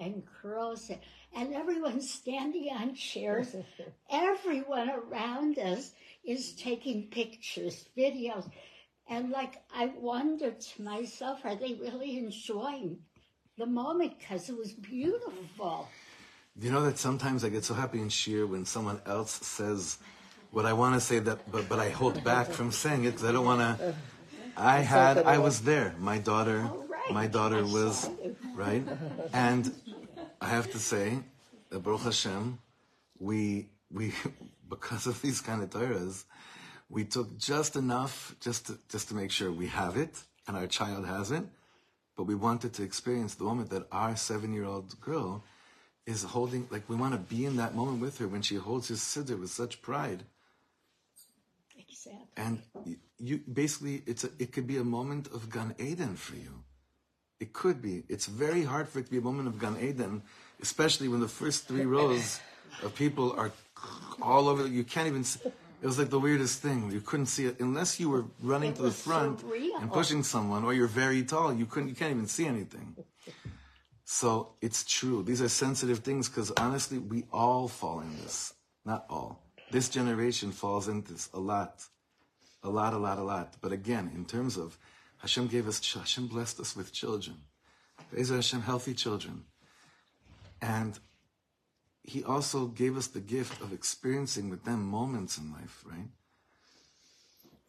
and 0.02 0.24
girls, 0.41 0.91
and 1.36 1.54
everyone 1.54 2.02
standing 2.02 2.70
on 2.74 2.95
chairs. 2.95 3.56
Everyone 4.12 4.89
around 4.89 5.60
us 5.60 5.93
is 6.26 6.54
taking 6.54 7.08
pictures, 7.08 7.86
videos. 7.97 8.49
And 9.08 9.30
like, 9.30 9.62
I 9.74 9.91
wondered 9.97 10.60
to 10.60 10.82
myself, 10.82 11.41
are 11.43 11.56
they 11.56 11.74
really 11.74 12.18
enjoying 12.18 12.97
the 13.58 13.66
moment? 13.66 14.20
Because 14.20 14.49
it 14.49 14.58
was 14.58 14.72
beautiful. 14.74 15.88
You 16.60 16.72
know 16.72 16.84
that 16.84 16.97
sometimes 16.97 17.43
I 17.43 17.49
get 17.49 17.64
so 17.64 17.74
happy 17.74 18.02
and 18.02 18.12
Shir 18.12 18.45
when 18.45 18.66
someone 18.66 19.02
else 19.06 19.32
says 19.32 19.97
what 20.52 20.66
I 20.66 20.74
want 20.74 20.95
to 20.95 20.99
say 21.02 21.20
that, 21.20 21.49
but, 21.49 21.70
but 21.70 21.80
I 21.80 21.89
hold 21.89 22.24
back 22.24 22.47
from 22.47 22.72
saying 22.72 23.06
it 23.06 23.12
because 23.12 23.24
I 23.24 23.32
don't 23.32 23.45
want 23.45 23.62
to. 23.80 23.95
I 24.58 24.80
had, 24.80 25.20
I 25.20 25.38
was 25.38 25.62
there. 25.62 25.95
My 25.97 26.18
daughter, 26.18 26.70
Oh. 26.70 26.91
My 27.14 27.28
daughter 27.28 27.64
was, 27.64 28.09
right? 28.55 28.84
And 29.34 29.74
I 30.39 30.47
have 30.47 30.72
to 30.72 30.80
say, 30.80 31.20
that 31.72 31.80
Baruch 31.80 32.01
Hashem, 32.01 32.59
we, 33.20 33.70
we, 33.89 34.14
because 34.70 35.07
of 35.07 35.22
these 35.22 35.41
kind 35.41 35.64
of 35.64 35.70
Torahs, 35.70 36.26
we 36.89 37.05
took 37.05 37.38
just 37.38 37.76
enough 37.76 38.36
just 38.39 38.68
to, 38.68 38.78
just 38.89 39.07
to 39.07 39.16
make 39.16 39.32
sure 39.32 39.51
we 39.51 39.68
have 39.68 39.97
it 39.97 40.22
and 40.47 40.55
our 40.55 40.68
child 40.68 41.05
has 41.05 41.32
it. 41.32 41.43
But 42.18 42.24
we 42.24 42.36
wanted 42.36 42.74
to 42.74 42.84
experience 42.84 43.36
the 43.36 43.45
moment 43.45 43.70
that 43.70 43.88
our 43.91 44.16
seven 44.16 44.53
year 44.53 44.66
old 44.66 44.99
girl 44.99 45.43
is 46.05 46.24
holding, 46.24 46.68
like, 46.70 46.89
we 46.89 46.95
want 46.95 47.14
to 47.14 47.20
be 47.20 47.45
in 47.45 47.55
that 47.55 47.74
moment 47.74 48.01
with 48.01 48.18
her 48.18 48.28
when 48.28 48.41
she 48.41 48.55
holds 48.55 48.89
his 48.89 48.99
siddur 48.99 49.39
with 49.39 49.49
such 49.49 49.82
pride. 49.82 50.24
Exactly. 51.78 52.28
And 52.36 52.62
you, 52.86 52.97
you 53.18 53.41
basically, 53.51 54.03
it's 54.05 54.26
a, 54.26 54.30
it 54.39 54.51
could 54.51 54.68
be 54.68 54.78
a 54.78 54.84
moment 54.84 55.28
of 55.28 55.49
Gan 55.49 55.74
Eden 55.80 56.16
for 56.16 56.36
you. 56.36 56.64
It 57.42 57.54
could 57.54 57.82
be. 57.82 58.04
It's 58.08 58.28
very 58.28 58.64
hard 58.64 58.88
for 58.88 59.00
it 59.00 59.06
to 59.06 59.12
be 59.12 59.18
a 59.18 59.22
moment 59.30 59.48
of 59.48 59.60
Gan 59.60 59.76
Eden, 59.82 60.22
especially 60.62 61.08
when 61.08 61.22
the 61.22 61.28
first 61.28 61.68
three 61.68 61.86
rows 61.86 62.39
of 62.84 62.94
people 62.94 63.34
are 63.34 63.52
all 64.22 64.48
over. 64.48 64.68
You 64.68 64.84
can't 64.84 65.08
even. 65.08 65.24
See, 65.24 65.39
it 65.82 65.88
was 65.88 65.98
like 65.98 66.12
the 66.12 66.20
weirdest 66.20 66.62
thing. 66.62 66.92
You 66.92 67.02
couldn't 67.02 67.26
see 67.26 67.48
it 67.48 67.60
unless 67.60 68.00
you 68.00 68.12
were 68.12 68.26
running 68.44 68.74
It 68.74 68.76
to 68.76 68.84
the 68.84 68.92
front 68.92 69.44
and 69.80 69.92
pushing 69.92 70.22
someone, 70.22 70.64
or 70.64 70.72
you're 70.76 70.94
very 71.04 71.24
tall. 71.24 71.52
You 71.52 71.66
couldn't. 71.66 71.89
You 71.89 71.96
can't 71.96 72.12
even 72.12 72.28
see 72.28 72.46
anything. 72.46 72.96
So 74.06 74.54
it's 74.62 74.84
true. 74.84 75.24
These 75.24 75.42
are 75.42 75.50
sensitive 75.50 76.00
things 76.00 76.30
because 76.30 76.52
honestly, 76.58 77.00
we 77.00 77.26
all 77.34 77.68
fall 77.68 78.02
in 78.02 78.16
this. 78.22 78.54
Not 78.86 79.06
all. 79.10 79.42
This 79.72 79.89
generation 79.89 80.52
falls 80.52 80.88
into 80.88 81.14
this 81.14 81.30
a 81.34 81.39
lot. 81.39 81.84
A 82.64 82.70
lot, 82.70 82.94
a 82.94 82.98
lot, 82.98 83.18
a 83.18 83.24
lot. 83.24 83.56
But 83.62 83.72
again, 83.72 84.12
in 84.14 84.26
terms 84.26 84.58
of 84.58 84.78
Hashem 85.22 85.47
gave 85.47 85.67
us, 85.67 85.93
Hashem 85.93 86.28
blessed 86.28 86.59
us 86.59 86.76
with 86.76 86.91
children. 86.91 87.38
Be'ezer 88.11 88.36
Hashem, 88.36 88.61
healthy 88.61 88.93
children. 88.93 89.45
And 90.61 90.97
He 92.03 92.24
also 92.24 92.65
gave 92.65 92.97
us 92.97 93.07
the 93.07 93.19
gift 93.19 93.61
of 93.61 93.72
experiencing 93.72 94.49
with 94.49 94.65
them 94.65 94.84
moments 94.84 95.38
in 95.38 95.51
life, 95.51 95.84
right? 95.86 96.09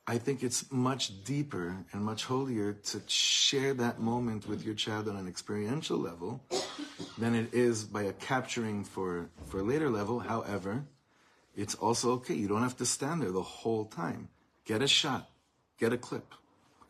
I 0.07 0.19
think 0.19 0.43
it's 0.43 0.71
much 0.73 1.25
deeper 1.25 1.85
and 1.93 2.05
much 2.05 2.25
holier 2.25 2.73
to 2.73 3.03
share 3.07 3.73
that 3.75 4.01
moment 4.01 4.49
with 4.49 4.65
your 4.65 4.75
child 4.75 5.09
on 5.09 5.17
an 5.17 5.29
experiential 5.29 5.97
level 5.97 6.43
than 7.19 7.37
it 7.37 7.55
is 7.55 7.85
by 7.85 8.03
a 8.03 8.13
capturing 8.15 8.83
for, 8.83 9.31
for 9.47 9.61
a 9.61 9.63
later 9.63 9.89
level. 9.89 10.19
However, 10.19 10.85
it's 11.55 11.77
also 11.77 12.13
okay. 12.13 12.35
You 12.35 12.49
don't 12.49 12.63
have 12.63 12.79
to 12.79 12.87
stand 12.87 13.23
there 13.23 13.31
the 13.31 13.43
whole 13.43 13.85
time. 13.85 14.29
Get 14.65 14.83
a 14.83 14.89
shot, 14.89 15.31
get 15.79 15.93
a 15.93 15.99
clip. 15.99 16.35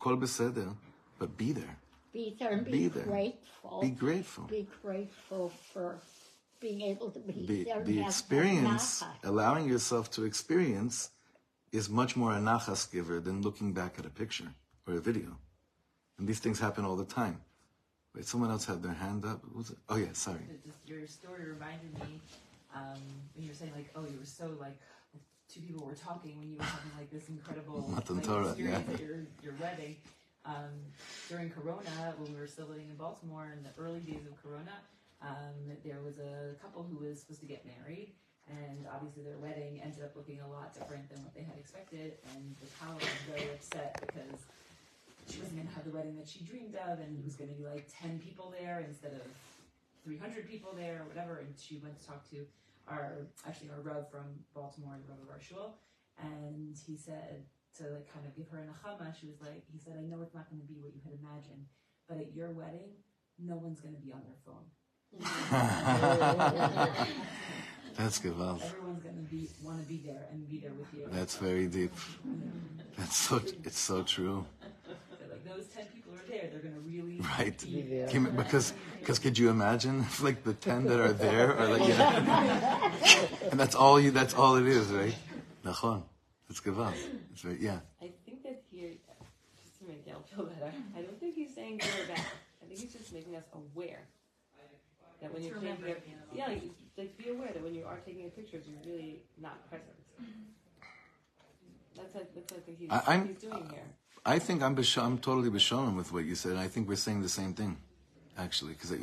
Kol 0.03 0.17
beseder, 0.17 0.75
but 1.17 1.37
be 1.37 1.53
there. 1.53 1.77
Be 2.11 2.35
there 2.37 2.51
and 2.51 2.65
be, 2.65 2.71
Be 2.71 2.87
there. 2.89 3.05
grateful. 3.05 3.79
Be 3.81 3.89
grateful. 3.89 4.43
Be 4.43 4.67
grateful 4.81 5.49
for 5.71 5.95
being 6.59 6.81
able 6.81 7.09
to 7.11 7.19
be 7.19 7.45
The, 7.45 7.63
there. 7.63 7.83
the 7.83 8.01
experience, 8.01 9.01
allowing 9.23 9.65
yourself 9.69 10.11
to 10.11 10.25
experience, 10.25 11.09
is 11.71 11.89
much 11.89 12.17
more 12.17 12.33
a 12.33 12.41
nachas 12.49 12.91
giver 12.91 13.21
than 13.21 13.41
looking 13.41 13.71
back 13.71 13.97
at 13.97 14.05
a 14.05 14.09
picture 14.09 14.49
or 14.85 14.95
a 14.95 14.99
video. 14.99 15.29
And 16.17 16.27
these 16.27 16.39
things 16.39 16.59
happen 16.59 16.83
all 16.83 16.97
the 16.97 17.05
time. 17.21 17.39
Wait, 18.13 18.25
someone 18.25 18.51
else 18.51 18.65
had 18.65 18.83
their 18.83 18.93
hand 19.05 19.23
up. 19.25 19.39
Who's? 19.53 19.71
Oh 19.89 19.95
yeah, 19.95 20.13
sorry. 20.13 20.45
Your 20.85 21.07
story 21.07 21.45
reminded 21.55 21.93
me 22.03 22.19
um, 22.75 22.99
when 23.33 23.43
you 23.45 23.49
were 23.51 23.55
saying 23.55 23.71
like, 23.73 23.89
oh, 23.95 24.03
you 24.11 24.19
were 24.19 24.25
so 24.41 24.51
like 24.59 24.77
two 25.53 25.61
people 25.61 25.85
were 25.85 25.93
talking 25.93 26.39
when 26.39 26.49
you 26.49 26.57
were 26.57 26.63
having 26.63 26.91
like 26.97 27.11
this 27.11 27.29
incredible 27.29 27.85
like, 27.93 28.09
experience 28.09 28.57
yeah. 28.57 28.93
at 28.93 28.99
your 28.99 29.17
your 29.41 29.53
wedding. 29.61 29.95
Um, 30.45 30.75
during 31.29 31.49
Corona, 31.49 32.15
when 32.17 32.33
we 32.33 32.39
were 32.39 32.47
still 32.47 32.67
living 32.67 32.89
in 32.89 32.95
Baltimore 32.95 33.53
in 33.55 33.63
the 33.63 33.71
early 33.79 33.99
days 33.99 34.27
of 34.27 34.35
Corona, 34.43 34.75
um, 35.21 35.55
there 35.85 36.03
was 36.03 36.19
a 36.19 36.59
couple 36.61 36.83
who 36.83 36.99
was 36.99 37.21
supposed 37.21 37.39
to 37.39 37.47
get 37.47 37.63
married, 37.63 38.11
and 38.49 38.83
obviously 38.91 39.23
their 39.23 39.37
wedding 39.37 39.79
ended 39.81 40.03
up 40.03 40.17
looking 40.17 40.41
a 40.41 40.47
lot 40.47 40.73
different 40.73 41.07
than 41.07 41.23
what 41.23 41.33
they 41.33 41.43
had 41.43 41.55
expected, 41.55 42.19
and 42.35 42.55
the 42.59 42.67
couple 42.75 42.99
was 42.99 43.07
very 43.31 43.47
upset 43.55 44.03
because 44.03 44.35
she 45.31 45.39
wasn't 45.39 45.63
going 45.63 45.67
to 45.67 45.75
have 45.75 45.85
the 45.85 45.95
wedding 45.95 46.17
that 46.17 46.27
she 46.27 46.43
dreamed 46.43 46.75
of, 46.75 46.99
and 46.99 47.15
it 47.15 47.23
was 47.23 47.35
going 47.35 47.49
to 47.49 47.55
be 47.55 47.63
like 47.63 47.87
10 47.87 48.19
people 48.19 48.51
there 48.59 48.83
instead 48.83 49.13
of 49.13 49.23
300 50.03 50.49
people 50.49 50.75
there 50.75 50.99
or 50.99 51.07
whatever. 51.07 51.39
And 51.39 51.55
she 51.55 51.79
went 51.79 51.97
to 51.99 52.05
talk 52.05 52.27
to 52.31 52.43
our, 52.87 53.27
actually, 53.47 53.69
our 53.69 53.81
Rev 53.81 54.09
from 54.09 54.25
Baltimore, 54.53 54.97
the 55.01 55.07
Rev 55.11 55.21
of 55.21 55.29
our 55.29 55.41
shul, 55.41 55.77
and 56.21 56.75
he 56.85 56.97
said 56.97 57.45
to 57.77 57.83
like 57.89 58.11
kind 58.13 58.25
of 58.25 58.35
give 58.35 58.49
her 58.49 58.59
a 58.59 58.65
nachama, 58.65 59.13
she 59.19 59.27
was 59.27 59.41
like, 59.41 59.63
he 59.71 59.79
said, 59.79 59.97
I 59.97 60.01
know 60.03 60.21
it's 60.21 60.33
not 60.33 60.49
going 60.49 60.61
to 60.61 60.67
be 60.67 60.79
what 60.79 60.93
you 60.93 61.01
had 61.03 61.13
imagined, 61.19 61.65
but 62.07 62.17
at 62.17 62.33
your 62.35 62.51
wedding, 62.51 62.91
no 63.39 63.55
one's 63.55 63.79
going 63.79 63.95
to 63.95 64.01
be 64.01 64.11
on 64.11 64.21
their 64.25 64.37
phone. 64.45 64.65
That's 67.97 68.19
gewalt. 68.19 68.63
Everyone's 68.63 69.03
going 69.03 69.15
to 69.15 69.21
be 69.29 69.47
want 69.63 69.79
to 69.79 69.85
be 69.87 70.01
there 70.03 70.25
and 70.31 70.49
be 70.49 70.59
there 70.59 70.73
with 70.73 70.91
you. 70.93 71.07
That's 71.11 71.37
very 71.37 71.67
deep. 71.67 71.93
Mm-hmm. 72.27 72.79
That's 72.97 73.15
so. 73.15 73.39
It's 73.63 73.79
so 73.79 74.01
true. 74.01 74.47
So, 75.53 75.59
like 75.59 75.65
those 75.67 75.75
10 75.75 75.85
people 75.93 76.13
are 76.13 76.27
there, 76.29 76.49
they're 76.51 76.59
going 76.61 76.73
to 76.73 76.79
really 76.81 77.19
Right. 77.37 77.57
be 77.63 77.81
there. 77.81 78.07
Can- 78.07 78.35
because 78.35 78.73
because 78.99 79.19
could 79.19 79.37
you 79.37 79.49
imagine 79.49 79.99
if 80.01 80.21
like 80.23 80.43
the 80.43 80.53
ten 80.53 80.85
that 80.85 80.99
are 80.99 81.13
there 81.13 81.55
are 81.57 81.67
like 81.67 81.81
you 81.89 81.97
know, 81.97 83.49
and 83.51 83.59
that's 83.59 83.75
all 83.75 83.99
you 83.99 84.11
that's 84.11 84.33
all 84.33 84.55
it 84.55 84.65
is, 84.67 84.87
right? 84.87 85.15
Nachon. 85.65 86.03
It's 86.49 86.59
gewalt. 86.61 86.95
It's 87.31 87.41
very 87.41 87.57
yeah. 87.61 87.79
I 88.01 88.09
think 88.25 88.43
that 88.43 88.61
here, 88.71 88.91
just 89.63 89.79
to 89.79 89.87
make 89.87 90.05
Gail 90.05 90.23
feel 90.33 90.45
better, 90.45 90.71
I 90.97 91.01
don't 91.01 91.19
think 91.19 91.35
he's 91.35 91.53
saying 91.53 91.77
good 91.79 91.89
or 92.03 92.07
bad. 92.15 92.25
I 92.61 92.65
think 92.67 92.79
he's 92.79 92.93
just 92.93 93.11
making 93.13 93.35
us 93.35 93.43
aware 93.53 94.03
that 95.21 95.33
when 95.33 95.43
you're 95.43 95.55
taking 95.55 95.85
a, 95.87 96.35
yeah, 96.35 96.47
like, 96.47 96.63
like 96.97 97.17
be 97.17 97.29
aware 97.29 97.51
that 97.53 97.63
when 97.63 97.73
you 97.73 97.85
are 97.85 97.97
taking 98.05 98.29
pictures, 98.31 98.65
you're 98.67 98.81
really 98.85 99.23
not 99.41 99.67
present. 99.69 99.95
Mm-hmm. 100.21 100.51
That's 101.95 102.13
what, 102.13 102.33
that's 102.35 102.51
what 102.51 102.59
I 102.59 102.63
think 102.65 102.79
he's, 102.79 102.89
I- 102.91 103.03
I'm- 103.07 103.27
he's 103.27 103.37
doing 103.37 103.69
here. 103.71 103.87
I 104.25 104.39
think 104.39 104.63
I'm 104.63 104.77
I'm 104.77 105.17
totally 105.17 105.49
b'shalom 105.49 105.95
with 105.97 106.13
what 106.13 106.25
you 106.25 106.35
said. 106.35 106.55
I 106.55 106.67
think 106.67 106.87
we're 106.87 106.95
saying 106.95 107.21
the 107.21 107.29
same 107.29 107.53
thing, 107.53 107.77
actually, 108.37 108.73
because 108.73 108.93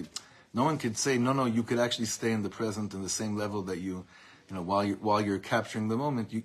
no 0.54 0.64
one 0.64 0.78
could 0.78 0.96
say 0.96 1.18
no, 1.18 1.32
no. 1.32 1.44
You 1.44 1.62
could 1.62 1.78
actually 1.78 2.06
stay 2.06 2.32
in 2.32 2.42
the 2.42 2.48
present 2.48 2.94
in 2.94 3.02
the 3.02 3.08
same 3.08 3.36
level 3.36 3.62
that 3.62 3.78
you, 3.78 4.06
you 4.48 4.56
know, 4.56 4.62
while 4.62 4.84
you're, 4.84 4.96
while 4.96 5.20
you're 5.20 5.38
capturing 5.38 5.88
the 5.88 5.96
moment. 5.96 6.32
You, 6.32 6.42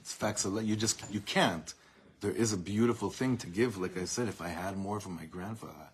it's 0.00 0.12
facts 0.12 0.44
of 0.44 0.52
life. 0.54 0.66
You 0.66 0.76
just 0.76 1.02
you 1.10 1.20
can't. 1.20 1.72
There 2.20 2.32
is 2.32 2.52
a 2.52 2.56
beautiful 2.56 3.10
thing 3.10 3.36
to 3.38 3.46
give. 3.46 3.78
Like 3.78 3.96
I 3.96 4.04
said, 4.04 4.28
if 4.28 4.40
I 4.40 4.48
had 4.48 4.76
more 4.76 5.00
from 5.00 5.16
my 5.16 5.24
grandfather, 5.24 5.88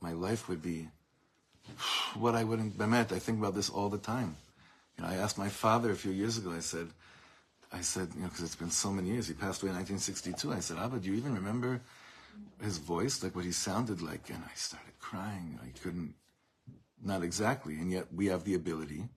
my 0.00 0.12
life 0.12 0.48
would 0.48 0.62
be 0.62 0.88
what 2.14 2.34
I 2.34 2.44
wouldn't. 2.44 2.76
Bemet, 2.76 3.12
I 3.12 3.18
think 3.18 3.38
about 3.38 3.54
this 3.54 3.70
all 3.70 3.88
the 3.88 3.98
time. 3.98 4.36
You 4.96 5.04
know, 5.04 5.10
I 5.10 5.14
asked 5.14 5.38
my 5.38 5.48
father 5.48 5.90
a 5.90 5.96
few 5.96 6.12
years 6.12 6.38
ago. 6.38 6.52
I 6.52 6.60
said, 6.60 6.88
I 7.72 7.80
said, 7.80 8.08
you 8.14 8.22
know, 8.22 8.28
because 8.28 8.42
it's 8.42 8.54
been 8.54 8.70
so 8.70 8.90
many 8.90 9.08
years. 9.08 9.28
He 9.28 9.34
passed 9.34 9.62
away 9.62 9.70
in 9.70 9.76
1962. 9.76 10.52
I 10.52 10.60
said, 10.60 10.78
Abba, 10.78 10.98
do 10.98 11.10
you 11.10 11.16
even 11.16 11.34
remember 11.34 11.80
his 12.62 12.78
voice, 12.78 13.22
like 13.22 13.34
what 13.34 13.44
he 13.44 13.52
sounded 13.52 14.02
like? 14.02 14.28
And 14.28 14.42
I 14.44 14.54
started 14.54 14.98
crying. 14.98 15.58
I 15.62 15.72
couldn't, 15.82 16.14
not 17.02 17.22
exactly. 17.22 17.74
And 17.74 17.90
yet 17.90 18.12
we 18.12 18.26
have 18.26 18.44
the 18.44 18.54
ability, 18.54 19.08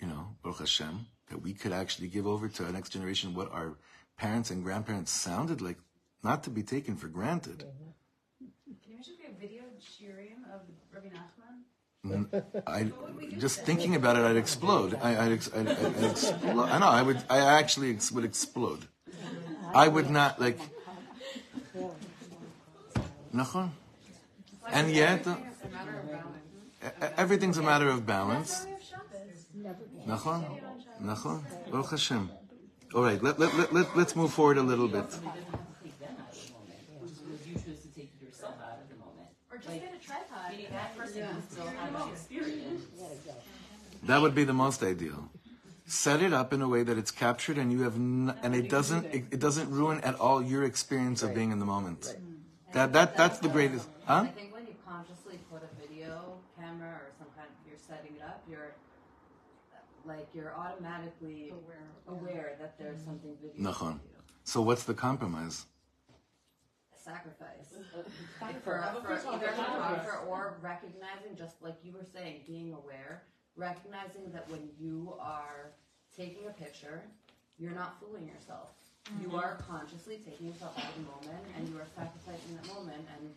you 0.00 0.06
know, 0.06 0.36
Baruch 0.42 0.60
Hashem, 0.60 1.06
that 1.30 1.42
we 1.42 1.54
could 1.54 1.72
actually 1.72 2.08
give 2.08 2.26
over 2.26 2.48
to 2.48 2.64
our 2.66 2.72
next 2.72 2.90
generation 2.90 3.34
what 3.34 3.50
our 3.52 3.78
parents 4.16 4.50
and 4.50 4.62
grandparents 4.62 5.10
sounded 5.12 5.60
like, 5.62 5.78
not 6.22 6.42
to 6.44 6.50
be 6.50 6.62
taken 6.62 6.96
for 6.96 7.06
granted. 7.06 7.64
Can 8.38 8.92
you 8.92 8.98
if 9.00 9.18
we 9.18 9.24
have 9.24 9.36
video 9.38 9.62
shiurim 9.80 10.42
of 10.52 10.62
Rabbi 10.92 11.06
Nachman? 11.08 11.37
I 12.66 12.92
just 13.38 13.64
thinking 13.64 13.96
about 13.96 14.16
it, 14.16 14.24
I'd 14.24 14.36
explode. 14.36 14.98
I, 15.02 15.26
I'd 15.26 15.32
explode. 15.32 15.68
I 15.68 16.78
know. 16.78 16.88
I 16.88 17.02
would. 17.02 17.22
I 17.28 17.38
actually 17.58 17.90
ex, 17.90 18.12
would 18.12 18.24
explode. 18.24 18.86
I 19.74 19.88
would 19.88 20.08
not 20.08 20.40
like. 20.40 20.58
Nachon. 23.34 23.70
And 24.70 24.90
yet, 24.90 25.26
uh, 25.26 25.36
everything's 27.16 27.58
a 27.58 27.62
matter 27.62 27.88
of 27.88 28.06
balance. 28.06 28.66
Nachon. 30.06 30.60
Nachon. 31.02 31.90
Hashem. 31.90 32.30
All 32.94 33.02
right. 33.02 33.22
Let, 33.22 33.38
let, 33.38 33.72
let, 33.72 33.96
let's 33.96 34.14
move 34.16 34.32
forward 34.32 34.58
a 34.58 34.62
little 34.62 34.88
bit. 34.88 35.04
It 35.04 35.10
doesn't 35.10 35.20
take 35.84 35.98
them 36.00 36.16
out 36.20 36.30
of 36.30 36.48
the 36.48 36.54
moment. 36.54 36.78
Would 37.00 37.46
you 37.46 37.54
choose 37.54 37.80
to 37.82 37.88
take 37.94 38.12
yourself 38.22 38.54
out 38.62 38.78
of 38.82 38.88
the 38.88 38.96
moment? 38.96 39.28
Or 39.50 39.58
just 39.58 39.68
Like, 39.68 39.82
get 39.82 39.94
a 39.94 39.98
tripod. 39.98 40.54
Meaning 41.18 41.34
that 41.34 41.40
person 41.40 41.40
can 41.40 41.50
still 41.50 41.66
have 41.66 41.92
that 41.92 42.08
experience. 42.12 42.82
That 44.04 44.20
would 44.22 44.34
be 44.34 44.44
the 44.44 44.52
most 44.52 44.82
ideal. 44.82 45.30
Set 45.86 46.22
it 46.22 46.32
up 46.32 46.52
in 46.52 46.62
a 46.62 46.68
way 46.68 46.82
that 46.82 46.98
it's 46.98 47.10
captured 47.10 47.58
and 47.58 47.72
you 47.72 47.82
have, 47.82 47.94
n- 47.96 48.34
and 48.42 48.54
it 48.54 48.68
doesn't, 48.68 49.06
it, 49.12 49.24
it 49.30 49.40
doesn't 49.40 49.70
ruin 49.70 50.00
at 50.02 50.14
all 50.20 50.42
your 50.42 50.64
experience 50.64 51.22
of 51.22 51.34
being 51.34 51.50
in 51.50 51.58
the 51.58 51.64
moment. 51.64 52.14
That 52.72 52.92
that 52.92 53.16
that's 53.16 53.38
the 53.38 53.48
greatest, 53.48 53.88
huh? 54.04 54.26
I 54.26 54.26
think 54.26 54.52
when 54.52 54.66
you 54.66 54.74
consciously 54.86 55.40
put 55.50 55.62
a 55.62 55.70
video 55.80 56.34
camera 56.60 56.90
or 56.90 57.10
some 57.18 57.28
kind, 57.34 57.48
you're 57.66 57.78
setting 57.78 58.14
it 58.14 58.22
up. 58.22 58.44
You're 58.46 58.74
like 60.04 60.28
you're 60.34 60.52
automatically 60.54 61.54
aware, 62.06 62.56
that 62.60 62.78
there's 62.78 63.00
something 63.02 63.32
video. 63.40 63.72
Nachon. 63.72 64.00
So 64.44 64.60
what's 64.60 64.84
the 64.84 64.92
compromise? 64.92 65.64
Sacrifice. 67.08 67.72
Like 68.42 68.62
for, 68.62 68.84
for 69.02 69.12
either 69.32 69.48
photographer 69.56 70.18
or 70.28 70.58
recognizing, 70.60 71.36
just 71.36 71.62
like 71.62 71.76
you 71.82 71.92
were 71.92 72.04
saying, 72.04 72.42
being 72.46 72.74
aware, 72.74 73.22
recognizing 73.56 74.30
that 74.32 74.48
when 74.50 74.68
you 74.78 75.14
are 75.18 75.72
taking 76.14 76.46
a 76.46 76.52
picture, 76.52 77.02
you're 77.56 77.72
not 77.72 77.98
fooling 77.98 78.28
yourself. 78.28 78.68
You 79.22 79.36
are 79.36 79.56
consciously 79.66 80.20
taking 80.22 80.48
yourself 80.48 80.76
out 80.76 80.84
of 80.84 80.94
the 80.96 81.08
moment, 81.08 81.44
and 81.56 81.66
you 81.68 81.76
are 81.80 81.86
sacrificing 81.96 82.56
that 82.60 82.68
moment. 82.74 83.06
And 83.16 83.30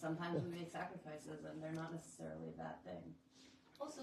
sometimes 0.00 0.42
we 0.42 0.58
make 0.58 0.72
sacrifices, 0.72 1.44
and 1.44 1.62
they're 1.62 1.72
not 1.72 1.92
necessarily 1.92 2.48
a 2.48 2.58
bad 2.58 2.82
thing. 2.82 3.02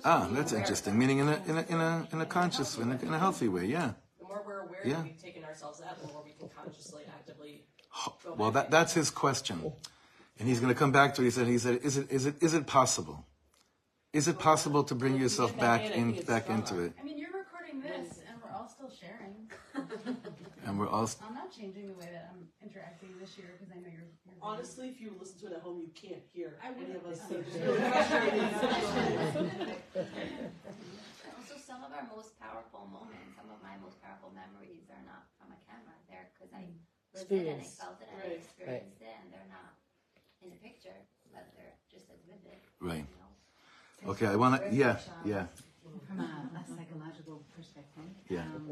Ah, 0.06 0.30
that's 0.32 0.54
interesting. 0.54 1.00
Meaning 1.00 1.20
in 1.20 1.30
a 1.30 1.42
in 1.48 1.58
a 1.58 1.66
in 1.70 1.80
a 1.82 2.08
in 2.12 2.22
a 2.22 2.26
conscious, 2.28 2.78
in 2.78 2.92
a, 2.92 2.96
in 3.02 3.12
a 3.14 3.18
healthy 3.18 3.48
way. 3.48 3.66
Yeah. 3.66 3.94
The 4.20 4.26
more 4.28 4.44
we're 4.46 4.60
aware 4.68 4.82
Yeah. 4.86 4.96
that 4.98 5.04
we've 5.04 5.22
taken 5.22 5.44
ourselves 5.46 5.82
out, 5.82 6.00
the 6.00 6.08
more 6.14 6.22
we 6.24 6.34
can 6.34 6.50
consciously, 6.50 7.04
actively. 7.08 7.64
Go 8.24 8.34
Well, 8.38 8.52
that 8.52 8.70
that's 8.72 8.94
his 8.94 9.10
question, 9.10 9.74
and 10.40 10.48
he's 10.48 10.60
going 10.60 10.74
to 10.74 10.78
come 10.80 10.92
back 10.92 11.16
to 11.16 11.22
it. 11.22 11.26
He 11.26 11.32
said, 11.32 11.48
he 11.48 11.58
said, 11.58 11.80
is 11.84 11.98
it 11.98 12.12
is 12.12 12.26
it 12.26 12.36
is 12.42 12.54
it 12.54 12.68
possible? 12.68 13.26
Is 14.14 14.28
it 14.28 14.40
possible 14.40 14.84
to 14.86 14.96
bring 14.96 15.18
yourself 15.20 15.58
back 15.60 15.82
in 15.82 16.22
back 16.24 16.50
into 16.50 16.80
it? 16.80 16.94
I 17.00 17.04
mean, 17.04 17.18
you're 17.18 17.32
recording 17.32 17.82
this, 17.82 18.20
and 18.28 18.40
we're 18.42 18.52
all 18.58 18.70
still 18.70 18.90
sharing. 18.90 19.50
And 20.66 20.78
we're 20.78 20.90
all 20.90 21.10
I'm 21.26 21.34
not 21.34 21.52
changing 21.52 21.88
the 21.88 21.94
way 21.94 22.10
that 22.12 22.30
I'm 22.30 22.46
interacting 22.62 23.10
expecting 23.10 23.20
this 23.20 23.38
year? 23.38 23.48
Because 23.58 23.72
I 23.74 23.78
know 23.82 23.88
you're. 23.90 24.06
you're 24.28 24.36
Honestly, 24.42 24.90
if 24.90 25.00
you 25.02 25.16
listen 25.18 25.40
to 25.42 25.48
it 25.48 25.54
at 25.58 25.62
home, 25.64 25.80
you 25.82 25.90
can't 25.96 26.22
hear 26.34 26.58
I 26.62 26.68
any 26.70 26.86
would- 26.94 27.02
of 27.02 27.06
us. 27.10 27.22
I 27.26 27.28
So 27.30 27.36
would- 27.36 27.48
it's 27.48 27.56
really 27.58 27.90
frustrating. 27.90 28.46
Also, 31.40 31.56
some 31.58 31.82
of 31.84 31.92
our 31.96 32.06
most 32.14 32.38
powerful 32.38 32.86
moments, 32.92 33.34
some 33.40 33.50
of 33.50 33.58
my 33.66 33.78
most 33.82 33.98
powerful 34.04 34.30
memories 34.36 34.86
are 34.94 35.02
not 35.10 35.26
from 35.42 35.50
a 35.56 35.58
camera. 35.66 35.96
They're 36.12 36.30
because 36.38 36.54
I 36.54 36.68
lived 37.14 37.32
it 37.32 37.36
and 37.36 37.50
I 37.50 37.54
Experience. 37.54 37.76
felt 37.76 38.02
it 38.02 38.08
and 38.12 38.22
I 38.22 38.28
Right. 38.28 38.38
experienced 38.40 39.02
it, 39.02 39.16
and 39.22 39.34
they're 39.34 39.50
not 39.50 39.74
in 40.42 40.50
the 40.50 40.56
picture, 40.58 40.96
but 41.34 41.46
they're 41.56 41.76
just 41.92 42.06
as 42.12 42.20
vivid. 42.28 42.60
Right. 42.80 43.06
You 44.02 44.06
know? 44.06 44.12
Okay, 44.12 44.28
I 44.28 44.36
wanna. 44.36 44.62
Yeah, 44.72 45.00
yeah. 45.26 45.48
From 46.08 46.20
a, 46.20 46.50
a 46.56 46.64
psychological 46.76 47.44
perspective, 47.56 48.10
Yeah. 48.30 48.44
um, 48.44 48.70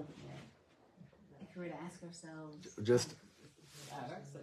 if 1.41 1.55
we 1.55 1.63
were 1.63 1.69
to 1.69 1.81
ask 1.81 2.01
ourselves, 2.03 2.67
Just 2.83 3.15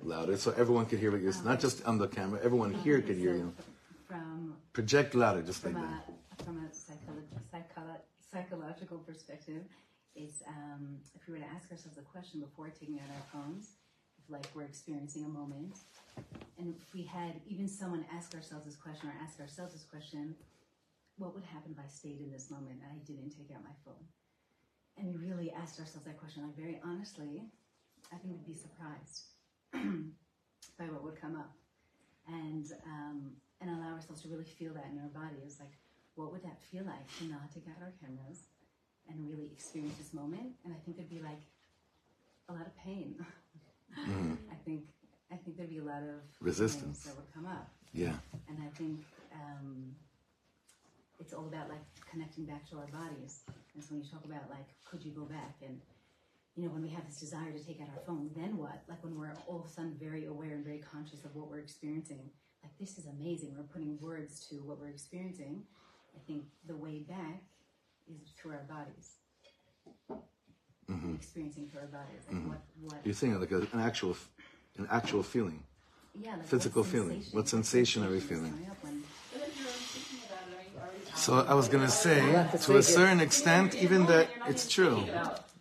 louder 0.03 0.37
so 0.37 0.51
everyone 0.53 0.87
could 0.87 0.99
hear 0.99 1.11
what 1.11 1.21
you're. 1.21 1.33
Not 1.45 1.61
just 1.61 1.85
on 1.87 1.99
the 1.99 2.09
camera. 2.09 2.41
Everyone 2.43 2.73
here 2.73 3.01
could 3.01 3.17
hear 3.17 3.35
you. 3.37 3.55
from 4.07 4.57
Project 4.73 5.15
louder, 5.15 5.43
just 5.43 5.65
like 5.65 5.73
from 5.73 5.83
that. 5.83 6.05
a 6.39 6.43
from 6.45 6.57
a 6.65 6.69
psycholo- 6.69 7.29
psycholo- 7.53 8.01
psychological 8.33 8.99
perspective, 8.99 9.65
is 10.15 10.43
um, 10.47 10.99
if 11.15 11.27
we 11.27 11.33
were 11.35 11.41
to 11.41 11.47
ask 11.57 11.71
ourselves 11.71 11.97
a 11.97 12.03
question 12.03 12.41
before 12.41 12.69
taking 12.69 12.97
out 13.01 13.09
our 13.17 13.25
phones, 13.33 13.65
if 13.65 13.84
like 14.29 14.47
we're 14.55 14.65
experiencing 14.65 15.25
a 15.25 15.29
moment, 15.29 15.79
and 16.59 16.75
if 16.75 16.95
we 16.95 17.03
had 17.03 17.41
even 17.47 17.69
someone 17.69 18.05
ask 18.15 18.35
ourselves 18.35 18.65
this 18.65 18.77
question 18.77 19.09
or 19.09 19.15
ask 19.23 19.41
ourselves 19.41 19.73
this 19.73 19.85
question, 19.85 20.35
what 21.19 21.35
would 21.35 21.45
happen 21.45 21.73
if 21.73 21.79
I 21.79 21.89
stayed 21.89 22.21
in 22.21 22.31
this 22.31 22.51
moment 22.51 22.81
and 22.83 22.91
I 22.91 22.99
didn't 23.05 23.31
take 23.31 23.55
out 23.55 23.63
my 23.63 23.75
phone? 23.85 24.05
And 24.97 25.09
we 25.09 25.29
really 25.29 25.53
asked 25.53 25.79
ourselves 25.81 26.07
that 26.07 26.19
question, 26.19 26.43
like 26.43 26.57
very 26.57 26.81
honestly, 26.85 27.43
I 28.13 28.17
think 28.17 28.35
we'd 28.35 28.47
be 28.47 28.55
surprised 28.55 29.35
by 30.79 30.87
what 30.87 31.03
would 31.03 31.21
come 31.21 31.37
up, 31.37 31.53
and 32.29 32.67
um, 32.87 33.33
and 33.61 33.71
allow 33.71 33.95
ourselves 33.95 34.23
to 34.23 34.29
really 34.29 34.45
feel 34.45 34.73
that 34.75 34.87
in 34.91 34.99
our 34.99 35.09
bodies, 35.09 35.57
like 35.59 35.73
what 36.15 36.33
would 36.33 36.45
that 36.45 36.63
feel 36.71 36.85
like 36.85 37.07
to 37.19 37.25
not 37.25 37.53
take 37.53 37.65
out 37.69 37.83
our 37.83 37.93
cameras 38.01 38.47
and 39.09 39.29
really 39.29 39.51
experience 39.53 39.97
this 39.99 40.15
moment? 40.15 40.55
And 40.65 40.73
I 40.73 40.77
think 40.85 40.97
there'd 40.97 41.11
be 41.11 41.21
like 41.21 41.43
a 42.49 42.53
lot 42.53 42.67
of 42.67 42.77
pain. 42.77 43.17
Mhm. 43.97 44.39
I 44.51 44.55
think 44.65 44.89
I 45.31 45.37
think 45.37 45.57
there'd 45.57 45.71
be 45.71 45.79
a 45.79 45.85
lot 45.85 46.03
of 46.03 46.21
Resistance. 46.41 47.05
that 47.05 47.17
would 47.17 47.33
come 47.33 47.47
up. 47.47 47.71
Yeah. 47.93 48.17
And 48.49 48.59
I 48.63 48.69
think 48.77 49.05
um, 49.33 49.95
it's 51.19 51.33
all 51.33 51.47
about 51.47 51.69
like 51.69 51.83
connecting 52.11 52.45
back 52.45 52.69
to 52.71 52.79
our 52.79 52.87
bodies. 52.89 53.43
And 53.75 53.83
so 53.83 53.95
when 53.95 54.03
you 54.05 54.09
talk 54.11 54.25
about 54.25 54.49
like, 54.51 54.67
could 54.85 55.05
you 55.05 55.13
go 55.13 55.25
back? 55.25 55.57
And 55.63 55.81
you 56.55 56.63
know, 56.65 56.71
when 56.71 56.83
we 56.83 56.91
have 56.91 57.05
this 57.07 57.19
desire 57.19 57.51
to 57.51 57.59
take 57.65 57.81
out 57.81 57.89
our 57.89 58.03
phone, 58.07 58.31
then 58.37 58.57
what? 58.57 58.83
Like 58.89 59.03
when 59.03 59.19
we're 59.19 59.33
all 59.49 59.61
of 59.61 59.67
a 59.67 59.69
sudden 59.69 59.97
very 59.99 60.27
aware 60.27 60.53
and 60.55 60.65
very 60.65 60.79
conscious 60.79 61.25
of 61.25 61.35
what 61.35 61.49
we're 61.51 61.59
experiencing. 61.59 62.31
Like 62.63 62.77
this 62.79 62.97
is 62.97 63.07
amazing. 63.07 63.55
We're 63.57 63.65
putting 63.65 63.99
words 64.01 64.47
to 64.51 64.57
what 64.63 64.79
we're 64.79 64.89
experiencing. 64.91 65.65
I 66.15 66.21
think 66.27 66.45
the 66.67 66.77
way 66.77 67.01
back 67.01 67.43
is 68.07 68.31
through 68.39 68.53
our 68.53 68.65
bodies. 68.69 69.17
Hmm 70.89 71.15
Experiencing 71.15 71.69
through 71.69 71.81
our 71.81 71.87
bodies. 71.87 72.21
Like 72.29 72.37
Mhm. 72.37 72.49
what 72.49 72.61
what 72.93 73.01
You're 73.07 73.15
saying 73.15 73.41
like 73.41 73.53
a, 73.53 73.61
an 73.77 73.81
actual, 73.81 74.17
an 74.79 74.87
actual 74.91 75.23
feeling. 75.23 75.63
yeah, 76.15 76.37
like 76.37 76.45
physical 76.47 76.83
what 76.83 76.91
feeling. 76.93 77.09
sensation- 77.23 77.37
What 77.37 77.49
sensation 77.49 78.05
are 78.05 78.11
we 78.11 78.21
feeling? 78.21 78.53
coming 78.53 78.71
up 78.71 78.83
when- 78.85 79.03
But 79.33 79.43
if 79.49 79.59
you're 79.59 79.67
thinking 79.67 80.21
about 80.29 80.47
it, 80.49 80.59
are 80.59 80.65
you 80.73 80.79
already 80.79 81.17
So 81.17 81.31
I 81.53 81.55
was 81.55 81.69
gonna 81.69 81.91
say, 81.91 82.21
to 82.67 82.77
a 82.77 82.83
certain 82.83 83.21
extent, 83.21 83.75
even 83.75 84.07
that 84.07 84.29
it's 84.47 84.69
true. 84.69 84.99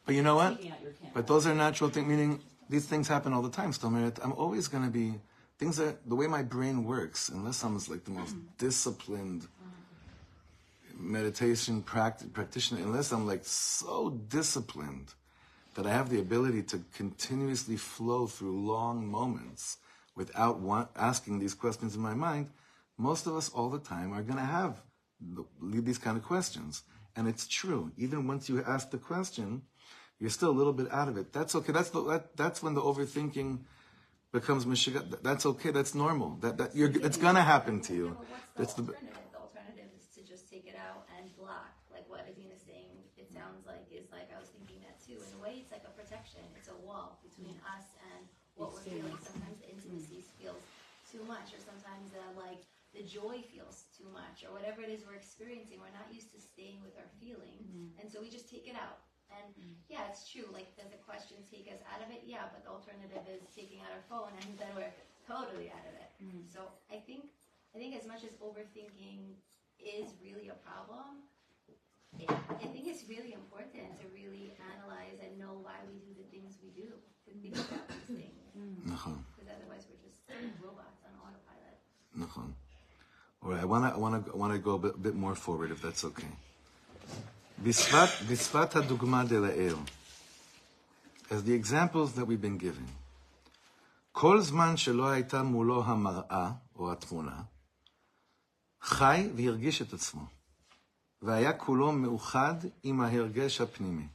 But 0.06 0.16
you 0.16 0.22
know 0.22 0.36
what? 0.36 0.58
taking 0.58 0.72
out 0.72 0.82
your 0.84 0.92
camera. 0.92 1.12
But 1.16 1.28
those 1.28 1.48
are 1.48 1.56
natural 1.56 1.90
things, 1.90 2.08
meaning 2.08 2.42
these 2.70 2.86
things 2.86 3.08
happen 3.08 3.32
all 3.34 3.42
the 3.42 3.50
time, 3.62 3.72
Stomerit. 3.72 4.20
I'm 4.24 4.34
always 4.34 4.68
going 4.68 4.84
to 4.84 4.90
be, 4.92 5.08
things 5.60 5.80
are, 5.80 5.96
the 6.06 6.16
way 6.16 6.28
my 6.28 6.44
brain 6.44 6.84
works, 6.84 7.30
unless 7.30 7.64
I'm 7.64 7.76
like 7.88 8.04
the 8.04 8.12
most 8.12 8.36
disciplined 8.58 9.48
meditation 10.98 11.84
pract- 11.84 12.32
practitioner, 12.34 12.82
unless 12.82 13.12
I'm 13.12 13.28
like 13.28 13.46
so 13.46 14.10
disciplined 14.10 15.14
that 15.76 15.86
I 15.86 15.92
have 15.92 16.10
the 16.10 16.20
ability 16.20 16.64
to 16.64 16.82
continuously 16.96 17.78
flow 17.78 18.28
through 18.28 18.66
long 18.66 19.08
moments 19.08 19.78
without 20.16 20.60
want, 20.60 20.90
asking 20.96 21.40
these 21.40 21.54
questions 21.54 21.96
in 21.96 22.02
my 22.02 22.14
mind, 22.14 22.50
most 22.98 23.26
of 23.26 23.36
us 23.36 23.50
all 23.50 23.70
the 23.70 23.80
time 23.80 24.14
are 24.14 24.22
going 24.22 24.38
to 24.38 24.46
have 24.46 24.82
the, 25.20 25.44
these 25.62 25.98
kind 25.98 26.18
of 26.18 26.24
questions. 26.24 26.84
And 27.16 27.28
it's 27.28 27.48
true. 27.48 27.92
Even 27.98 28.28
once 28.28 28.50
you 28.50 28.64
ask 28.64 28.92
the 28.92 28.98
question, 28.98 29.64
you're 30.20 30.30
still 30.30 30.50
a 30.50 30.58
little 30.60 30.74
bit 30.74 30.92
out 30.92 31.08
of 31.08 31.18
it. 31.18 31.34
That's 31.34 31.56
okay. 31.56 31.72
That's 31.72 31.90
the, 31.90 32.04
that, 32.06 32.38
that's 32.38 32.62
when 32.62 32.74
the 32.74 32.82
overthinking 32.82 33.60
becomes 34.32 34.66
mishiga. 34.66 35.06
That's 35.22 35.46
okay. 35.46 35.72
That's 35.72 35.94
normal. 35.94 36.38
That, 36.42 36.58
that 36.58 36.76
you're, 36.76 36.90
it's 36.90 37.18
gonna 37.18 37.42
happen 37.42 37.82
to 37.82 37.94
you. 37.94 38.18
That's 38.56 38.74
the 38.74 38.82
the, 38.82 38.94
alternative? 38.94 39.30
The 39.32 39.40
alternative 39.40 39.90
is 39.94 40.08
to 40.18 40.22
just 40.26 40.50
take 40.50 40.66
it 40.66 40.76
out 40.76 41.06
and 41.18 41.30
block. 41.38 41.70
Like 41.94 42.10
what 42.10 42.26
Adina's 42.26 42.66
saying, 42.66 42.98
it 43.18 43.30
sounds 43.30 43.66
like 43.66 43.86
is 43.94 44.10
like 44.12 44.30
I 44.34 44.40
was 44.40 44.50
thinking 44.50 44.82
that 44.82 44.98
too. 45.06 45.22
In 45.22 45.32
a 45.38 45.42
way, 45.42 45.62
it's 45.62 45.72
like 45.72 45.86
a 45.86 45.94
protection. 45.94 46.42
It's 46.58 46.70
a 46.70 46.78
wall 46.82 47.22
between 47.44 47.60
us 47.68 47.92
and 48.16 48.24
what 48.56 48.72
we're 48.72 48.88
feeling. 48.88 49.20
Sometimes 49.20 49.60
the 49.60 49.68
intimacy 49.68 50.24
feels 50.40 50.64
too 51.12 51.20
much, 51.28 51.52
or 51.52 51.60
sometimes 51.60 52.16
the 52.16 52.24
like 52.40 52.64
the 52.96 53.04
joy 53.04 53.44
feels 53.52 53.90
too 53.92 54.08
much, 54.16 54.48
or 54.48 54.56
whatever 54.56 54.80
it 54.80 54.90
is 54.94 55.04
we're 55.04 55.20
experiencing. 55.20 55.84
We're 55.84 55.92
not 55.92 56.08
used 56.08 56.32
to 56.32 56.40
staying 56.40 56.80
with 56.80 56.96
our 56.96 57.10
feeling, 57.20 57.60
mm-hmm. 57.60 58.00
and 58.00 58.08
so 58.08 58.24
we 58.24 58.32
just 58.32 58.48
take 58.48 58.72
it 58.72 58.80
out. 58.80 59.04
And 59.34 59.50
mm-hmm. 59.58 59.76
yeah, 59.92 60.08
it's 60.08 60.30
true. 60.30 60.46
Like, 60.54 60.72
does 60.78 60.94
the 60.94 61.02
question 61.04 61.42
take 61.50 61.66
us 61.68 61.82
out 61.90 62.06
of 62.06 62.14
it? 62.14 62.24
Yeah, 62.24 62.48
but 62.54 62.64
the 62.64 62.72
alternative 62.72 63.26
is 63.28 63.44
taking 63.52 63.82
out 63.82 63.92
our 63.92 64.06
phone, 64.06 64.32
and 64.46 64.56
then 64.62 64.72
we're 64.78 64.94
totally 65.26 65.74
out 65.74 65.86
of 65.90 65.96
it. 65.98 66.12
Mm-hmm. 66.22 66.46
So 66.54 66.70
I 66.94 67.02
think, 67.02 67.34
I 67.74 67.82
think 67.82 67.98
as 67.98 68.06
much 68.06 68.22
as 68.22 68.38
overthinking 68.38 69.34
is 69.82 70.14
really 70.22 70.54
a 70.54 70.58
problem, 70.62 71.26
it, 72.22 72.30
I 72.30 72.70
think 72.70 72.86
it's 72.86 73.10
really 73.10 73.34
important 73.34 73.90
to 73.98 74.06
really 74.14 74.54
analyze 74.70 75.18
and 75.18 75.34
know 75.42 75.58
why 75.66 75.82
we 75.90 75.98
right, 83.53 83.61
I 83.61 83.65
wanna, 83.65 83.93
I 83.95 83.97
wanna, 83.97 84.25
I 84.33 84.37
wanna 84.37 84.59
go 84.59 84.73
a 84.75 84.79
bit, 84.79 85.03
bit 85.03 85.15
more 85.15 85.35
forward, 85.35 85.71
if 85.71 85.83
that's 85.83 86.05
okay. 86.05 86.33
בשפת, 87.63 88.09
בשפת 88.29 88.77
הדוגמה 88.77 89.25
דלעיל, 89.25 89.77
as 91.31 91.45
the 91.45 91.53
examples 91.53 92.13
that 92.15 92.27
we've 92.27 92.41
been 92.41 92.59
given, 92.59 92.89
כל 94.13 94.41
זמן 94.41 94.77
שלא 94.77 95.09
הייתה 95.09 95.43
מולו 95.43 95.85
המראה 95.85 96.51
או 96.77 96.93
התמונה, 96.93 97.43
חי 98.83 99.29
והרגיש 99.37 99.83
את 99.83 99.93
עצמו, 99.93 100.27
והיה 101.23 101.53
כולו 101.53 101.93
מאוחד 101.93 102.55
עם 102.83 103.01
ההרגש 103.01 103.61
הפנימי. 103.61 104.07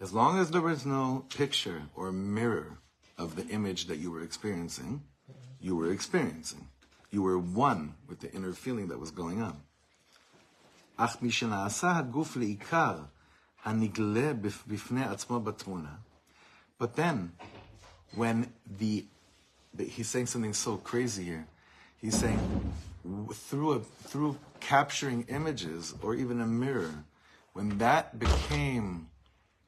As 0.00 0.12
long 0.12 0.38
as 0.38 0.50
there 0.50 0.62
was 0.62 0.84
no 0.84 1.24
picture 1.28 1.82
or 1.94 2.10
mirror 2.10 2.78
of 3.16 3.36
the 3.36 3.46
image 3.48 3.86
that 3.86 3.98
you 3.98 4.10
were 4.10 4.22
experiencing, 4.22 5.02
you 5.60 5.76
were 5.76 5.92
experiencing. 5.92 6.66
You 7.10 7.22
were 7.22 7.38
one 7.38 7.94
with 8.08 8.20
the 8.20 8.32
inner 8.32 8.52
feeling 8.52 8.88
that 8.88 8.98
was 8.98 9.10
going 9.10 9.42
on. 9.42 9.56
אך 10.96 11.22
משנעשה 11.22 11.96
הגוף 11.96 12.36
לעיקר 12.36 13.02
הנגלה 13.64 14.32
בפ- 14.42 14.66
בפני 14.68 15.04
עצמו 15.04 15.40
בתמונה. 15.40 15.94
But 16.78 16.96
then, 16.96 17.32
when 18.14 18.52
the, 18.66 19.06
the 19.74 19.84
he's 19.84 20.08
saying 20.08 20.26
something 20.26 20.52
so 20.52 20.76
crazy 20.76 21.24
here. 21.24 21.46
He's 21.96 22.16
saying 22.18 22.40
w- 23.04 23.32
through 23.32 23.72
a, 23.72 23.80
through 23.80 24.36
capturing 24.60 25.22
images 25.28 25.94
or 26.02 26.14
even 26.14 26.40
a 26.40 26.46
mirror, 26.46 27.04
when 27.52 27.78
that 27.78 28.18
became 28.18 29.08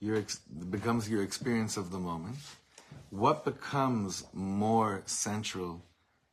your 0.01 0.17
ex- 0.17 0.41
becomes 0.71 1.09
your 1.09 1.23
experience 1.23 1.77
of 1.77 1.91
the 1.91 1.99
moment, 1.99 2.37
what 3.11 3.45
becomes 3.45 4.25
more 4.33 5.03
central, 5.07 5.83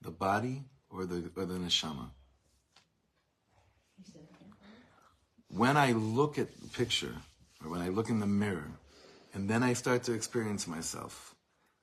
the 0.02 0.12
body 0.12 0.64
or 0.91 1.05
the 1.05 1.31
or 1.37 1.45
the 1.45 1.55
neshama? 1.55 2.11
When 5.49 5.77
I 5.77 5.93
look 5.93 6.39
at 6.39 6.49
the 6.61 6.69
picture, 6.69 7.15
or 7.65 7.71
when 7.71 7.81
I 7.81 7.89
look 7.89 8.11
in 8.11 8.21
the 8.21 8.27
mirror, 8.27 8.73
and 9.33 9.49
then 9.49 9.63
I 9.63 9.75
start 9.75 10.03
to 10.05 10.13
experience 10.13 10.67
myself, 10.67 11.35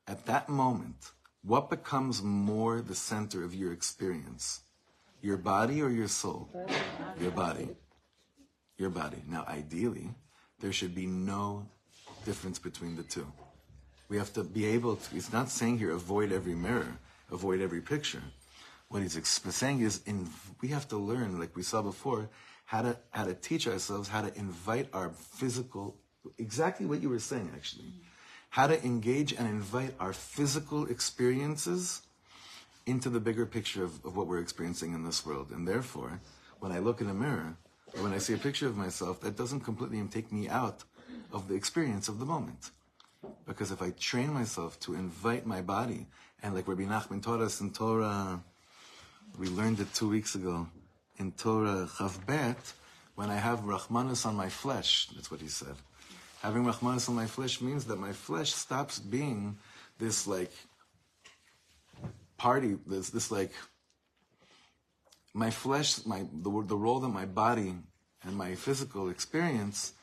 at 0.08 0.26
that 0.26 0.50
moment, 0.50 1.12
what 1.44 1.70
becomes 1.70 2.22
more 2.22 2.82
the 2.82 2.96
center 2.96 3.44
of 3.44 3.54
your 3.54 3.72
experience? 3.72 4.62
Your 5.22 5.38
body 5.38 5.82
or 5.82 5.90
your 5.90 6.08
soul? 6.08 6.50
Your 7.20 7.32
body. 7.32 7.70
Your 8.78 8.90
body. 8.90 9.18
Now, 9.28 9.46
ideally, 9.48 10.10
there 10.60 10.74
should 10.74 10.94
be 10.94 11.06
no 11.06 11.66
difference 12.26 12.60
between 12.60 12.96
the 12.96 13.04
two. 13.04 13.28
We 14.10 14.18
have 14.18 14.34
to 14.34 14.44
be 14.44 14.66
able 14.66 14.98
to, 14.98 15.16
it's 15.16 15.32
not 15.32 15.50
saying 15.50 15.80
here 15.80 15.92
avoid 15.92 16.32
every 16.32 16.56
mirror, 16.56 16.98
avoid 17.32 17.62
every 17.62 17.82
picture. 17.82 18.22
What 18.94 19.02
he's 19.02 19.20
saying 19.26 19.82
is 19.82 20.02
in, 20.06 20.30
we 20.62 20.68
have 20.68 20.88
to 20.90 20.98
learn, 20.98 21.40
like 21.40 21.56
we 21.56 21.64
saw 21.64 21.82
before, 21.82 22.30
how 22.66 22.84
to, 22.84 22.96
how 23.10 23.26
to 23.26 23.34
teach 23.34 23.68
ourselves 23.68 24.08
how 24.08 24.22
to 24.22 24.32
invite 24.38 24.88
our 24.94 25.10
physical, 25.10 25.96
exactly 26.38 26.86
what 26.86 27.02
you 27.02 27.10
were 27.10 27.18
saying 27.18 27.50
actually, 27.56 27.92
how 28.52 28.68
to 28.68 28.80
engage 28.86 29.34
and 29.34 29.48
invite 29.48 29.96
our 30.00 30.14
physical 30.14 30.86
experiences 30.86 32.04
into 32.86 33.10
the 33.10 33.20
bigger 33.20 33.48
picture 33.48 33.84
of, 33.84 33.94
of 34.06 34.16
what 34.16 34.28
we're 34.28 34.38
experiencing 34.38 34.94
in 34.94 35.04
this 35.04 35.26
world. 35.26 35.50
And 35.50 35.68
therefore, 35.68 36.22
when 36.60 36.72
I 36.72 36.78
look 36.78 37.02
in 37.02 37.10
a 37.10 37.16
mirror, 37.16 37.58
or 37.98 38.04
when 38.04 38.14
I 38.14 38.20
see 38.20 38.36
a 38.36 38.38
picture 38.38 38.68
of 38.68 38.78
myself, 38.78 39.22
that 39.22 39.36
doesn't 39.36 39.62
completely 39.62 40.00
take 40.04 40.32
me 40.32 40.50
out 40.50 40.84
of 41.32 41.48
the 41.48 41.56
experience 41.56 42.10
of 42.10 42.20
the 42.20 42.26
moment. 42.26 42.70
Because 43.48 43.72
if 43.72 43.82
I 43.82 43.90
train 43.90 44.32
myself 44.32 44.80
to 44.82 44.94
invite 44.94 45.48
my 45.48 45.62
body, 45.62 46.06
and 46.44 46.54
like 46.54 46.68
Rabbi 46.68 46.84
Nachman 46.84 47.24
taught 47.24 47.42
us 47.42 47.60
in 47.60 47.72
Torah, 47.72 48.44
we 49.38 49.48
learned 49.48 49.80
it 49.80 49.94
two 49.94 50.10
weeks 50.10 50.36
ago, 50.36 50.68
in 51.18 51.32
Torah 51.32 51.88
Chavbet, 51.98 52.74
when 53.16 53.30
I 53.30 53.36
have 53.36 53.60
Rahmanus 53.60 54.26
on 54.26 54.36
my 54.36 54.50
flesh, 54.50 55.08
that's 55.16 55.30
what 55.30 55.42
he 55.42 55.48
said. 55.48 55.76
Having 56.42 56.66
Rahmanus 56.66 57.10
on 57.10 57.16
my 57.16 57.28
flesh 57.28 57.62
means 57.62 57.86
that 57.86 58.00
my 58.00 58.12
flesh 58.12 58.54
stops 58.54 59.00
being 59.00 59.58
this 60.00 60.28
like 60.28 60.52
party, 62.38 62.78
this, 62.86 63.10
this 63.10 63.32
like, 63.32 63.52
my 65.34 65.50
flesh, 65.50 66.06
my, 66.06 66.26
the, 66.32 66.64
the 66.68 66.78
role 66.78 67.00
that 67.00 67.10
my 67.10 67.26
body 67.26 67.76
and 68.24 68.36
my 68.36 68.56
physical 68.56 69.10
experience, 69.10 69.94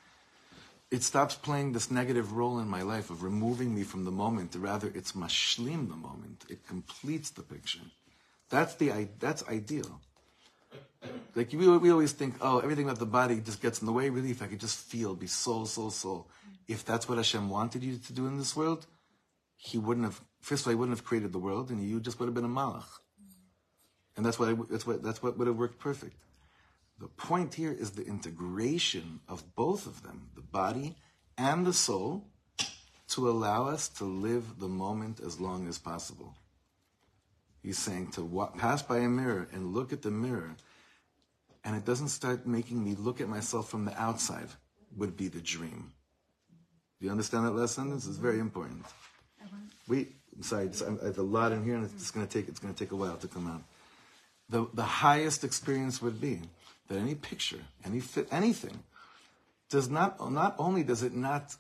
it 0.90 1.02
stops 1.02 1.34
playing 1.34 1.72
this 1.72 1.90
negative 1.90 2.32
role 2.32 2.58
in 2.58 2.68
my 2.68 2.82
life 2.82 3.10
of 3.10 3.22
removing 3.22 3.74
me 3.74 3.82
from 3.84 4.04
the 4.04 4.10
moment. 4.10 4.56
Rather, 4.56 4.90
it's 4.94 5.12
mashlim 5.12 5.88
the 5.88 5.96
moment. 5.96 6.44
It 6.48 6.66
completes 6.66 7.30
the 7.30 7.42
picture. 7.42 7.80
That's 8.50 8.74
the, 8.74 9.08
that's 9.18 9.46
ideal. 9.48 10.00
Like 11.34 11.52
we, 11.52 11.66
we 11.78 11.90
always 11.90 12.12
think, 12.12 12.34
oh, 12.40 12.58
everything 12.58 12.84
about 12.84 12.98
the 12.98 13.06
body 13.06 13.40
just 13.40 13.62
gets 13.62 13.80
in 13.80 13.86
the 13.86 13.92
way. 13.92 14.10
Really, 14.10 14.32
if 14.32 14.42
I 14.42 14.46
could 14.46 14.60
just 14.60 14.78
feel, 14.78 15.14
be 15.14 15.26
soul, 15.26 15.64
soul, 15.66 15.90
soul. 15.90 16.28
If 16.68 16.84
that's 16.84 17.08
what 17.08 17.18
Hashem 17.18 17.48
wanted 17.48 17.82
you 17.82 17.96
to 17.96 18.12
do 18.12 18.26
in 18.26 18.36
this 18.36 18.54
world, 18.54 18.86
He 19.56 19.78
wouldn't 19.78 20.04
have. 20.04 20.20
First 20.40 20.62
of 20.62 20.68
all, 20.68 20.72
He 20.72 20.76
wouldn't 20.76 20.98
have 20.98 21.06
created 21.06 21.32
the 21.32 21.38
world, 21.38 21.70
and 21.70 21.82
you 21.82 22.00
just 22.00 22.18
would 22.18 22.26
have 22.26 22.34
been 22.34 22.44
a 22.44 22.48
malach. 22.48 23.00
And 24.16 24.26
that's 24.26 24.38
why 24.38 24.54
that's 24.68 24.86
what 24.86 25.02
that's 25.02 25.22
what 25.22 25.38
would 25.38 25.46
have 25.46 25.56
worked 25.56 25.78
perfect. 25.78 26.16
The 26.98 27.08
point 27.08 27.54
here 27.54 27.72
is 27.72 27.92
the 27.92 28.04
integration 28.04 29.20
of 29.26 29.54
both 29.54 29.86
of 29.86 30.02
them, 30.02 30.28
the 30.34 30.42
body 30.42 30.96
and 31.38 31.64
the 31.64 31.72
soul, 31.72 32.26
to 33.08 33.30
allow 33.30 33.66
us 33.66 33.88
to 33.88 34.04
live 34.04 34.58
the 34.58 34.68
moment 34.68 35.20
as 35.20 35.40
long 35.40 35.66
as 35.66 35.78
possible. 35.78 36.34
He's 37.62 37.78
saying 37.78 38.12
to 38.12 38.22
walk, 38.22 38.56
pass 38.56 38.82
by 38.82 38.98
a 38.98 39.08
mirror 39.08 39.48
and 39.52 39.74
look 39.74 39.92
at 39.92 40.02
the 40.02 40.10
mirror, 40.10 40.56
and 41.64 41.76
it 41.76 41.84
doesn't 41.84 42.08
start 42.08 42.46
making 42.46 42.82
me 42.82 42.94
look 42.94 43.20
at 43.20 43.28
myself 43.28 43.68
from 43.68 43.84
the 43.84 44.00
outside, 44.00 44.48
would 44.96 45.16
be 45.16 45.28
the 45.28 45.40
dream. 45.40 45.92
Do 46.98 47.06
you 47.06 47.10
understand 47.10 47.46
that 47.46 47.52
lesson? 47.52 47.90
This 47.90 48.06
is 48.06 48.16
very 48.16 48.38
important. 48.38 48.84
We, 49.88 50.08
I'm 50.36 50.42
sorry, 50.42 50.70
I 51.02 51.06
have 51.06 51.18
a 51.18 51.22
lot 51.22 51.52
in 51.52 51.64
here, 51.64 51.74
and 51.74 51.84
it's 51.84 52.10
going 52.10 52.26
to 52.26 52.32
take 52.32 52.48
it's 52.48 52.60
going 52.60 52.72
to 52.72 52.78
take 52.78 52.92
a 52.92 52.96
while 52.96 53.16
to 53.16 53.28
come 53.28 53.46
out. 53.46 53.62
The 54.48 54.66
the 54.74 54.82
highest 54.82 55.44
experience 55.44 56.02
would 56.02 56.20
be 56.20 56.40
that 56.88 56.98
any 56.98 57.14
picture, 57.14 57.60
any 57.84 58.00
fit, 58.00 58.28
anything, 58.30 58.82
does 59.70 59.88
not 59.88 60.30
not 60.30 60.54
only 60.58 60.82
does 60.82 61.02
it 61.02 61.14
not 61.14 61.54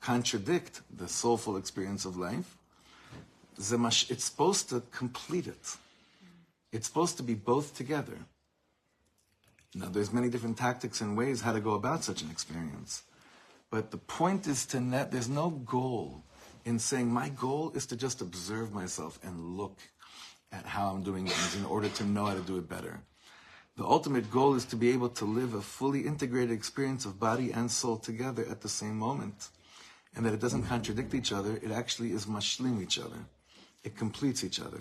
contradict 0.00 0.82
the 0.94 1.08
soulful 1.08 1.56
experience 1.56 2.04
of 2.04 2.16
life, 2.16 2.56
it's 3.58 4.24
supposed 4.24 4.68
to 4.70 4.82
complete 4.90 5.46
it. 5.46 5.76
It's 6.72 6.86
supposed 6.86 7.16
to 7.18 7.22
be 7.22 7.34
both 7.34 7.76
together. 7.76 8.18
Now, 9.74 9.88
there's 9.88 10.12
many 10.12 10.28
different 10.28 10.56
tactics 10.56 11.00
and 11.00 11.16
ways 11.16 11.40
how 11.40 11.52
to 11.52 11.60
go 11.60 11.74
about 11.74 12.04
such 12.04 12.22
an 12.22 12.30
experience. 12.30 13.02
But 13.70 13.90
the 13.90 13.98
point 13.98 14.46
is 14.46 14.66
to 14.66 14.80
net, 14.80 15.10
there's 15.10 15.28
no 15.28 15.50
goal 15.50 16.22
in 16.64 16.78
saying 16.78 17.08
my 17.12 17.28
goal 17.28 17.72
is 17.74 17.86
to 17.86 17.96
just 17.96 18.20
observe 18.20 18.72
myself 18.72 19.18
and 19.22 19.56
look 19.56 19.78
at 20.52 20.64
how 20.64 20.88
I'm 20.88 21.02
doing 21.02 21.26
things 21.26 21.56
in 21.56 21.64
order 21.64 21.88
to 21.88 22.04
know 22.04 22.26
how 22.26 22.34
to 22.34 22.40
do 22.40 22.56
it 22.58 22.68
better. 22.68 23.00
The 23.76 23.84
ultimate 23.84 24.30
goal 24.30 24.54
is 24.54 24.64
to 24.66 24.76
be 24.76 24.90
able 24.90 25.08
to 25.10 25.24
live 25.24 25.54
a 25.54 25.60
fully 25.60 26.06
integrated 26.06 26.52
experience 26.52 27.04
of 27.04 27.18
body 27.18 27.50
and 27.50 27.68
soul 27.68 27.96
together 27.96 28.46
at 28.48 28.60
the 28.60 28.68
same 28.68 28.96
moment. 28.96 29.48
And 30.14 30.24
that 30.24 30.32
it 30.32 30.40
doesn't 30.40 30.62
contradict 30.64 31.12
each 31.12 31.32
other, 31.32 31.56
it 31.56 31.72
actually 31.72 32.12
is 32.12 32.26
mashlim 32.26 32.80
each 32.80 33.00
other. 33.00 33.18
It 33.84 33.96
completes 33.96 34.42
each 34.42 34.60
other. 34.60 34.80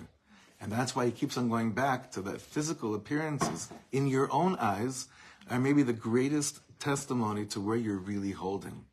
And 0.59 0.71
that's 0.71 0.95
why 0.95 1.05
he 1.05 1.11
keeps 1.11 1.37
on 1.37 1.49
going 1.49 1.73
back 1.73 2.11
to 2.11 2.21
that 2.21 2.39
physical 2.39 2.95
appearances 2.95 3.69
in 3.91 4.07
your 4.07 4.31
own 4.31 4.55
eyes 4.55 5.07
are 5.49 5.59
maybe 5.59 5.83
the 5.83 5.93
greatest 5.93 6.61
testimony 6.79 7.45
to 7.47 7.59
where 7.59 7.75
you're 7.75 7.97
really 7.97 8.31
holding. 8.31 8.85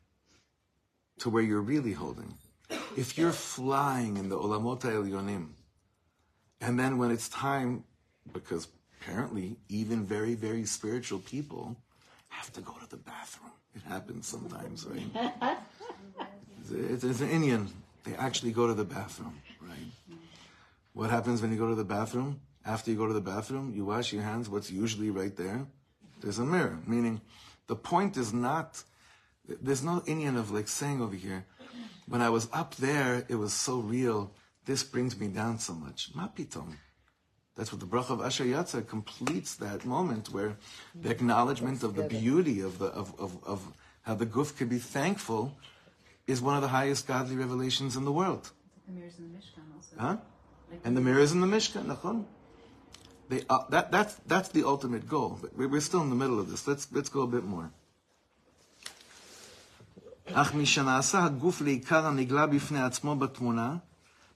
To 1.19 1.29
where 1.29 1.43
you're 1.43 1.61
really 1.61 1.93
holding. 1.93 2.33
If 2.97 3.17
you're 3.17 3.31
flying 3.31 4.17
in 4.17 4.27
the 4.27 4.37
Olamot 4.37 4.81
Elyonim, 4.81 5.47
and 6.59 6.77
then 6.77 6.97
when 6.97 7.09
it's 7.09 7.29
time, 7.29 7.85
because 8.33 8.67
apparently 9.01 9.57
even 9.69 10.05
very, 10.05 10.35
very 10.35 10.65
spiritual 10.65 11.19
people 11.19 11.75
have 12.29 12.51
to 12.53 12.61
go 12.61 12.73
to 12.73 12.89
the 12.89 12.97
bathroom. 12.97 13.51
It 13.75 13.81
happens 13.83 14.27
sometimes, 14.27 14.85
right? 14.85 15.57
it's, 16.71 17.03
it's 17.03 17.21
an 17.21 17.29
inyan. 17.29 17.67
They 18.03 18.15
actually 18.15 18.51
go 18.51 18.67
to 18.67 18.73
the 18.73 18.83
bathroom, 18.83 19.39
right? 19.61 19.77
What 20.93 21.09
happens 21.09 21.41
when 21.41 21.51
you 21.51 21.57
go 21.57 21.69
to 21.69 21.75
the 21.75 21.85
bathroom? 21.85 22.41
After 22.65 22.91
you 22.91 22.97
go 22.97 23.07
to 23.07 23.13
the 23.13 23.21
bathroom, 23.21 23.73
you 23.75 23.85
wash 23.85 24.13
your 24.13 24.23
hands. 24.23 24.49
What's 24.49 24.69
usually 24.69 25.09
right 25.09 25.35
there? 25.35 25.65
There's 26.21 26.39
a 26.39 26.45
mirror. 26.45 26.77
Meaning, 26.85 27.21
the 27.67 27.75
point 27.75 28.17
is 28.17 28.33
not, 28.33 28.83
there's 29.47 29.83
no 29.83 30.01
inyan 30.01 30.37
of 30.37 30.51
like 30.51 30.67
saying 30.67 31.01
over 31.01 31.15
here, 31.15 31.45
when 32.07 32.21
I 32.21 32.29
was 32.29 32.49
up 32.51 32.75
there, 32.75 33.25
it 33.29 33.35
was 33.35 33.53
so 33.53 33.79
real. 33.79 34.31
This 34.65 34.83
brings 34.83 35.17
me 35.19 35.27
down 35.27 35.59
so 35.59 35.73
much. 35.73 36.13
Mapitom. 36.13 36.75
That's 37.55 37.71
what 37.71 37.79
the 37.79 37.87
bracha 37.87 38.11
of 38.11 38.21
Asher 38.21 38.45
Yatzar 38.45 38.87
completes 38.87 39.55
that 39.55 39.85
moment 39.85 40.29
where 40.29 40.57
the 40.95 41.09
acknowledgement 41.09 41.83
of 41.83 41.95
the 41.95 42.03
beauty 42.03 42.61
of 42.61 42.79
the 42.79 42.87
of, 42.87 43.13
of, 43.19 43.43
of 43.43 43.61
how 44.03 44.15
the 44.15 44.25
guf 44.25 44.55
could 44.57 44.69
be 44.69 44.77
thankful 44.79 45.57
is 46.27 46.41
one 46.41 46.55
of 46.55 46.61
the 46.61 46.69
highest 46.69 47.07
godly 47.07 47.35
revelations 47.35 47.95
in 47.95 48.05
the 48.05 48.11
world. 48.11 48.51
The 48.87 48.93
mirrors 48.93 49.17
in 49.19 49.31
the 49.31 49.37
Mishkan 49.37 49.65
also. 49.75 49.95
Huh? 49.97 50.17
And 50.83 50.95
the 50.95 51.01
mirror 51.01 51.19
is 51.19 51.31
in 51.31 51.41
the 51.41 51.47
Mishkan, 51.47 51.85
Nachon. 51.85 52.25
They, 53.29 53.43
uh, 53.49 53.59
that, 53.69 53.91
that's, 53.91 54.15
that's 54.27 54.49
the 54.49 54.65
ultimate 54.65 55.07
goal. 55.07 55.39
But 55.41 55.55
we're 55.55 55.79
still 55.79 56.01
in 56.01 56.09
the 56.09 56.15
middle 56.15 56.39
of 56.39 56.49
this. 56.49 56.67
Let's, 56.67 56.87
let's 56.91 57.09
go 57.09 57.21
a 57.21 57.27
bit 57.27 57.43
more. 57.43 57.71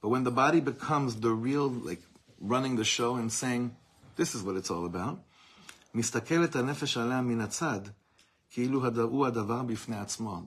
But 0.02 0.10
when 0.10 0.24
the 0.24 0.32
body 0.32 0.60
becomes 0.60 1.16
the 1.16 1.32
real, 1.32 1.70
like, 1.70 2.02
running 2.40 2.76
the 2.76 2.84
show 2.84 3.16
and 3.16 3.32
saying, 3.32 3.76
this 4.16 4.36
is 4.36 4.44
what 4.44 4.56
it's 4.56 4.70
all 4.70 4.86
about, 4.86 5.20
the 5.94 6.02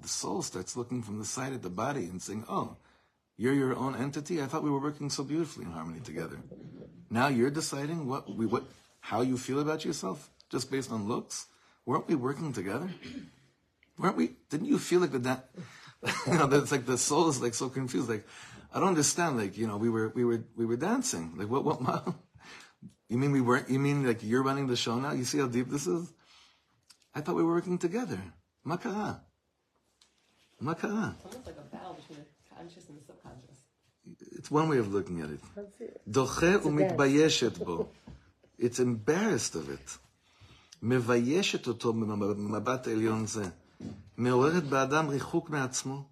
soul 0.06 0.42
starts 0.42 0.76
looking 0.76 1.02
from 1.02 1.18
the 1.18 1.24
side 1.24 1.52
at 1.52 1.62
the 1.62 1.70
body 1.70 2.04
and 2.04 2.20
saying, 2.20 2.44
oh, 2.48 2.76
you're 3.38 3.54
your 3.54 3.74
own 3.74 3.96
entity? 3.96 4.42
I 4.42 4.46
thought 4.46 4.62
we 4.62 4.70
were 4.70 4.80
working 4.80 5.08
so 5.08 5.24
beautifully 5.24 5.64
in 5.64 5.72
harmony 5.72 6.00
together. 6.00 6.38
Now 7.08 7.28
you're 7.28 7.50
deciding 7.50 8.06
what 8.06 8.28
we 8.28 8.44
what 8.44 8.64
how 9.00 9.22
you 9.22 9.38
feel 9.38 9.60
about 9.60 9.86
yourself 9.86 10.28
just 10.50 10.70
based 10.70 10.92
on 10.92 11.08
looks? 11.08 11.46
Weren't 11.86 12.06
we 12.08 12.16
working 12.16 12.52
together? 12.52 12.90
Weren't 13.96 14.16
we? 14.16 14.36
Didn't 14.50 14.66
you 14.66 14.78
feel 14.78 15.00
like 15.00 15.12
that 15.12 15.48
you 16.26 16.34
know, 16.34 16.48
it's 16.52 16.70
like 16.70 16.86
the 16.86 16.98
soul 16.98 17.28
is 17.28 17.40
like 17.40 17.54
so 17.54 17.68
confused. 17.68 18.08
Like, 18.08 18.26
I 18.72 18.78
don't 18.78 18.88
understand. 18.88 19.36
Like, 19.36 19.56
you 19.58 19.66
know, 19.66 19.76
we 19.76 19.90
were 19.90 20.08
we 20.10 20.24
were 20.24 20.44
we 20.56 20.64
were 20.64 20.76
dancing. 20.76 21.34
Like, 21.36 21.48
what 21.48 21.64
what? 21.64 22.14
You 23.08 23.16
mean 23.16 23.32
we 23.32 23.40
weren't? 23.40 23.70
You 23.70 23.78
mean 23.78 24.06
like 24.06 24.22
you're 24.22 24.42
running 24.42 24.66
the 24.66 24.76
show 24.76 25.00
now? 25.00 25.12
You 25.12 25.24
see 25.24 25.38
how 25.38 25.46
deep 25.46 25.70
this 25.70 25.86
is? 25.86 26.12
I 27.14 27.22
thought 27.22 27.36
we 27.36 27.42
were 27.42 27.54
working 27.54 27.78
together. 27.78 28.20
Makara. 28.66 29.20
Makara. 30.62 31.14
It's 31.16 31.24
almost 31.24 31.46
like 31.46 31.56
a 31.56 31.74
battle 31.74 31.94
between 31.94 32.18
the 32.18 32.54
conscious 32.54 32.86
and 32.90 32.98
the 32.98 33.04
subconscious. 33.06 33.64
It's 34.37 34.51
one 34.51 34.67
way 34.69 34.77
of 34.77 34.93
looking 34.93 35.21
at 35.21 35.29
it. 35.29 35.41
Doche 36.09 36.59
umitbayeshet 36.63 37.63
bo. 37.65 37.89
It's 38.57 38.79
embarrassed 38.79 39.55
of 39.55 39.69
it. 39.69 39.97
מביישת 40.81 41.67
אותו 41.67 41.93
במבט 41.93 42.87
עליון 42.87 43.25
זה. 43.27 43.45
מעוררת 44.17 44.63
באדם 44.63 45.09
ריחוק 45.09 45.49
מעצמו. 45.49 46.03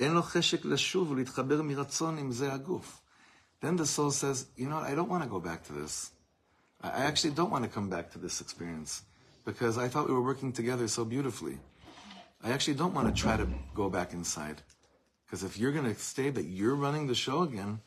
אין 0.00 0.12
לו 0.12 0.22
חשק 0.22 0.64
לשוב 0.64 1.10
ולהתחבר 1.10 1.62
מרצון 1.62 2.18
עם 2.18 2.32
זה 2.32 2.52
הגוף. 2.52 3.00
Then 3.60 3.76
the 3.76 3.86
soul 3.86 4.10
says, 4.10 4.46
you 4.56 4.68
know 4.68 4.76
what, 4.76 4.84
I 4.84 4.94
don't 4.94 5.08
want 5.08 5.24
to 5.24 5.28
go 5.28 5.40
back 5.40 5.64
to 5.64 5.72
this. 5.72 6.12
I 6.80 7.04
actually 7.08 7.34
don't 7.34 7.50
want 7.50 7.64
to 7.64 7.70
come 7.70 7.88
back 7.90 8.12
to 8.12 8.18
this 8.18 8.40
experience 8.40 9.02
because 9.44 9.76
I 9.78 9.88
thought 9.88 10.06
we 10.08 10.14
were 10.14 10.22
working 10.22 10.52
together 10.52 10.86
so 10.86 11.04
beautifully. 11.04 11.58
I 12.44 12.52
actually 12.52 12.74
don't 12.74 12.94
want 12.94 13.08
to 13.08 13.20
try 13.20 13.36
to 13.36 13.48
go 13.74 13.90
back 13.90 14.12
inside. 14.12 14.62
Because 15.33 15.45
if 15.45 15.57
you're 15.57 15.71
going 15.71 15.91
to 15.91 15.99
stay 15.99 16.29
that 16.29 16.45
you're 16.45 16.75
running 16.75 17.07
the 17.07 17.15
show 17.15 17.41
again, 17.41 17.79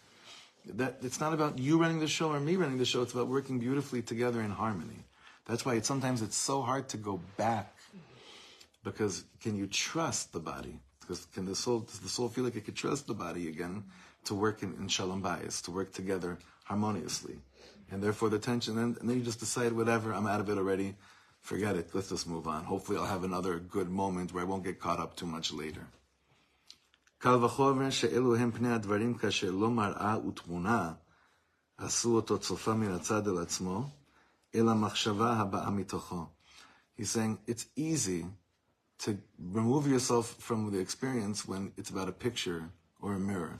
that 0.74 0.96
it's 1.02 1.20
not 1.20 1.32
about 1.32 1.60
you 1.60 1.78
running 1.78 2.00
the 2.00 2.08
show 2.08 2.32
or 2.32 2.40
me 2.40 2.56
running 2.56 2.76
the 2.76 2.84
show. 2.84 3.02
It's 3.02 3.12
about 3.12 3.28
working 3.28 3.60
beautifully 3.60 4.02
together 4.02 4.40
in 4.40 4.50
harmony. 4.50 5.04
That's 5.44 5.64
why 5.64 5.76
it's, 5.76 5.86
sometimes 5.86 6.22
it's 6.22 6.36
so 6.36 6.60
hard 6.60 6.88
to 6.88 6.96
go 6.96 7.20
back 7.36 7.72
because 8.82 9.22
can 9.40 9.54
you 9.54 9.68
trust 9.68 10.32
the 10.32 10.40
body? 10.40 10.80
Because 10.98 11.24
can 11.26 11.46
the 11.46 11.54
soul, 11.54 11.78
does 11.78 12.00
the 12.00 12.08
soul 12.08 12.28
feel 12.28 12.42
like 12.42 12.56
it 12.56 12.64
could 12.64 12.74
trust 12.74 13.06
the 13.06 13.14
body 13.14 13.46
again 13.46 13.84
to 14.24 14.34
work 14.34 14.64
in, 14.64 14.74
in 14.80 14.88
shalom 14.88 15.22
bayis, 15.22 15.62
to 15.66 15.70
work 15.70 15.92
together 15.92 16.38
harmoniously? 16.64 17.36
And 17.92 18.02
therefore 18.02 18.28
the 18.28 18.40
tension, 18.40 18.76
and, 18.76 18.98
and 18.98 19.08
then 19.08 19.18
you 19.18 19.22
just 19.22 19.38
decide, 19.38 19.72
whatever, 19.72 20.12
I'm 20.12 20.26
out 20.26 20.40
of 20.40 20.50
it 20.50 20.58
already, 20.58 20.96
forget 21.42 21.76
it, 21.76 21.90
let's 21.92 22.08
just 22.08 22.26
move 22.26 22.48
on. 22.48 22.64
Hopefully 22.64 22.98
I'll 22.98 23.06
have 23.06 23.22
another 23.22 23.60
good 23.60 23.88
moment 23.88 24.34
where 24.34 24.42
I 24.42 24.46
won't 24.48 24.64
get 24.64 24.80
caught 24.80 24.98
up 24.98 25.14
too 25.14 25.26
much 25.26 25.52
later. 25.52 25.86
קל 27.17 27.43
וחומר 27.43 27.89
שאלו 27.89 28.35
הם 28.35 28.51
פני 28.51 28.73
הדברים 28.73 29.13
כאשר 29.13 29.51
לא 29.51 29.69
מראה 29.69 30.27
ותמונה 30.27 30.93
עשו 31.77 32.15
אותו 32.15 32.39
צופה 32.39 32.73
מן 32.73 32.91
הצד 32.91 33.27
אל 33.27 33.37
עצמו, 33.37 33.89
אלא 34.55 34.73
מחשבה 34.73 35.33
הבאה 35.33 35.69
מתוכו. 35.69 36.25
He's 36.99 37.11
saying 37.11 37.37
it's 37.47 37.65
easy 37.75 38.25
to 39.03 39.17
remove 39.39 39.87
yourself 39.87 40.35
from 40.39 40.71
the 40.71 40.79
experience 40.79 41.47
when 41.47 41.71
it's 41.77 41.89
about 41.89 42.09
a 42.09 42.11
picture 42.11 42.69
or 43.01 43.13
a 43.13 43.19
mirror. 43.19 43.57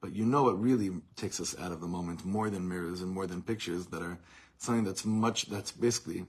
But 0.00 0.12
you 0.12 0.24
know 0.24 0.42
what 0.42 0.60
really 0.60 0.90
takes 1.16 1.40
us 1.40 1.54
out 1.58 1.72
of 1.72 1.80
the 1.80 1.86
moment 1.86 2.24
more 2.24 2.48
than 2.50 2.68
mirrors 2.68 3.00
and 3.02 3.10
more 3.10 3.26
than 3.26 3.42
pictures 3.42 3.86
that 3.86 4.02
are 4.02 4.18
something 4.58 4.84
that's 4.84 5.04
much, 5.04 5.46
that's 5.46 5.72
basically, 5.72 6.26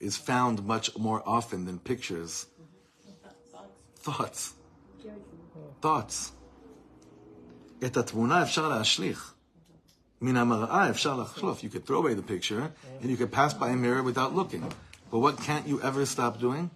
is 0.00 0.16
found 0.16 0.64
much 0.64 0.96
more 0.96 1.22
often 1.26 1.64
than 1.64 1.78
pictures. 1.78 2.46
Thoughts. 3.96 4.54
Thoughts. 5.80 6.32
את 7.84 7.96
התמונה 7.96 8.42
אפשר 8.42 8.68
להשליך. 8.68 9.34
מן 10.20 10.36
המראה 10.36 10.90
אפשר 10.90 11.16
לחלוף. 11.16 11.62
You 11.62 11.68
could 11.68 11.86
throw 11.86 12.02
away 12.02 12.14
the 12.14 12.22
picture 12.22 12.72
and 13.00 13.10
you 13.10 13.16
could 13.16 13.32
pass 13.32 13.54
by 13.54 13.70
a 13.70 13.76
mirror 13.76 14.02
without 14.02 14.34
looking. 14.34 14.62
But 15.10 15.20
what 15.20 15.36
can't 15.38 15.66
you 15.66 15.80
ever 15.82 16.04
stop 16.06 16.38
doing? 16.40 16.70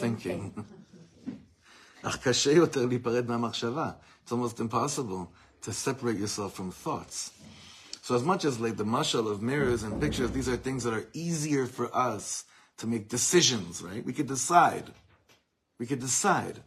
Thinking. 0.00 0.62
אך 2.02 2.28
קשה 2.28 2.52
יותר 2.52 2.86
להיפרד 2.86 3.28
מהמחשבה. 3.28 3.90
It's 4.24 4.32
almost 4.32 4.60
impossible 4.60 5.32
to 5.62 5.72
separate 5.72 6.18
yourself 6.18 6.54
from 6.54 6.70
thoughts. 6.70 7.30
So 8.02 8.14
as 8.14 8.22
much 8.22 8.44
as 8.44 8.58
like 8.58 8.76
the 8.76 8.84
mashal 8.84 9.30
of 9.30 9.42
mirrors 9.42 9.82
and 9.82 10.00
pictures, 10.00 10.30
these 10.30 10.48
are 10.48 10.56
things 10.56 10.84
that 10.84 10.94
are 10.94 11.06
easier 11.12 11.66
for 11.66 11.94
us 11.94 12.44
to 12.78 12.86
make 12.86 13.08
decisions, 13.08 13.82
right? 13.82 14.02
We 14.04 14.12
could 14.12 14.28
decide. 14.28 14.86
We 15.78 15.86
could 15.86 16.00
decide. 16.00 16.62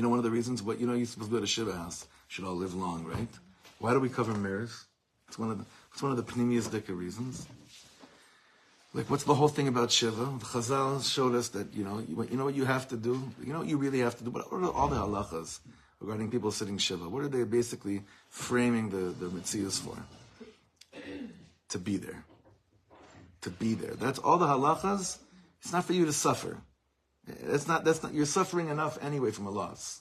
You 0.00 0.04
know, 0.04 0.08
one 0.08 0.18
of 0.18 0.24
the 0.24 0.30
reasons, 0.30 0.62
what 0.62 0.80
you 0.80 0.86
know, 0.86 0.94
you're 0.94 1.04
supposed 1.04 1.30
to 1.30 1.36
go 1.36 1.40
to 1.42 1.46
Shiva 1.46 1.76
house, 1.76 2.06
should 2.26 2.46
all 2.46 2.54
live 2.54 2.74
long, 2.74 3.04
right? 3.04 3.28
Why 3.80 3.92
do 3.92 4.00
we 4.00 4.08
cover 4.08 4.32
mirrors? 4.32 4.86
It's 5.28 5.38
one 5.38 5.50
of 5.50 5.58
the, 5.58 5.66
it's 5.92 6.02
one 6.02 6.10
of 6.10 6.16
the 6.16 6.22
pnimiyus 6.22 6.72
reasons. 6.88 7.46
Like, 8.94 9.10
what's 9.10 9.24
the 9.24 9.34
whole 9.34 9.48
thing 9.48 9.68
about 9.68 9.90
Shiva? 9.90 10.24
The 10.24 10.46
Chazal 10.46 11.04
showed 11.04 11.34
us 11.34 11.48
that, 11.48 11.74
you 11.74 11.84
know, 11.84 12.02
you, 12.08 12.26
you 12.30 12.38
know 12.38 12.46
what 12.46 12.54
you 12.54 12.64
have 12.64 12.88
to 12.88 12.96
do? 12.96 13.30
You 13.44 13.52
know 13.52 13.58
what 13.58 13.68
you 13.68 13.76
really 13.76 13.98
have 13.98 14.16
to 14.16 14.24
do? 14.24 14.30
What 14.30 14.50
are 14.50 14.72
all 14.72 14.88
the 14.88 14.96
halachas 14.96 15.58
regarding 16.00 16.30
people 16.30 16.50
sitting 16.50 16.78
Shiva? 16.78 17.06
What 17.06 17.22
are 17.22 17.28
they 17.28 17.44
basically 17.44 18.00
framing 18.30 18.88
the, 18.88 19.12
the 19.22 19.26
mitzvahs 19.26 19.80
for? 19.80 19.98
To 21.68 21.78
be 21.78 21.98
there. 21.98 22.24
To 23.42 23.50
be 23.50 23.74
there. 23.74 23.96
That's 23.96 24.18
all 24.18 24.38
the 24.38 24.46
halachas. 24.46 25.18
It's 25.60 25.74
not 25.74 25.84
for 25.84 25.92
you 25.92 26.06
to 26.06 26.12
suffer. 26.14 26.56
That's 27.42 27.68
not, 27.68 27.84
that's 27.84 28.02
not, 28.02 28.14
you're 28.14 28.26
suffering 28.26 28.68
enough 28.68 28.98
anyway 29.02 29.30
from 29.30 29.46
a 29.46 29.50
loss. 29.50 30.00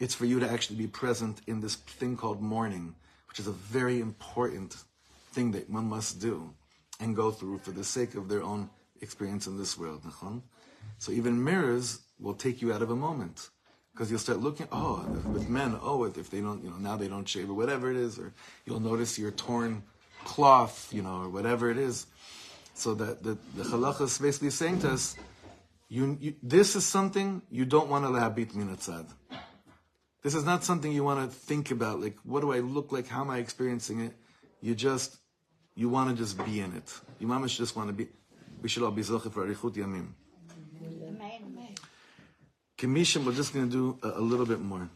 It's 0.00 0.14
for 0.14 0.24
you 0.24 0.40
to 0.40 0.50
actually 0.50 0.76
be 0.76 0.86
present 0.86 1.40
in 1.46 1.60
this 1.60 1.76
thing 1.76 2.16
called 2.16 2.42
mourning, 2.42 2.94
which 3.28 3.38
is 3.38 3.46
a 3.46 3.52
very 3.52 4.00
important 4.00 4.76
thing 5.32 5.52
that 5.52 5.70
one 5.70 5.86
must 5.86 6.20
do 6.20 6.52
and 7.00 7.16
go 7.16 7.30
through 7.30 7.58
for 7.58 7.70
the 7.70 7.84
sake 7.84 8.14
of 8.14 8.28
their 8.28 8.42
own 8.42 8.70
experience 9.00 9.46
in 9.46 9.58
this 9.58 9.78
world. 9.78 10.02
So 10.98 11.12
even 11.12 11.42
mirrors 11.42 12.00
will 12.18 12.34
take 12.34 12.62
you 12.62 12.72
out 12.72 12.82
of 12.82 12.90
a 12.90 12.96
moment 12.96 13.50
because 13.92 14.10
you'll 14.10 14.20
start 14.20 14.40
looking. 14.40 14.66
Oh, 14.72 15.04
with 15.32 15.48
men, 15.48 15.78
oh, 15.82 16.04
if 16.04 16.30
they 16.30 16.40
don't, 16.40 16.62
you 16.64 16.70
know, 16.70 16.76
now 16.76 16.96
they 16.96 17.08
don't 17.08 17.28
shave 17.28 17.50
or 17.50 17.54
whatever 17.54 17.90
it 17.90 17.96
is, 17.96 18.18
or 18.18 18.32
you'll 18.66 18.80
notice 18.80 19.18
your 19.18 19.30
torn 19.30 19.82
cloth, 20.24 20.88
you 20.92 21.02
know, 21.02 21.22
or 21.22 21.28
whatever 21.28 21.70
it 21.70 21.78
is. 21.78 22.06
So 22.74 22.94
that 22.94 23.22
the, 23.22 23.38
the 23.54 23.62
halacha 23.62 24.02
is 24.02 24.18
basically 24.18 24.50
saying 24.50 24.80
to 24.80 24.90
us, 24.90 25.16
you, 25.94 26.18
you, 26.20 26.34
this 26.42 26.74
is 26.74 26.84
something 26.84 27.40
you 27.52 27.64
don't 27.64 27.88
want 27.88 28.04
to 28.04 28.10
lahabit 28.10 28.52
minatzad. 28.52 29.06
This 30.22 30.34
is 30.34 30.44
not 30.44 30.64
something 30.64 30.90
you 30.90 31.04
want 31.04 31.30
to 31.30 31.36
think 31.36 31.70
about. 31.70 32.00
Like, 32.00 32.16
what 32.24 32.40
do 32.40 32.52
I 32.52 32.58
look 32.58 32.90
like? 32.90 33.06
How 33.06 33.20
am 33.20 33.30
I 33.30 33.38
experiencing 33.38 34.00
it? 34.00 34.12
You 34.60 34.74
just 34.74 35.18
you 35.76 35.88
want 35.88 36.10
to 36.10 36.16
just 36.16 36.44
be 36.44 36.58
in 36.58 36.74
it. 36.74 36.92
You 37.20 37.28
mamish 37.28 37.56
just 37.56 37.76
want 37.76 37.90
to 37.90 37.92
be. 37.92 38.08
We 38.60 38.68
should 38.68 38.82
all 38.82 38.90
be 38.90 39.02
zoche 39.02 39.30
for 39.30 39.46
arichut 39.46 39.74
yamim. 39.74 40.08
Kamishim, 42.76 43.24
we're 43.24 43.32
just 43.32 43.54
going 43.54 43.70
to 43.70 43.72
do 43.72 43.98
a, 44.02 44.18
a, 44.18 44.20
little 44.20 44.46
bit 44.46 44.60
more. 44.60 44.90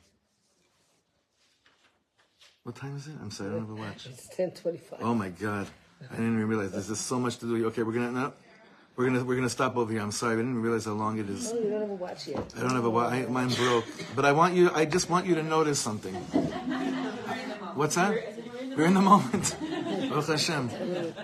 What 2.65 2.75
time 2.75 2.97
is 2.97 3.07
it? 3.07 3.15
I'm 3.23 3.31
sorry, 3.31 3.51
I 3.51 3.53
don't 3.53 3.61
have 3.61 3.71
a 3.71 3.75
watch. 3.75 4.07
It's 4.07 4.29
ten 4.35 4.51
twenty-five. 4.51 4.99
Oh 5.01 5.15
my 5.15 5.29
God, 5.29 5.69
I 6.11 6.17
didn't 6.17 6.35
even 6.35 6.49
realize 6.49 6.73
there's 6.73 6.89
just 6.89 7.07
so 7.07 7.21
much 7.21 7.39
to 7.39 7.47
do. 7.47 7.67
Okay, 7.67 7.85
we're 7.85 7.93
gonna 7.93 8.11
no, 8.11 8.33
we're 8.99 9.07
gonna 9.07 9.23
we're 9.23 9.37
gonna 9.37 9.49
stop 9.49 9.77
over 9.77 9.93
here. 9.93 10.03
I'm 10.03 10.11
sorry, 10.11 10.35
I 10.35 10.37
didn't 10.39 10.61
realize 10.61 10.87
how 10.87 10.93
long 10.93 11.21
it 11.21 11.31
is. 11.31 11.53
Oh, 11.53 11.57
you 11.57 11.71
don't 11.71 11.81
have 11.83 11.91
a 11.91 11.95
watch 11.95 12.27
yet. 12.27 12.53
I 12.57 12.61
don't 12.61 12.75
have 12.75 12.85
a 12.85 12.91
watch. 12.91 13.13
I, 13.13 13.27
mine 13.27 13.51
broke. 13.51 13.85
But 14.17 14.25
I 14.25 14.33
want 14.33 14.55
you. 14.55 14.73
I 14.75 14.87
just 14.87 15.09
want 15.09 15.25
you 15.25 15.37
to 15.37 15.43
notice 15.45 15.79
something. 15.79 16.15
What's 17.77 17.95
that? 17.95 18.11
We're 18.77 18.87
in 18.87 18.95
the 18.95 19.01
moment. 19.01 19.57
Baruch 20.11 20.27
Hashem. 20.27 20.71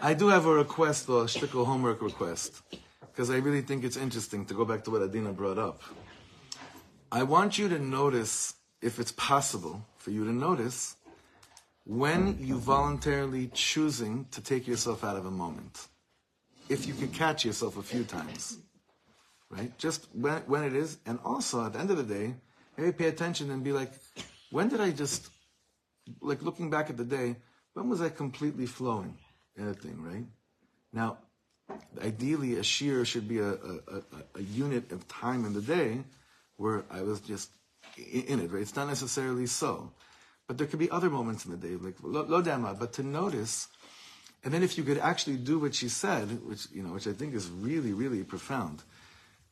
I 0.00 0.14
do 0.14 0.28
have 0.28 0.46
a 0.46 0.54
request, 0.54 1.08
though, 1.08 1.22
a 1.22 1.24
shtickle 1.24 1.66
homework 1.66 2.00
request, 2.00 2.62
because 3.10 3.28
I 3.28 3.38
really 3.38 3.62
think 3.62 3.82
it's 3.82 3.96
interesting 3.96 4.46
to 4.46 4.54
go 4.54 4.64
back 4.64 4.84
to 4.84 4.92
what 4.92 5.02
Adina 5.02 5.32
brought 5.32 5.58
up. 5.58 5.82
I 7.10 7.24
want 7.24 7.58
you 7.58 7.68
to 7.70 7.78
notice, 7.80 8.54
if 8.82 9.00
it's 9.00 9.12
possible 9.12 9.84
for 9.96 10.12
you 10.12 10.24
to 10.24 10.32
notice, 10.32 10.94
when 11.84 12.38
you 12.38 12.56
voluntarily 12.56 13.48
choosing 13.52 14.26
to 14.30 14.40
take 14.40 14.68
yourself 14.68 15.02
out 15.02 15.16
of 15.16 15.26
a 15.26 15.30
moment. 15.30 15.88
If 16.68 16.86
you 16.86 16.94
can 16.94 17.08
catch 17.08 17.44
yourself 17.44 17.76
a 17.76 17.82
few 17.82 18.04
times, 18.04 18.58
right? 19.50 19.76
Just 19.78 20.08
when, 20.12 20.42
when 20.46 20.64
it 20.64 20.74
is, 20.74 20.98
and 21.06 21.18
also 21.24 21.64
at 21.66 21.74
the 21.74 21.78
end 21.78 21.90
of 21.90 21.96
the 21.96 22.14
day, 22.14 22.34
maybe 22.76 22.92
pay 22.92 23.06
attention 23.08 23.50
and 23.50 23.62
be 23.62 23.72
like, 23.72 23.92
when 24.50 24.68
did 24.68 24.80
I 24.80 24.90
just, 24.90 25.28
like 26.20 26.42
looking 26.42 26.70
back 26.70 26.90
at 26.90 26.96
the 26.96 27.04
day, 27.04 27.36
when 27.74 27.88
was 27.88 28.00
I 28.00 28.08
completely 28.08 28.66
flowing 28.66 29.16
in 29.56 29.68
a 29.68 29.74
thing, 29.74 30.02
right? 30.02 30.24
Now, 30.92 31.18
ideally, 32.02 32.54
a 32.54 32.60
shiur 32.60 33.04
should 33.04 33.28
be 33.28 33.38
a, 33.38 33.52
a, 33.52 33.74
a, 33.88 34.02
a, 34.36 34.42
unit 34.42 34.92
of 34.92 35.06
time 35.08 35.44
in 35.44 35.52
the 35.52 35.60
day 35.60 36.04
where 36.56 36.84
I 36.90 37.02
was 37.02 37.20
just 37.20 37.50
in 37.96 38.40
it, 38.40 38.50
right? 38.52 38.62
It's 38.62 38.76
not 38.76 38.88
necessarily 38.88 39.46
so. 39.46 39.90
But 40.46 40.58
there 40.58 40.66
could 40.66 40.78
be 40.78 40.90
other 40.90 41.10
moments 41.10 41.44
in 41.44 41.50
the 41.50 41.56
day, 41.56 41.74
like 41.76 41.96
lo 42.02 42.42
dama, 42.42 42.76
but 42.78 42.92
to 42.94 43.02
notice, 43.02 43.68
and 44.45 44.53
then 44.53 44.62
if 44.62 44.76
you 44.76 44.84
could 44.84 44.99
actually 44.99 45.36
do 45.36 45.59
what 45.59 45.74
she 45.74 45.88
said, 45.88 46.47
which, 46.47 46.66
you 46.72 46.82
know, 46.82 46.92
which 46.92 47.07
I 47.07 47.12
think 47.12 47.34
is 47.34 47.49
really, 47.49 47.95
really 47.95 48.22
profound, 48.22 48.82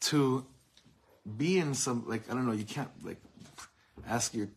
to 0.03 0.45
be 1.37 1.59
in 1.59 1.75
some, 1.75 2.05
like, 2.07 2.31
I 2.31 2.35
don't 2.35 2.47
know, 2.47 2.53
you 2.53 2.65
can't, 2.65 2.91
like, 3.03 3.21
ask 4.07 4.35
your, 4.35 4.49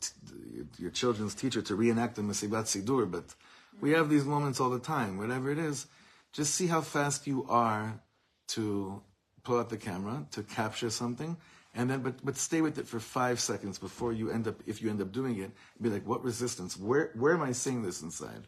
your 0.77 0.91
children's 0.91 1.35
teacher 1.35 1.61
to 1.61 1.75
reenact 1.75 2.15
the 2.15 2.21
Mesibat 2.21 2.65
Sidur, 2.65 3.09
but 3.09 3.33
we 3.79 3.91
have 3.91 4.09
these 4.09 4.25
moments 4.25 4.59
all 4.59 4.69
the 4.69 4.79
time, 4.79 5.17
whatever 5.17 5.51
it 5.51 5.57
is. 5.57 5.87
Just 6.33 6.53
see 6.55 6.67
how 6.67 6.81
fast 6.81 7.27
you 7.27 7.45
are 7.47 8.01
to 8.49 9.01
pull 9.43 9.59
out 9.59 9.69
the 9.69 9.77
camera, 9.77 10.25
to 10.31 10.43
capture 10.43 10.89
something, 10.89 11.37
and 11.73 11.89
then, 11.89 12.01
but, 12.01 12.25
but 12.25 12.35
stay 12.35 12.61
with 12.61 12.77
it 12.77 12.87
for 12.87 12.99
five 12.99 13.39
seconds 13.39 13.77
before 13.77 14.11
you 14.11 14.31
end 14.31 14.47
up, 14.47 14.55
if 14.65 14.81
you 14.81 14.89
end 14.89 15.01
up 15.01 15.11
doing 15.13 15.39
it, 15.39 15.51
be 15.81 15.89
like, 15.89 16.05
what 16.05 16.23
resistance? 16.23 16.77
Where, 16.77 17.11
where 17.15 17.33
am 17.33 17.41
I 17.41 17.53
seeing 17.53 17.83
this 17.83 18.01
inside? 18.01 18.47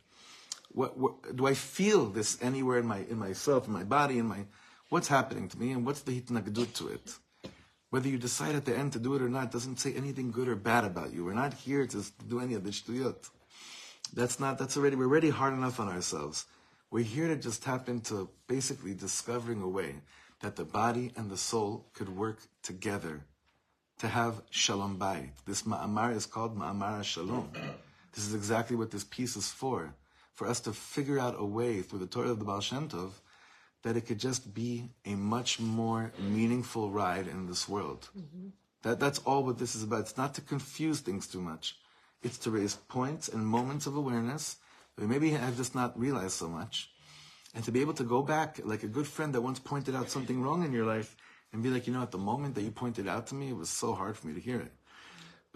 What, 0.70 0.98
what, 0.98 1.36
do 1.36 1.48
I 1.48 1.54
feel 1.54 2.06
this 2.08 2.38
anywhere 2.42 2.80
in 2.80 2.86
my, 2.86 3.00
in 3.10 3.18
myself, 3.18 3.68
in 3.68 3.74
my 3.74 3.84
body, 3.84 4.20
in 4.20 4.28
my, 4.28 4.46
what's 4.90 5.08
happening 5.08 5.48
to 5.50 5.58
me, 5.58 5.72
and 5.72 5.86
what's 5.86 6.02
the 6.02 6.20
hitnagdut 6.20 6.74
to 6.76 6.90
it? 6.90 7.16
Whether 7.90 8.10
you 8.10 8.18
decide 8.18 8.56
at 8.56 8.66
the 8.66 8.78
end 8.78 8.94
to 8.94 9.00
do 9.00 9.16
it 9.16 9.22
or 9.22 9.30
not 9.30 9.52
doesn't 9.52 9.80
say 9.80 9.94
anything 9.94 10.32
good 10.32 10.50
or 10.50 10.56
bad 10.56 10.84
about 10.84 11.14
you. 11.14 11.24
We're 11.24 11.34
not 11.34 11.54
here 11.54 11.86
to 11.88 12.04
do 12.28 12.42
any 12.42 12.54
of 12.54 12.64
the 12.64 12.72
shtuyot. 12.72 13.30
That's 14.14 14.40
not, 14.40 14.58
that's 14.58 14.78
already, 14.78 14.96
we're 14.96 15.06
already 15.06 15.30
hard 15.30 15.54
enough 15.54 15.80
on 15.80 15.88
ourselves. 15.88 16.46
We're 16.92 17.04
here 17.04 17.28
to 17.28 17.36
just 17.36 17.64
tap 17.64 17.90
into 17.90 18.30
basically 18.48 18.94
discovering 18.94 19.62
a 19.62 19.68
way 19.68 19.96
that 20.42 20.56
the 20.56 20.66
body 20.66 21.12
and 21.16 21.30
the 21.30 21.38
soul 21.38 21.88
could 21.94 22.10
work 22.10 22.40
together 22.62 23.26
to 24.00 24.08
have 24.08 24.42
shalom 24.50 24.98
bayit. 25.00 25.32
This 25.46 25.64
ma'amar 25.64 26.16
is 26.16 26.26
called 26.26 26.58
ma'amar 26.58 27.04
shalom. 27.04 27.50
This 28.14 28.28
is 28.28 28.36
exactly 28.36 28.76
what 28.76 28.92
this 28.92 29.04
piece 29.04 29.36
is 29.36 29.50
for. 29.50 29.96
For 30.38 30.46
us 30.46 30.60
to 30.62 30.72
figure 30.72 31.18
out 31.18 31.36
a 31.40 31.44
way 31.44 31.82
through 31.82 31.98
the 31.98 32.06
Torah 32.06 32.30
of 32.30 32.38
the 32.38 32.46
Baal 32.46 32.62
Shem 32.62 32.88
Tov 32.88 33.14
that 33.82 33.98
it 33.98 34.02
could 34.02 34.20
just 34.20 34.54
be 34.54 34.92
a 35.04 35.16
much 35.16 35.60
more 35.60 36.14
meaningful 36.20 36.92
ride 36.92 37.28
in 37.28 37.48
this 37.48 37.68
world. 37.68 38.08
Mm-hmm. 38.16 38.50
That, 38.84 39.00
that's 39.00 39.18
all 39.26 39.44
what 39.44 39.58
this 39.58 39.74
is 39.74 39.82
about. 39.82 40.02
It's 40.02 40.16
not 40.16 40.36
to 40.36 40.42
confuse 40.42 41.00
things 41.00 41.26
too 41.26 41.42
much. 41.42 41.78
It's 42.22 42.38
to 42.44 42.52
raise 42.52 42.76
points 42.76 43.30
and 43.30 43.48
moments 43.48 43.88
of 43.88 43.96
awareness 43.96 44.58
that 44.96 45.02
we 45.02 45.08
maybe 45.08 45.32
have 45.32 45.58
just 45.58 45.74
not 45.74 46.00
realized 46.00 46.34
so 46.34 46.48
much. 46.48 46.92
And 47.56 47.64
to 47.64 47.72
be 47.72 47.82
able 47.82 47.96
to 47.96 48.04
go 48.04 48.22
back, 48.22 48.60
like 48.64 48.84
a 48.84 48.88
good 48.88 49.08
friend 49.08 49.34
that 49.34 49.42
once 49.42 49.58
pointed 49.58 49.96
out 49.96 50.12
something 50.12 50.40
wrong 50.44 50.64
in 50.64 50.72
your 50.72 50.86
life, 50.86 51.16
and 51.52 51.64
be 51.64 51.72
like, 51.72 51.88
you 51.88 51.94
know, 51.94 52.04
at 52.04 52.12
the 52.12 52.20
moment 52.20 52.54
that 52.54 52.62
you 52.62 52.70
pointed 52.70 53.08
out 53.08 53.26
to 53.28 53.36
me, 53.36 53.50
it 53.50 53.58
was 53.58 53.70
so 53.70 53.96
hard 53.96 54.16
for 54.16 54.28
me 54.28 54.36
to 54.36 54.40
hear 54.40 54.60
it. 54.60 54.72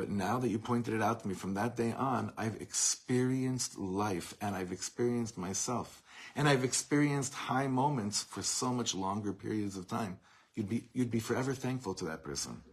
But 0.01 0.09
now 0.09 0.39
that 0.39 0.49
you 0.49 0.57
pointed 0.57 0.95
it 0.95 1.01
out 1.03 1.19
to 1.19 1.27
me 1.27 1.35
from 1.35 1.53
that 1.53 1.77
day 1.77 1.93
on, 1.95 2.33
I've 2.35 2.59
experienced 2.59 3.77
life 3.77 4.33
and 4.41 4.55
I've 4.55 4.71
experienced 4.71 5.37
myself. 5.37 6.01
And 6.35 6.49
I've 6.49 6.63
experienced 6.63 7.35
high 7.35 7.67
moments 7.67 8.23
for 8.23 8.41
so 8.41 8.73
much 8.73 8.95
longer 8.95 9.31
periods 9.31 9.77
of 9.77 9.87
time. 9.87 10.17
You'd 10.55 10.69
be, 10.69 10.85
you'd 10.93 11.11
be 11.11 11.19
forever 11.19 11.53
thankful 11.53 11.93
to 11.93 12.05
that 12.05 12.23
person. 12.23 12.63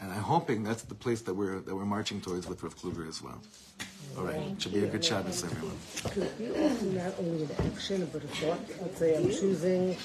And 0.00 0.12
I'm 0.12 0.22
hoping 0.22 0.62
that's 0.62 0.82
the 0.82 0.94
place 0.94 1.20
that 1.22 1.34
we're, 1.34 1.58
that 1.58 1.74
we're 1.74 1.84
marching 1.84 2.20
towards 2.20 2.46
with 2.46 2.62
Rav 2.62 2.78
Kluger 2.78 3.08
as 3.08 3.20
well. 3.20 3.42
All 4.16 4.22
right. 4.22 4.62
Should 4.62 4.72
be 4.72 4.84
a 4.84 4.86
good 4.86 5.04
Shabbos, 5.04 5.42
everyone. 5.42 5.76
Could 6.04 6.30
you 6.38 6.54
also 6.62 6.84
not 6.86 7.14
only 7.18 7.42
an 7.42 7.50
action, 7.66 8.08
but 8.12 8.22
a 8.22 8.28
thought? 8.28 8.60
Let's 8.80 8.98
say 8.98 9.16
I'm 9.16 9.24
choosing 9.24 9.96